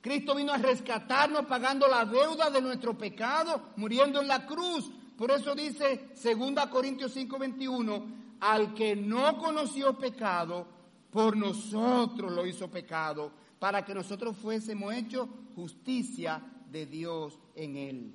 Cristo 0.00 0.34
vino 0.34 0.52
a 0.52 0.56
rescatarnos 0.56 1.44
pagando 1.44 1.86
la 1.88 2.04
deuda 2.04 2.48
de 2.48 2.62
nuestro 2.62 2.96
pecado, 2.96 3.70
muriendo 3.76 4.22
en 4.22 4.28
la 4.28 4.46
cruz. 4.46 4.90
Por 5.18 5.30
eso 5.30 5.54
dice 5.54 6.12
2 6.14 6.66
Corintios 6.70 7.14
5:21, 7.14 8.02
al 8.40 8.72
que 8.72 8.96
no 8.96 9.36
conoció 9.36 9.98
pecado, 9.98 10.66
por 11.12 11.36
nosotros 11.36 12.32
lo 12.32 12.46
hizo 12.46 12.70
pecado, 12.70 13.32
para 13.58 13.84
que 13.84 13.94
nosotros 13.94 14.36
fuésemos 14.36 14.94
hechos 14.94 15.28
justicia 15.54 16.42
de 16.70 16.86
Dios 16.86 17.38
en 17.54 17.76
él. 17.76 18.12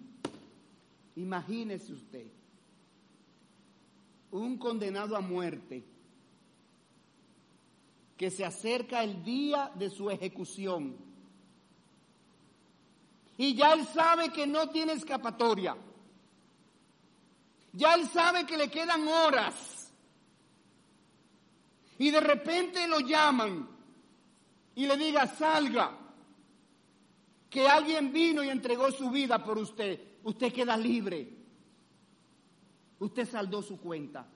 Imagínese 1.15 1.93
usted, 1.93 2.27
un 4.31 4.57
condenado 4.57 5.15
a 5.15 5.21
muerte 5.21 5.83
que 8.17 8.31
se 8.31 8.45
acerca 8.45 9.03
el 9.03 9.23
día 9.23 9.71
de 9.75 9.89
su 9.89 10.09
ejecución 10.09 11.05
y 13.37 13.55
ya 13.55 13.73
él 13.73 13.85
sabe 13.87 14.29
que 14.29 14.47
no 14.47 14.69
tiene 14.69 14.93
escapatoria. 14.93 15.75
Ya 17.73 17.93
él 17.95 18.07
sabe 18.07 18.45
que 18.45 18.57
le 18.57 18.69
quedan 18.69 19.07
horas. 19.07 19.53
Y 21.97 22.11
de 22.11 22.19
repente 22.19 22.87
lo 22.87 22.99
llaman 22.99 23.67
y 24.75 24.85
le 24.85 24.97
diga, 24.97 25.27
salga, 25.27 25.97
que 27.49 27.67
alguien 27.67 28.11
vino 28.11 28.43
y 28.43 28.49
entregó 28.49 28.91
su 28.91 29.09
vida 29.09 29.43
por 29.43 29.57
usted. 29.57 30.17
Usted 30.23 30.51
queda 30.51 30.75
libre. 30.75 31.31
Usted 32.99 33.27
saldó 33.27 33.61
su 33.61 33.79
cuenta. 33.79 34.27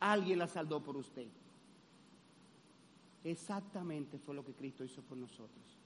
Alguien 0.00 0.38
la 0.38 0.46
saldó 0.46 0.82
por 0.82 0.96
usted. 0.96 1.26
Exactamente 3.24 4.18
fue 4.18 4.34
lo 4.34 4.44
que 4.44 4.54
Cristo 4.54 4.84
hizo 4.84 5.02
por 5.02 5.18
nosotros 5.18 5.78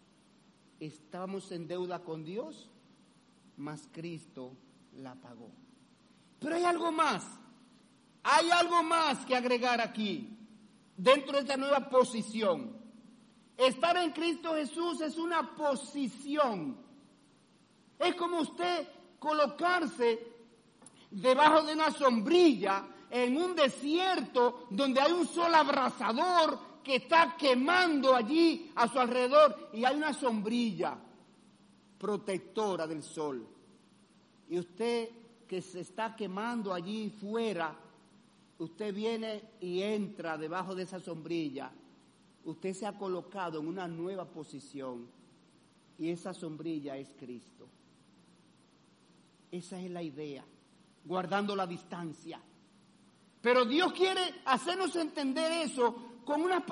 estábamos 0.87 1.53
en 1.53 1.69
deuda 1.69 2.03
con 2.03 2.25
Dios, 2.25 2.69
mas 3.57 3.89
Cristo 3.93 4.53
la 4.97 5.15
pagó. 5.15 5.51
Pero 6.41 6.57
hay 6.57 6.65
algo 6.65 6.91
más, 6.91 7.25
hay 8.23 8.51
algo 8.51 8.83
más 8.83 9.25
que 9.27 9.37
agregar 9.37 9.81
aquí, 9.81 10.37
dentro 10.97 11.35
de 11.35 11.41
esta 11.41 11.57
nueva 11.57 11.89
posición. 11.89 12.77
Estar 13.57 13.97
en 13.97 14.13
Cristo 14.13 14.55
Jesús 14.55 15.01
es 15.01 15.17
una 15.19 15.55
posición. 15.55 16.77
Es 17.99 18.15
como 18.15 18.41
usted 18.41 18.89
colocarse 19.19 20.27
debajo 21.11 21.63
de 21.63 21.75
una 21.75 21.91
sombrilla 21.91 22.85
en 23.11 23.37
un 23.37 23.55
desierto 23.55 24.67
donde 24.71 25.01
hay 25.01 25.13
un 25.13 25.27
sol 25.27 25.55
abrasador 25.55 26.59
que 26.83 26.97
está 26.97 27.37
quemando 27.37 28.15
allí 28.17 28.73
a 28.75 28.89
su 28.89 28.99
alrededor 28.99 29.71
y 29.73 29.85
hay 29.85 29.97
una 29.97 30.13
sombrilla 30.13 30.97
protectora 31.99 32.87
del 32.87 33.03
sol. 33.03 33.47
Y 34.49 34.59
usted 34.59 35.11
que 35.47 35.63
se 35.63 35.81
está 35.81 36.17
quemando 36.17 36.73
allí 36.73 37.11
fuera, 37.11 37.77
usted 38.63 38.95
viene 38.95 39.43
y 39.61 39.83
entra 39.83 40.39
debajo 40.39 40.75
de 40.75 40.85
esa 40.85 41.01
sombrilla. 41.01 41.71
Usted 42.45 42.75
se 42.75 42.87
ha 42.87 42.97
colocado 42.97 43.61
en 43.61 43.69
una 43.69 43.87
nueva 43.87 44.25
posición 44.25 45.09
y 45.99 46.11
esa 46.11 46.33
sombrilla 46.35 46.97
es 46.97 47.09
Cristo. 47.19 47.69
Esa 49.51 49.81
es 49.81 49.91
la 49.91 50.03
idea, 50.03 50.45
guardando 51.05 51.55
la 51.55 51.67
distancia. 51.67 52.41
Pero 53.41 53.65
Dios 53.65 53.93
quiere 53.93 54.21
hacernos 54.45 54.97
entender 54.97 55.53
eso 55.53 56.21
con 56.25 56.41
una, 56.43 56.65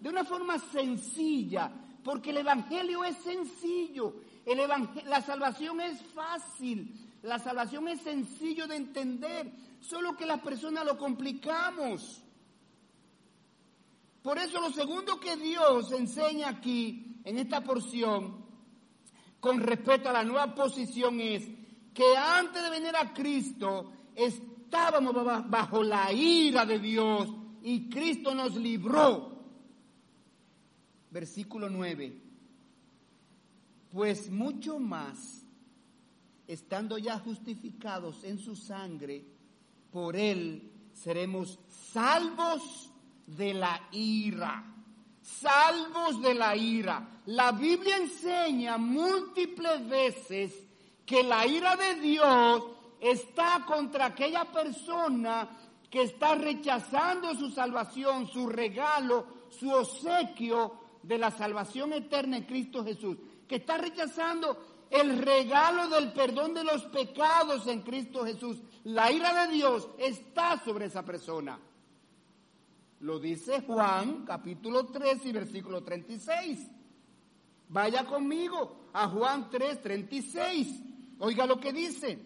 de 0.00 0.08
una 0.08 0.24
forma 0.24 0.58
sencilla, 0.58 1.72
porque 2.04 2.30
el 2.30 2.38
Evangelio 2.38 3.02
es 3.04 3.16
sencillo, 3.16 4.16
el 4.44 4.58
la 5.06 5.22
salvación 5.22 5.80
es 5.80 6.00
fácil, 6.02 6.94
la 7.22 7.38
salvación 7.38 7.88
es 7.88 8.02
sencillo 8.02 8.66
de 8.66 8.76
entender, 8.76 9.50
solo 9.88 10.16
que 10.16 10.26
las 10.26 10.40
personas 10.40 10.84
lo 10.84 10.96
complicamos. 10.96 12.22
Por 14.22 14.38
eso 14.38 14.60
lo 14.60 14.70
segundo 14.70 15.20
que 15.20 15.36
Dios 15.36 15.92
enseña 15.92 16.48
aquí, 16.48 17.20
en 17.24 17.38
esta 17.38 17.62
porción, 17.62 18.44
con 19.40 19.60
respecto 19.60 20.08
a 20.08 20.12
la 20.14 20.24
nueva 20.24 20.54
posición, 20.54 21.20
es 21.20 21.46
que 21.92 22.16
antes 22.16 22.62
de 22.62 22.70
venir 22.70 22.96
a 22.96 23.12
Cristo 23.12 23.92
estábamos 24.14 25.14
bajo 25.48 25.82
la 25.82 26.10
ira 26.12 26.64
de 26.64 26.78
Dios 26.78 27.28
y 27.62 27.88
Cristo 27.90 28.34
nos 28.34 28.56
libró. 28.56 29.32
Versículo 31.10 31.68
9. 31.68 32.20
Pues 33.92 34.30
mucho 34.30 34.78
más, 34.80 35.44
estando 36.48 36.98
ya 36.98 37.18
justificados 37.18 38.24
en 38.24 38.38
su 38.38 38.56
sangre, 38.56 39.33
por 39.94 40.16
él 40.16 40.72
seremos 40.92 41.56
salvos 41.92 42.90
de 43.28 43.54
la 43.54 43.80
ira. 43.92 44.64
Salvos 45.22 46.20
de 46.20 46.34
la 46.34 46.56
ira. 46.56 47.08
La 47.26 47.52
Biblia 47.52 47.98
enseña 47.98 48.76
múltiples 48.76 49.88
veces 49.88 50.52
que 51.06 51.22
la 51.22 51.46
ira 51.46 51.76
de 51.76 51.94
Dios 52.00 52.64
está 53.00 53.64
contra 53.64 54.06
aquella 54.06 54.46
persona 54.46 55.48
que 55.88 56.02
está 56.02 56.34
rechazando 56.34 57.32
su 57.36 57.52
salvación, 57.52 58.26
su 58.26 58.48
regalo, 58.48 59.24
su 59.48 59.70
obsequio 59.70 60.74
de 61.04 61.18
la 61.18 61.30
salvación 61.30 61.92
eterna 61.92 62.38
en 62.38 62.44
Cristo 62.46 62.84
Jesús, 62.84 63.16
que 63.46 63.56
está 63.56 63.78
rechazando 63.78 64.73
el 64.90 65.18
regalo 65.18 65.88
del 65.88 66.12
perdón 66.12 66.54
de 66.54 66.64
los 66.64 66.84
pecados 66.84 67.66
en 67.66 67.82
Cristo 67.82 68.24
Jesús. 68.24 68.58
La 68.84 69.10
ira 69.10 69.46
de 69.46 69.54
Dios 69.54 69.88
está 69.98 70.62
sobre 70.64 70.86
esa 70.86 71.04
persona. 71.04 71.58
Lo 73.00 73.18
dice 73.18 73.62
Juan 73.62 74.24
capítulo 74.24 74.86
3 74.86 75.26
y 75.26 75.32
versículo 75.32 75.82
36. 75.82 76.70
Vaya 77.68 78.04
conmigo 78.04 78.88
a 78.92 79.08
Juan 79.08 79.50
3, 79.50 79.82
36. 79.82 80.80
Oiga 81.18 81.46
lo 81.46 81.58
que 81.58 81.72
dice. 81.72 82.18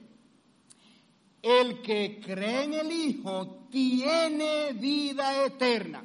El 1.41 1.81
que 1.81 2.21
cree 2.21 2.65
en 2.65 2.75
el 2.75 2.93
Hijo 2.93 3.67
tiene 3.71 4.73
vida 4.73 5.45
eterna. 5.45 6.05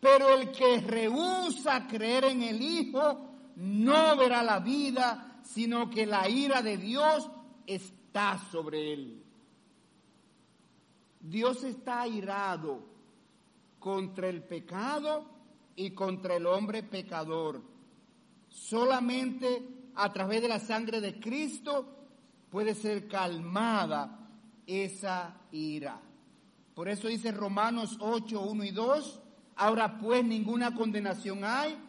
Pero 0.00 0.34
el 0.34 0.50
que 0.50 0.80
rehúsa 0.80 1.86
creer 1.86 2.24
en 2.24 2.42
el 2.42 2.62
Hijo 2.62 3.27
no 3.58 4.16
verá 4.16 4.44
la 4.44 4.60
vida, 4.60 5.40
sino 5.42 5.90
que 5.90 6.06
la 6.06 6.28
ira 6.28 6.62
de 6.62 6.76
Dios 6.76 7.28
está 7.66 8.38
sobre 8.52 8.92
él. 8.92 9.24
Dios 11.20 11.64
está 11.64 12.02
airado 12.02 12.86
contra 13.80 14.28
el 14.28 14.44
pecado 14.44 15.24
y 15.74 15.90
contra 15.90 16.36
el 16.36 16.46
hombre 16.46 16.84
pecador. 16.84 17.60
Solamente 18.48 19.90
a 19.96 20.12
través 20.12 20.40
de 20.40 20.48
la 20.48 20.60
sangre 20.60 21.00
de 21.00 21.18
Cristo 21.18 21.84
puede 22.50 22.76
ser 22.76 23.08
calmada 23.08 24.30
esa 24.68 25.36
ira. 25.50 26.00
Por 26.76 26.88
eso 26.88 27.08
dice 27.08 27.32
Romanos 27.32 27.96
8, 27.98 28.40
1 28.40 28.64
y 28.64 28.70
2, 28.70 29.20
ahora 29.56 29.98
pues 29.98 30.24
ninguna 30.24 30.76
condenación 30.76 31.42
hay 31.44 31.87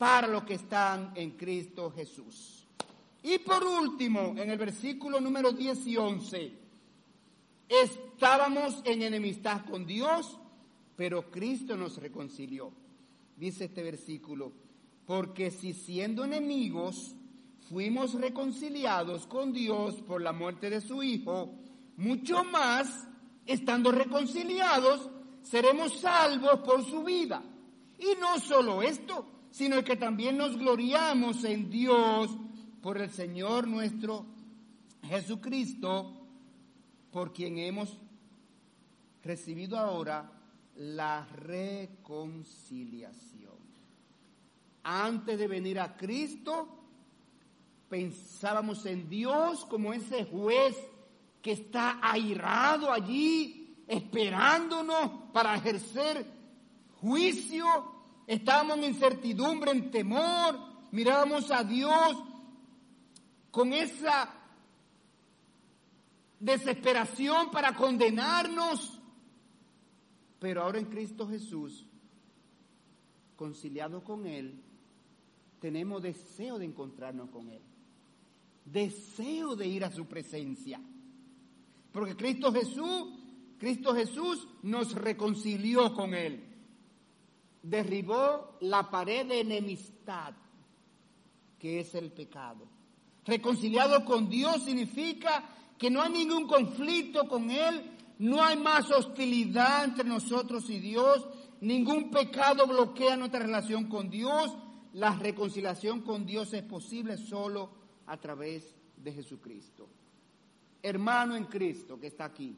para 0.00 0.26
los 0.26 0.44
que 0.44 0.54
están 0.54 1.12
en 1.14 1.32
Cristo 1.32 1.92
Jesús. 1.94 2.64
Y 3.22 3.36
por 3.40 3.62
último, 3.62 4.34
en 4.34 4.48
el 4.48 4.56
versículo 4.56 5.20
número 5.20 5.52
10 5.52 5.86
y 5.88 5.98
11, 5.98 6.52
estábamos 7.68 8.80
en 8.86 9.02
enemistad 9.02 9.62
con 9.66 9.84
Dios, 9.84 10.38
pero 10.96 11.30
Cristo 11.30 11.76
nos 11.76 11.98
reconcilió. 11.98 12.72
Dice 13.36 13.66
este 13.66 13.82
versículo, 13.82 14.52
porque 15.04 15.50
si 15.50 15.74
siendo 15.74 16.24
enemigos 16.24 17.14
fuimos 17.68 18.14
reconciliados 18.14 19.26
con 19.26 19.52
Dios 19.52 19.96
por 19.96 20.22
la 20.22 20.32
muerte 20.32 20.70
de 20.70 20.80
su 20.80 21.02
Hijo, 21.02 21.52
mucho 21.98 22.42
más, 22.42 23.06
estando 23.44 23.92
reconciliados, 23.92 25.10
seremos 25.42 26.00
salvos 26.00 26.60
por 26.60 26.86
su 26.86 27.04
vida. 27.04 27.42
Y 27.98 28.18
no 28.18 28.40
solo 28.40 28.80
esto, 28.80 29.39
sino 29.50 29.82
que 29.84 29.96
también 29.96 30.36
nos 30.36 30.56
gloriamos 30.56 31.42
en 31.44 31.70
Dios 31.70 32.30
por 32.82 32.98
el 32.98 33.10
Señor 33.10 33.66
nuestro 33.66 34.26
Jesucristo, 35.02 36.12
por 37.10 37.32
quien 37.32 37.58
hemos 37.58 37.98
recibido 39.22 39.78
ahora 39.78 40.30
la 40.76 41.26
reconciliación. 41.26 43.50
Antes 44.82 45.38
de 45.38 45.46
venir 45.46 45.78
a 45.78 45.94
Cristo, 45.96 46.66
pensábamos 47.88 48.84
en 48.86 49.10
Dios 49.10 49.66
como 49.66 49.92
ese 49.92 50.24
juez 50.24 50.74
que 51.42 51.52
está 51.52 51.98
airado 52.02 52.90
allí, 52.92 53.84
esperándonos 53.86 55.30
para 55.32 55.54
ejercer 55.56 56.26
juicio. 57.00 57.99
Estábamos 58.30 58.78
en 58.78 58.84
incertidumbre, 58.84 59.72
en 59.72 59.90
temor, 59.90 60.56
mirábamos 60.92 61.50
a 61.50 61.64
Dios 61.64 62.16
con 63.50 63.72
esa 63.72 64.32
desesperación 66.38 67.50
para 67.50 67.74
condenarnos. 67.74 69.00
Pero 70.38 70.62
ahora 70.62 70.78
en 70.78 70.84
Cristo 70.84 71.26
Jesús, 71.26 71.84
conciliado 73.34 74.04
con 74.04 74.24
Él, 74.24 74.62
tenemos 75.58 76.00
deseo 76.00 76.56
de 76.56 76.66
encontrarnos 76.66 77.30
con 77.30 77.50
Él. 77.50 77.62
Deseo 78.64 79.56
de 79.56 79.66
ir 79.66 79.84
a 79.84 79.90
su 79.90 80.06
presencia. 80.06 80.80
Porque 81.90 82.14
Cristo 82.14 82.52
Jesús, 82.52 83.08
Cristo 83.58 83.92
Jesús 83.92 84.46
nos 84.62 84.94
reconcilió 84.94 85.92
con 85.96 86.14
Él. 86.14 86.46
Derribó 87.62 88.56
la 88.60 88.90
pared 88.90 89.26
de 89.26 89.40
enemistad 89.40 90.34
que 91.60 91.80
es 91.80 91.94
el 91.94 92.10
pecado. 92.10 92.66
Reconciliado 93.24 94.04
con 94.04 94.28
Dios 94.28 94.64
significa 94.64 95.44
que 95.78 95.90
no 95.90 96.02
hay 96.02 96.10
ningún 96.10 96.48
conflicto 96.48 97.28
con 97.28 97.50
Él, 97.50 97.96
no 98.18 98.42
hay 98.42 98.56
más 98.56 98.90
hostilidad 98.90 99.84
entre 99.84 100.04
nosotros 100.04 100.68
y 100.70 100.80
Dios, 100.80 101.28
ningún 101.60 102.10
pecado 102.10 102.66
bloquea 102.66 103.16
nuestra 103.16 103.40
relación 103.40 103.88
con 103.88 104.10
Dios. 104.10 104.56
La 104.94 105.14
reconciliación 105.14 106.00
con 106.00 106.26
Dios 106.26 106.52
es 106.54 106.62
posible 106.64 107.16
solo 107.16 107.70
a 108.06 108.16
través 108.16 108.74
de 108.96 109.12
Jesucristo. 109.12 109.88
Hermano 110.82 111.36
en 111.36 111.44
Cristo 111.44 112.00
que 112.00 112.08
está 112.08 112.24
aquí. 112.24 112.56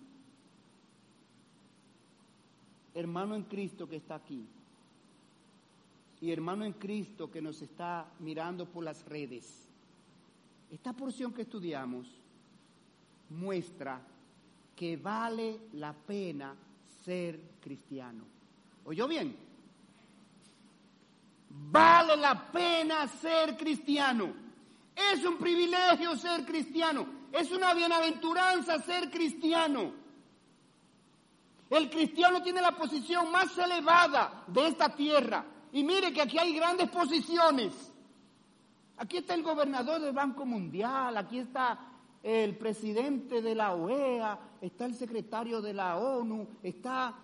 Hermano 2.94 3.34
en 3.34 3.42
Cristo 3.44 3.88
que 3.88 3.96
está 3.96 4.14
aquí. 4.14 4.46
Y 6.22 6.30
hermano 6.30 6.64
en 6.64 6.74
Cristo 6.74 7.28
que 7.28 7.42
nos 7.42 7.60
está 7.62 8.06
mirando 8.20 8.64
por 8.64 8.84
las 8.84 9.04
redes. 9.06 9.68
Esta 10.70 10.92
porción 10.92 11.34
que 11.34 11.42
estudiamos 11.42 12.06
muestra 13.30 14.00
que 14.76 14.96
vale 14.96 15.62
la 15.72 15.92
pena 15.92 16.54
ser 17.04 17.40
cristiano. 17.60 18.22
¿Oyó 18.84 19.08
bien? 19.08 19.36
Vale 21.50 22.16
la 22.16 22.52
pena 22.52 23.08
ser 23.08 23.56
cristiano. 23.56 24.32
Es 24.94 25.24
un 25.24 25.38
privilegio 25.38 26.16
ser 26.16 26.44
cristiano. 26.44 27.04
Es 27.32 27.50
una 27.50 27.74
bienaventuranza 27.74 28.80
ser 28.80 29.10
cristiano. 29.10 29.92
El 31.68 31.90
cristiano 31.90 32.40
tiene 32.40 32.62
la 32.62 32.76
posición 32.76 33.28
más 33.32 33.58
elevada 33.58 34.44
de 34.46 34.68
esta 34.68 34.94
tierra. 34.94 35.46
Y 35.72 35.84
mire 35.84 36.12
que 36.12 36.22
aquí 36.22 36.38
hay 36.38 36.54
grandes 36.54 36.90
posiciones. 36.90 37.72
Aquí 38.98 39.16
está 39.16 39.34
el 39.34 39.42
gobernador 39.42 40.00
del 40.00 40.12
Banco 40.12 40.44
Mundial, 40.44 41.16
aquí 41.16 41.38
está 41.38 41.78
el 42.22 42.56
presidente 42.56 43.42
de 43.42 43.54
la 43.54 43.74
OEA, 43.74 44.38
está 44.60 44.84
el 44.84 44.94
secretario 44.94 45.60
de 45.60 45.74
la 45.74 45.96
ONU, 45.96 46.46
está... 46.62 47.18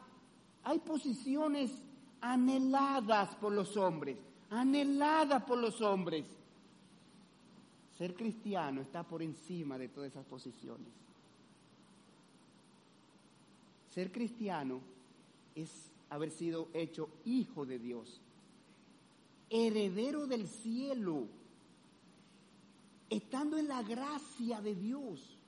Hay 0.64 0.80
posiciones 0.80 1.70
anheladas 2.20 3.34
por 3.36 3.52
los 3.52 3.76
hombres, 3.76 4.18
anheladas 4.50 5.44
por 5.44 5.58
los 5.58 5.80
hombres. 5.80 6.24
Ser 7.96 8.14
cristiano 8.14 8.80
está 8.80 9.02
por 9.02 9.22
encima 9.22 9.78
de 9.78 9.88
todas 9.88 10.10
esas 10.10 10.24
posiciones. 10.24 10.88
Ser 13.94 14.12
cristiano 14.12 14.80
es 15.54 15.90
haber 16.10 16.30
sido 16.30 16.68
hecho 16.72 17.08
hijo 17.24 17.66
de 17.66 17.78
Dios, 17.78 18.20
heredero 19.50 20.26
del 20.26 20.46
cielo 20.48 21.28
estando 23.10 23.56
en 23.56 23.68
la 23.68 23.82
gracia 23.82 24.60
de 24.60 24.74
Dios, 24.74 25.38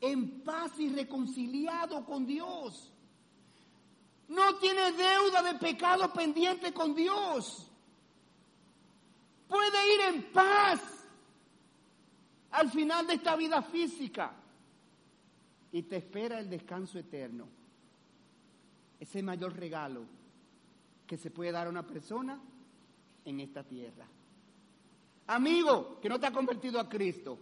en 0.00 0.42
paz 0.42 0.78
y 0.78 0.88
reconciliado 0.90 2.04
con 2.04 2.26
Dios. 2.26 2.90
No 4.28 4.56
tiene 4.56 4.92
deuda 4.92 5.42
de 5.42 5.58
pecado 5.58 6.12
pendiente 6.12 6.72
con 6.72 6.94
Dios. 6.94 7.68
Puede 9.48 9.94
ir 9.94 10.00
en 10.14 10.32
paz 10.32 10.80
al 12.50 12.70
final 12.70 13.06
de 13.06 13.14
esta 13.14 13.36
vida 13.36 13.62
física 13.62 14.32
y 15.72 15.82
te 15.82 15.96
espera 15.96 16.38
el 16.38 16.48
descanso 16.48 16.98
eterno. 16.98 17.46
Ese 19.00 19.22
mayor 19.22 19.56
regalo 19.56 20.04
que 21.06 21.16
se 21.16 21.30
puede 21.30 21.52
dar 21.52 21.66
a 21.66 21.70
una 21.70 21.86
persona 21.86 22.40
en 23.24 23.40
esta 23.40 23.62
tierra. 23.62 24.06
Amigo 25.26 25.98
que 26.00 26.08
no 26.08 26.18
te 26.18 26.26
ha 26.26 26.32
convertido 26.32 26.80
a 26.80 26.88
Cristo, 26.88 27.38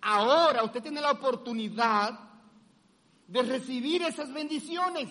ahora 0.00 0.64
usted 0.64 0.82
tiene 0.82 1.00
la 1.00 1.12
oportunidad 1.12 2.18
de 3.28 3.42
recibir 3.42 4.02
esas 4.02 4.32
bendiciones, 4.32 5.08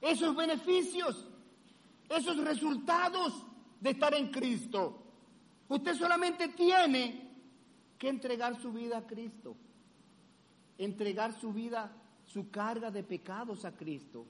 esos 0.00 0.34
beneficios, 0.36 1.26
esos 2.08 2.36
resultados 2.38 3.34
de 3.80 3.90
estar 3.90 4.14
en 4.14 4.30
Cristo. 4.30 5.02
Usted 5.68 5.94
solamente 5.96 6.48
tiene 6.48 7.30
que 7.98 8.08
entregar 8.08 8.60
su 8.60 8.72
vida 8.72 8.98
a 8.98 9.06
Cristo, 9.06 9.56
entregar 10.78 11.38
su 11.38 11.52
vida, 11.52 11.90
su 12.24 12.50
carga 12.50 12.90
de 12.90 13.02
pecados 13.02 13.64
a 13.64 13.72
Cristo 13.72 14.26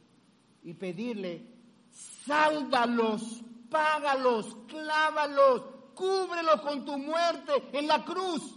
y 0.62 0.74
pedirle, 0.74 1.42
sálvalos, 1.90 3.42
págalos, 3.74 4.56
clávalos, 4.68 5.62
cúbrelos 5.96 6.60
con 6.60 6.84
tu 6.84 6.96
muerte 6.96 7.70
en 7.72 7.88
la 7.88 8.04
cruz. 8.04 8.54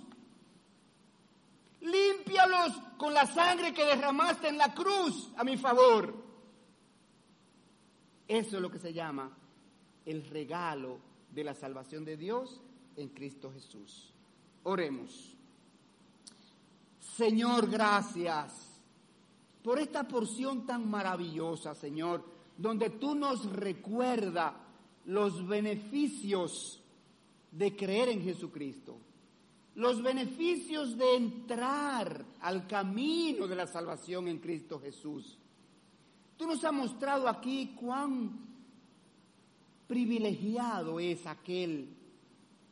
Límpialos 1.81 2.73
con 2.99 3.15
la 3.15 3.25
sangre 3.25 3.73
que 3.73 3.83
derramaste 3.83 4.49
en 4.49 4.59
la 4.59 4.75
cruz 4.75 5.31
a 5.35 5.43
mi 5.43 5.57
favor. 5.57 6.13
Eso 8.27 8.57
es 8.57 8.61
lo 8.61 8.69
que 8.69 8.77
se 8.77 8.93
llama 8.93 9.35
el 10.05 10.23
regalo 10.29 10.99
de 11.31 11.43
la 11.43 11.55
salvación 11.55 12.05
de 12.05 12.15
Dios 12.15 12.61
en 12.95 13.09
Cristo 13.09 13.51
Jesús. 13.51 14.13
Oremos. 14.65 15.35
Señor, 16.99 17.71
gracias 17.71 18.79
por 19.63 19.79
esta 19.79 20.07
porción 20.07 20.67
tan 20.67 20.87
maravillosa, 20.87 21.73
Señor, 21.73 22.23
donde 22.55 22.91
tú 22.91 23.15
nos 23.15 23.51
recuerdas 23.51 24.66
los 25.07 25.47
beneficios 25.47 26.81
de 27.51 27.75
creer 27.75 28.09
en 28.09 28.21
Jesucristo, 28.21 28.99
los 29.75 30.01
beneficios 30.03 30.97
de 30.97 31.15
entrar 31.15 32.25
al 32.41 32.67
camino 32.67 33.47
de 33.47 33.55
la 33.55 33.67
salvación 33.67 34.27
en 34.27 34.39
Cristo 34.39 34.79
Jesús. 34.79 35.37
Tú 36.35 36.45
nos 36.45 36.63
has 36.63 36.73
mostrado 36.73 37.29
aquí 37.29 37.73
cuán 37.79 38.47
privilegiado 39.87 40.99
es 40.99 41.25
aquel 41.25 41.95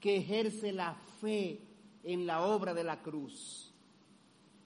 que 0.02 0.18
ejerce 0.18 0.74
la 0.74 0.94
fe 1.22 1.62
en 2.04 2.28
la 2.28 2.42
obra 2.42 2.74
de 2.74 2.84
la 2.84 3.02
cruz. 3.02 3.72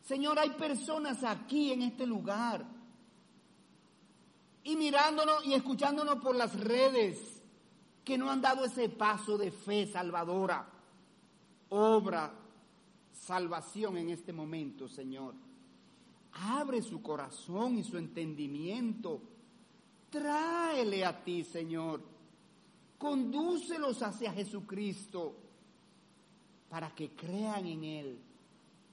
Señor, 0.01 0.39
hay 0.39 0.49
personas 0.51 1.23
aquí 1.23 1.71
en 1.71 1.83
este 1.83 2.07
lugar 2.07 2.65
y 4.63 4.75
mirándonos 4.75 5.45
y 5.45 5.53
escuchándonos 5.53 6.15
por 6.15 6.35
las 6.35 6.59
redes 6.59 7.38
que 8.09 8.17
no 8.17 8.29
han 8.29 8.41
dado 8.41 8.65
ese 8.65 8.89
paso 8.89 9.37
de 9.37 9.51
fe 9.51 9.87
salvadora. 9.87 10.67
Obra 11.69 12.33
salvación 13.13 13.97
en 13.97 14.09
este 14.09 14.33
momento, 14.33 14.89
Señor. 14.89 15.33
Abre 16.33 16.81
su 16.81 17.01
corazón 17.01 17.77
y 17.77 17.83
su 17.83 17.97
entendimiento. 17.97 19.21
Tráele 20.09 21.05
a 21.05 21.23
ti, 21.23 21.43
Señor 21.43 22.01
condúcelos 22.99 24.03
hacia 24.03 24.33
Jesucristo 24.33 25.33
para 26.69 26.93
que 26.93 27.15
crean 27.15 27.65
en 27.65 27.83
Él, 27.83 28.19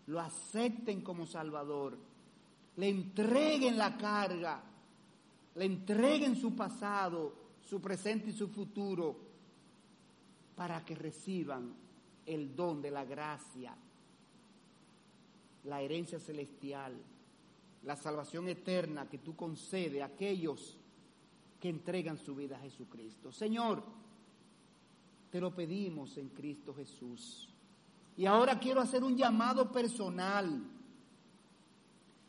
lo 0.07 0.21
acepten 0.21 1.03
como 1.03 1.27
Salvador, 1.27 1.99
le 2.77 2.89
entreguen 2.89 3.77
la 3.77 3.99
carga, 3.99 4.62
le 5.57 5.64
entreguen 5.64 6.37
su 6.37 6.55
pasado, 6.55 7.35
su 7.69 7.81
presente 7.81 8.31
y 8.31 8.33
su 8.33 8.49
futuro, 8.49 9.17
para 10.55 10.85
que 10.85 10.95
reciban 10.95 11.75
el 12.25 12.55
don 12.55 12.81
de 12.81 12.91
la 12.91 13.05
gracia, 13.05 13.75
la 15.64 15.83
herencia 15.83 16.19
celestial, 16.19 16.97
la 17.83 17.97
salvación 17.97 18.49
eterna 18.49 19.09
que 19.09 19.19
tú 19.19 19.37
concedes 19.37 20.03
a 20.03 20.07
aquellos 20.07 20.77
que 21.61 21.69
entregan 21.69 22.19
su 22.19 22.35
vida 22.35 22.57
a 22.57 22.61
Jesucristo. 22.61 23.33
Señor, 23.33 23.83
te 25.31 25.41
lo 25.41 25.55
pedimos 25.55 26.17
en 26.17 26.29
Cristo 26.31 26.73
Jesús. 26.75 27.49
Y 28.17 28.27
ahora 28.27 28.59
quiero 28.59 28.81
hacer 28.81 29.05
un 29.05 29.17
llamado 29.17 29.71
personal. 29.71 30.62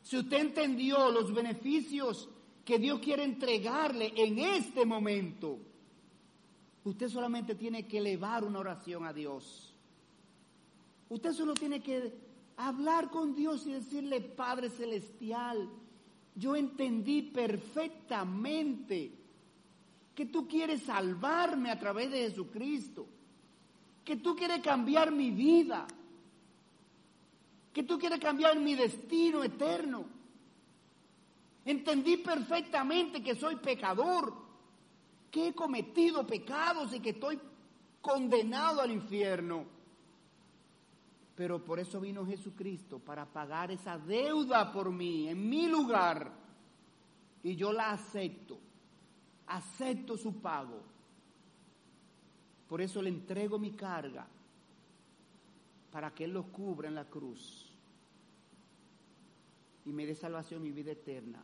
Si 0.02 0.18
usted 0.18 0.38
entendió 0.38 1.10
los 1.12 1.34
beneficios 1.34 2.28
que 2.68 2.78
Dios 2.80 3.00
quiere 3.00 3.24
entregarle 3.24 4.12
en 4.18 4.40
este 4.40 4.86
momento, 4.86 5.58
usted 6.84 7.08
solamente 7.08 7.56
tiene 7.56 7.88
que 7.88 8.00
elevar 8.00 8.44
una 8.44 8.60
oración 8.60 9.06
a 9.06 9.14
Dios. 9.14 9.74
Usted 11.08 11.32
solo 11.32 11.54
tiene 11.54 11.82
que 11.82 12.14
hablar 12.58 13.10
con 13.10 13.34
Dios 13.34 13.66
y 13.66 13.72
decirle, 13.72 14.20
Padre 14.20 14.70
Celestial, 14.70 15.70
yo 16.36 16.58
entendí 16.58 17.22
perfectamente 17.22 19.14
que 20.14 20.26
tú 20.26 20.46
quieres 20.46 20.82
salvarme 20.82 21.72
a 21.72 21.80
través 21.80 22.12
de 22.12 22.30
Jesucristo, 22.30 23.08
que 24.04 24.18
tú 24.18 24.36
quieres 24.36 24.60
cambiar 24.60 25.10
mi 25.14 25.32
vida, 25.32 25.88
que 27.72 27.84
tú 27.84 27.98
quieres 27.98 28.20
cambiar 28.20 28.60
mi 28.60 28.76
destino 28.76 29.42
eterno. 29.42 30.17
Entendí 31.68 32.16
perfectamente 32.16 33.22
que 33.22 33.36
soy 33.36 33.58
pecador, 33.58 34.34
que 35.30 35.50
he 35.50 35.54
cometido 35.54 36.26
pecados 36.26 36.94
y 36.94 37.02
que 37.02 37.10
estoy 37.10 37.38
condenado 38.00 38.80
al 38.80 38.90
infierno. 38.90 39.66
Pero 41.36 41.66
por 41.66 41.78
eso 41.78 42.00
vino 42.00 42.26
Jesucristo, 42.26 43.00
para 43.00 43.26
pagar 43.26 43.70
esa 43.70 43.98
deuda 43.98 44.72
por 44.72 44.94
mí, 44.94 45.28
en 45.28 45.50
mi 45.50 45.68
lugar. 45.68 46.32
Y 47.44 47.58
yo 47.58 47.74
la 47.74 47.92
acepto. 47.92 48.58
Acepto 49.48 50.16
su 50.16 50.40
pago. 50.40 50.82
Por 52.70 52.80
eso 52.80 53.02
le 53.02 53.10
entrego 53.10 53.60
mi 53.60 53.72
carga, 53.72 54.26
para 55.92 56.16
que 56.16 56.24
Él 56.24 56.32
lo 56.32 56.44
cubra 56.44 56.88
en 56.88 56.96
la 56.96 57.10
cruz. 57.10 57.74
Y 59.86 59.92
me 59.92 60.06
dé 60.06 60.16
salvación 60.16 60.66
y 60.66 60.72
vida 60.72 60.94
eterna. 60.94 61.44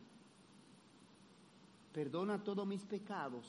Perdona 1.94 2.42
todos 2.42 2.66
mis 2.66 2.84
pecados. 2.84 3.46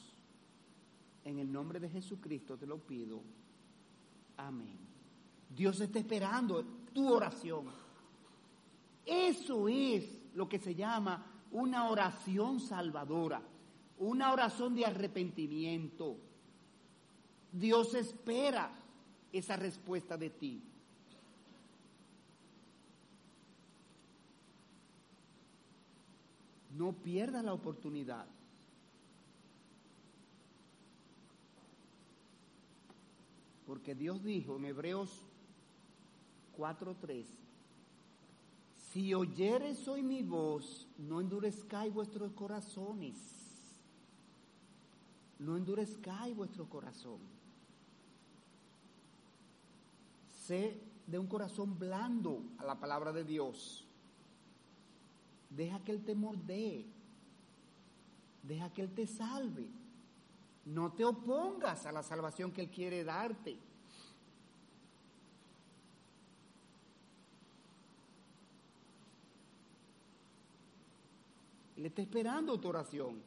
En 1.23 1.39
el 1.39 1.51
nombre 1.51 1.79
de 1.79 1.89
Jesucristo 1.89 2.55
te 2.55 2.67
lo 2.67 2.77
pido. 2.77 3.23
Amén. 4.37 4.77
Dios 5.49 5.81
está 5.81 5.97
esperando 5.97 6.63
tu 6.93 7.11
oración. 7.11 7.65
Eso 9.03 9.67
es 9.67 10.15
lo 10.35 10.47
que 10.47 10.59
se 10.59 10.75
llama 10.75 11.25
una 11.53 11.89
oración 11.89 12.59
salvadora, 12.59 13.41
una 13.97 14.31
oración 14.31 14.75
de 14.75 14.85
arrepentimiento. 14.85 16.15
Dios 17.51 17.95
espera 17.95 18.71
esa 19.31 19.55
respuesta 19.55 20.17
de 20.17 20.29
ti. 20.29 20.61
No 26.77 26.93
pierdas 26.93 27.43
la 27.43 27.53
oportunidad. 27.53 28.34
Porque 33.65 33.95
Dios 33.95 34.23
dijo 34.23 34.57
en 34.57 34.65
Hebreos 34.65 35.21
4.3. 36.57 37.25
Si 38.91 39.13
oyeres 39.13 39.87
hoy 39.87 40.03
mi 40.03 40.21
voz, 40.21 40.87
no 40.97 41.19
endurezcáis 41.19 41.93
vuestros 41.93 42.31
corazones. 42.33 43.17
No 45.39 45.57
endurezcáis 45.57 46.35
vuestro 46.35 46.69
corazón. 46.69 47.19
Sé 50.45 50.79
de 51.07 51.19
un 51.19 51.27
corazón 51.27 51.77
blando 51.77 52.41
a 52.57 52.65
la 52.65 52.79
palabra 52.79 53.11
de 53.11 53.23
Dios. 53.23 53.85
Deja 55.49 55.83
que 55.83 55.91
Él 55.91 56.03
te 56.03 56.15
mordee. 56.15 56.85
Deja 58.43 58.71
que 58.71 58.83
Él 58.83 58.93
te 58.93 59.07
salve. 59.07 59.67
No 60.65 60.91
te 60.93 61.05
opongas 61.05 61.85
a 61.85 61.91
la 61.91 62.01
salvación 62.01 62.51
que 62.51 62.61
Él 62.61 62.69
quiere 62.69 63.03
darte. 63.03 63.57
Él 71.77 71.85
está 71.85 72.01
esperando 72.01 72.59
tu 72.59 72.69
oración. 72.69 73.21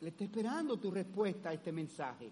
Él 0.00 0.08
está 0.08 0.24
esperando 0.24 0.78
tu 0.78 0.90
respuesta 0.90 1.50
a 1.50 1.52
este 1.54 1.72
mensaje. 1.72 2.30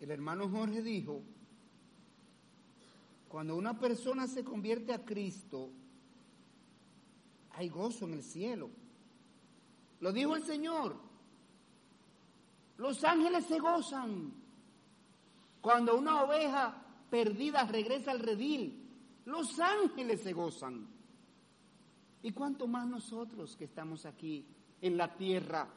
El 0.00 0.10
hermano 0.10 0.48
Jorge 0.48 0.82
dijo, 0.82 1.22
cuando 3.36 3.54
una 3.54 3.78
persona 3.78 4.26
se 4.26 4.42
convierte 4.42 4.94
a 4.94 5.04
Cristo, 5.04 5.70
hay 7.50 7.68
gozo 7.68 8.06
en 8.06 8.14
el 8.14 8.22
cielo. 8.22 8.70
Lo 10.00 10.10
dijo 10.10 10.34
el 10.36 10.42
Señor. 10.42 10.96
Los 12.78 13.04
ángeles 13.04 13.44
se 13.44 13.58
gozan 13.58 14.32
cuando 15.60 15.98
una 15.98 16.22
oveja 16.22 16.82
perdida 17.10 17.66
regresa 17.66 18.12
al 18.12 18.20
redil. 18.20 18.88
Los 19.26 19.60
ángeles 19.60 20.22
se 20.22 20.32
gozan. 20.32 20.88
¿Y 22.22 22.32
cuánto 22.32 22.66
más 22.66 22.88
nosotros 22.88 23.54
que 23.54 23.64
estamos 23.66 24.06
aquí 24.06 24.46
en 24.80 24.96
la 24.96 25.14
tierra 25.14 25.68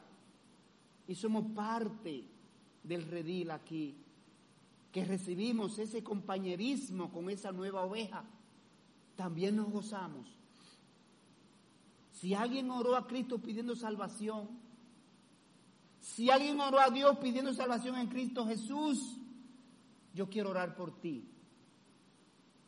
y 1.06 1.14
somos 1.14 1.52
parte 1.52 2.24
del 2.82 3.06
redil 3.06 3.50
aquí, 3.50 4.02
que 4.92 5.04
recibimos 5.04 5.78
ese 5.78 6.02
compañerismo 6.02 7.12
con 7.12 7.30
esa 7.30 7.52
nueva 7.52 7.84
oveja? 7.84 8.24
también 9.20 9.54
nos 9.54 9.70
gozamos. 9.70 10.26
Si 12.10 12.32
alguien 12.32 12.70
oró 12.70 12.96
a 12.96 13.06
Cristo 13.06 13.38
pidiendo 13.38 13.76
salvación, 13.76 14.48
si 16.00 16.30
alguien 16.30 16.58
oró 16.58 16.80
a 16.80 16.88
Dios 16.88 17.18
pidiendo 17.18 17.52
salvación 17.52 17.98
en 17.98 18.06
Cristo 18.06 18.46
Jesús, 18.46 19.18
yo 20.14 20.30
quiero 20.30 20.48
orar 20.48 20.74
por 20.74 20.98
ti. 21.02 21.28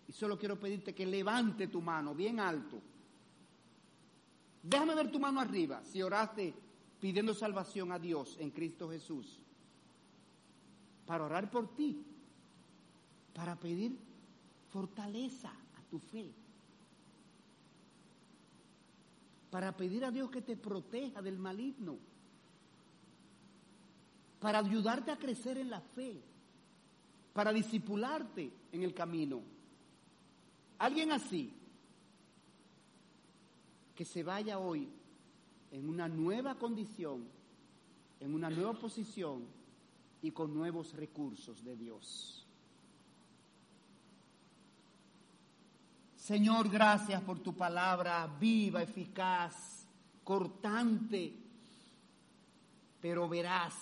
Y 0.07 0.13
solo 0.13 0.39
quiero 0.39 0.61
pedirte 0.61 0.95
que 0.95 1.07
levante 1.07 1.69
tu 1.69 1.81
mano 1.81 2.15
bien 2.15 2.39
alto. 2.39 2.83
Déjame 4.63 4.95
ver 4.95 5.11
tu 5.11 5.19
mano 5.19 5.41
arriba 5.41 5.83
si 5.85 6.03
oraste 6.03 6.53
pidiendo 7.01 7.33
salvación 7.33 7.93
a 7.93 7.99
Dios 7.99 8.37
en 8.39 8.51
Cristo 8.51 8.91
Jesús. 8.91 9.39
Para 11.07 11.25
orar 11.25 11.51
por 11.51 11.75
ti. 11.75 12.12
Para 13.35 13.57
pedir 13.57 13.97
fortaleza 14.71 15.49
a 15.51 15.83
tu 15.91 15.99
fe. 15.99 16.31
Para 19.51 19.77
pedir 19.77 20.05
a 20.05 20.11
Dios 20.11 20.31
que 20.31 20.43
te 20.43 20.57
proteja 20.57 21.21
del 21.23 21.39
maligno. 21.39 21.97
Para 24.41 24.59
ayudarte 24.59 25.11
a 25.11 25.19
crecer 25.19 25.59
en 25.59 25.71
la 25.71 25.81
fe. 25.81 26.21
Para 27.33 27.53
discipularte 27.53 28.51
en 28.73 28.83
el 28.83 28.95
camino. 28.95 29.41
Alguien 30.79 31.13
así 31.13 31.53
que 33.95 34.05
se 34.05 34.23
vaya 34.23 34.59
hoy 34.59 34.89
en 35.71 35.89
una 35.89 36.09
nueva 36.09 36.57
condición, 36.57 37.25
en 38.21 38.35
una 38.35 38.51
nueva 38.51 38.75
posición 38.75 39.45
y 40.23 40.31
con 40.31 40.53
nuevos 40.55 40.95
recursos 40.95 41.65
de 41.65 41.77
Dios. 41.77 42.42
Señor, 46.23 46.69
gracias 46.69 47.21
por 47.23 47.41
tu 47.41 47.53
palabra 47.53 48.29
viva, 48.39 48.81
eficaz, 48.81 49.85
cortante, 50.23 51.35
pero 53.01 53.29
veraz, 53.29 53.75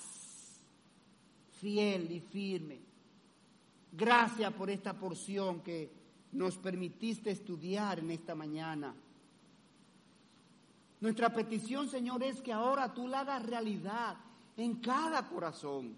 fiel 1.61 2.11
y 2.11 2.21
firme. 2.21 2.79
Gracias 3.93 4.51
por 4.55 4.71
esta 4.71 4.95
porción 4.95 5.61
que 5.61 5.93
nos 6.33 6.57
permitiste 6.57 7.31
estudiar 7.31 7.99
en 7.99 8.11
esta 8.11 8.35
mañana. 8.35 8.95
Nuestra 11.03 11.35
petición, 11.35 11.91
Señor, 11.91 12.23
es 12.23 12.41
que 12.41 12.55
ahora 12.55 12.95
tú 12.95 13.07
la 13.07 13.21
hagas 13.21 13.45
realidad 13.45 14.17
en 14.57 14.77
cada 14.77 15.29
corazón. 15.29 15.95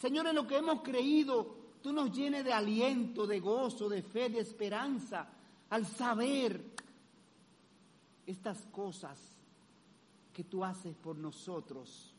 Señor, 0.00 0.26
en 0.26 0.34
lo 0.34 0.48
que 0.48 0.56
hemos 0.56 0.82
creído, 0.82 1.57
tú 1.82 1.92
nos 1.92 2.14
llenes 2.16 2.44
de 2.44 2.52
aliento, 2.52 3.26
de 3.26 3.40
gozo, 3.40 3.88
de 3.88 4.02
fe, 4.02 4.28
de 4.28 4.40
esperanza, 4.40 5.28
al 5.70 5.86
saber 5.86 6.62
estas 8.26 8.58
cosas 8.66 9.18
que 10.32 10.44
tú 10.44 10.64
haces 10.64 10.94
por 10.96 11.16
nosotros 11.16 12.14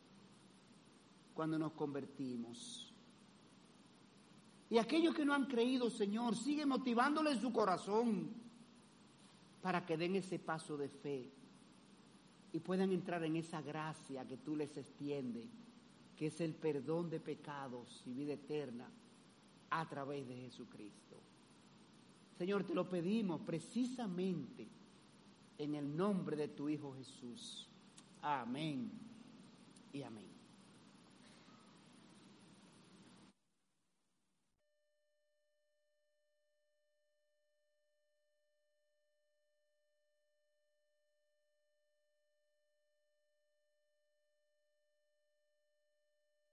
cuando 1.33 1.57
nos 1.57 1.71
convertimos. 1.73 2.93
Y 4.69 4.77
aquellos 4.77 5.15
que 5.15 5.25
no 5.25 5.33
han 5.33 5.45
creído, 5.45 5.89
Señor, 5.89 6.35
sigue 6.35 6.65
motivándoles 6.65 7.39
su 7.39 7.51
corazón 7.51 8.29
para 9.61 9.85
que 9.85 9.97
den 9.97 10.15
ese 10.15 10.37
paso 10.37 10.77
de 10.77 10.89
fe 10.89 11.29
y 12.53 12.59
puedan 12.59 12.91
entrar 12.91 13.23
en 13.23 13.35
esa 13.35 13.61
gracia 13.61 14.27
que 14.27 14.37
tú 14.37 14.55
les 14.55 14.75
extiendes, 14.77 15.47
que 16.17 16.27
es 16.27 16.39
el 16.41 16.53
perdón 16.53 17.09
de 17.09 17.19
pecados 17.19 18.03
y 18.05 18.13
vida 18.13 18.33
eterna 18.33 18.89
a 19.69 19.87
través 19.87 20.27
de 20.27 20.35
Jesucristo. 20.35 21.21
Señor, 22.37 22.63
te 22.63 22.73
lo 22.73 22.87
pedimos 22.87 23.41
precisamente 23.41 24.67
en 25.57 25.75
el 25.75 25.95
nombre 25.95 26.37
de 26.37 26.47
tu 26.47 26.69
Hijo 26.69 26.93
Jesús. 26.93 27.67
Amén 28.21 28.89
y 29.91 30.01
amén. 30.03 30.28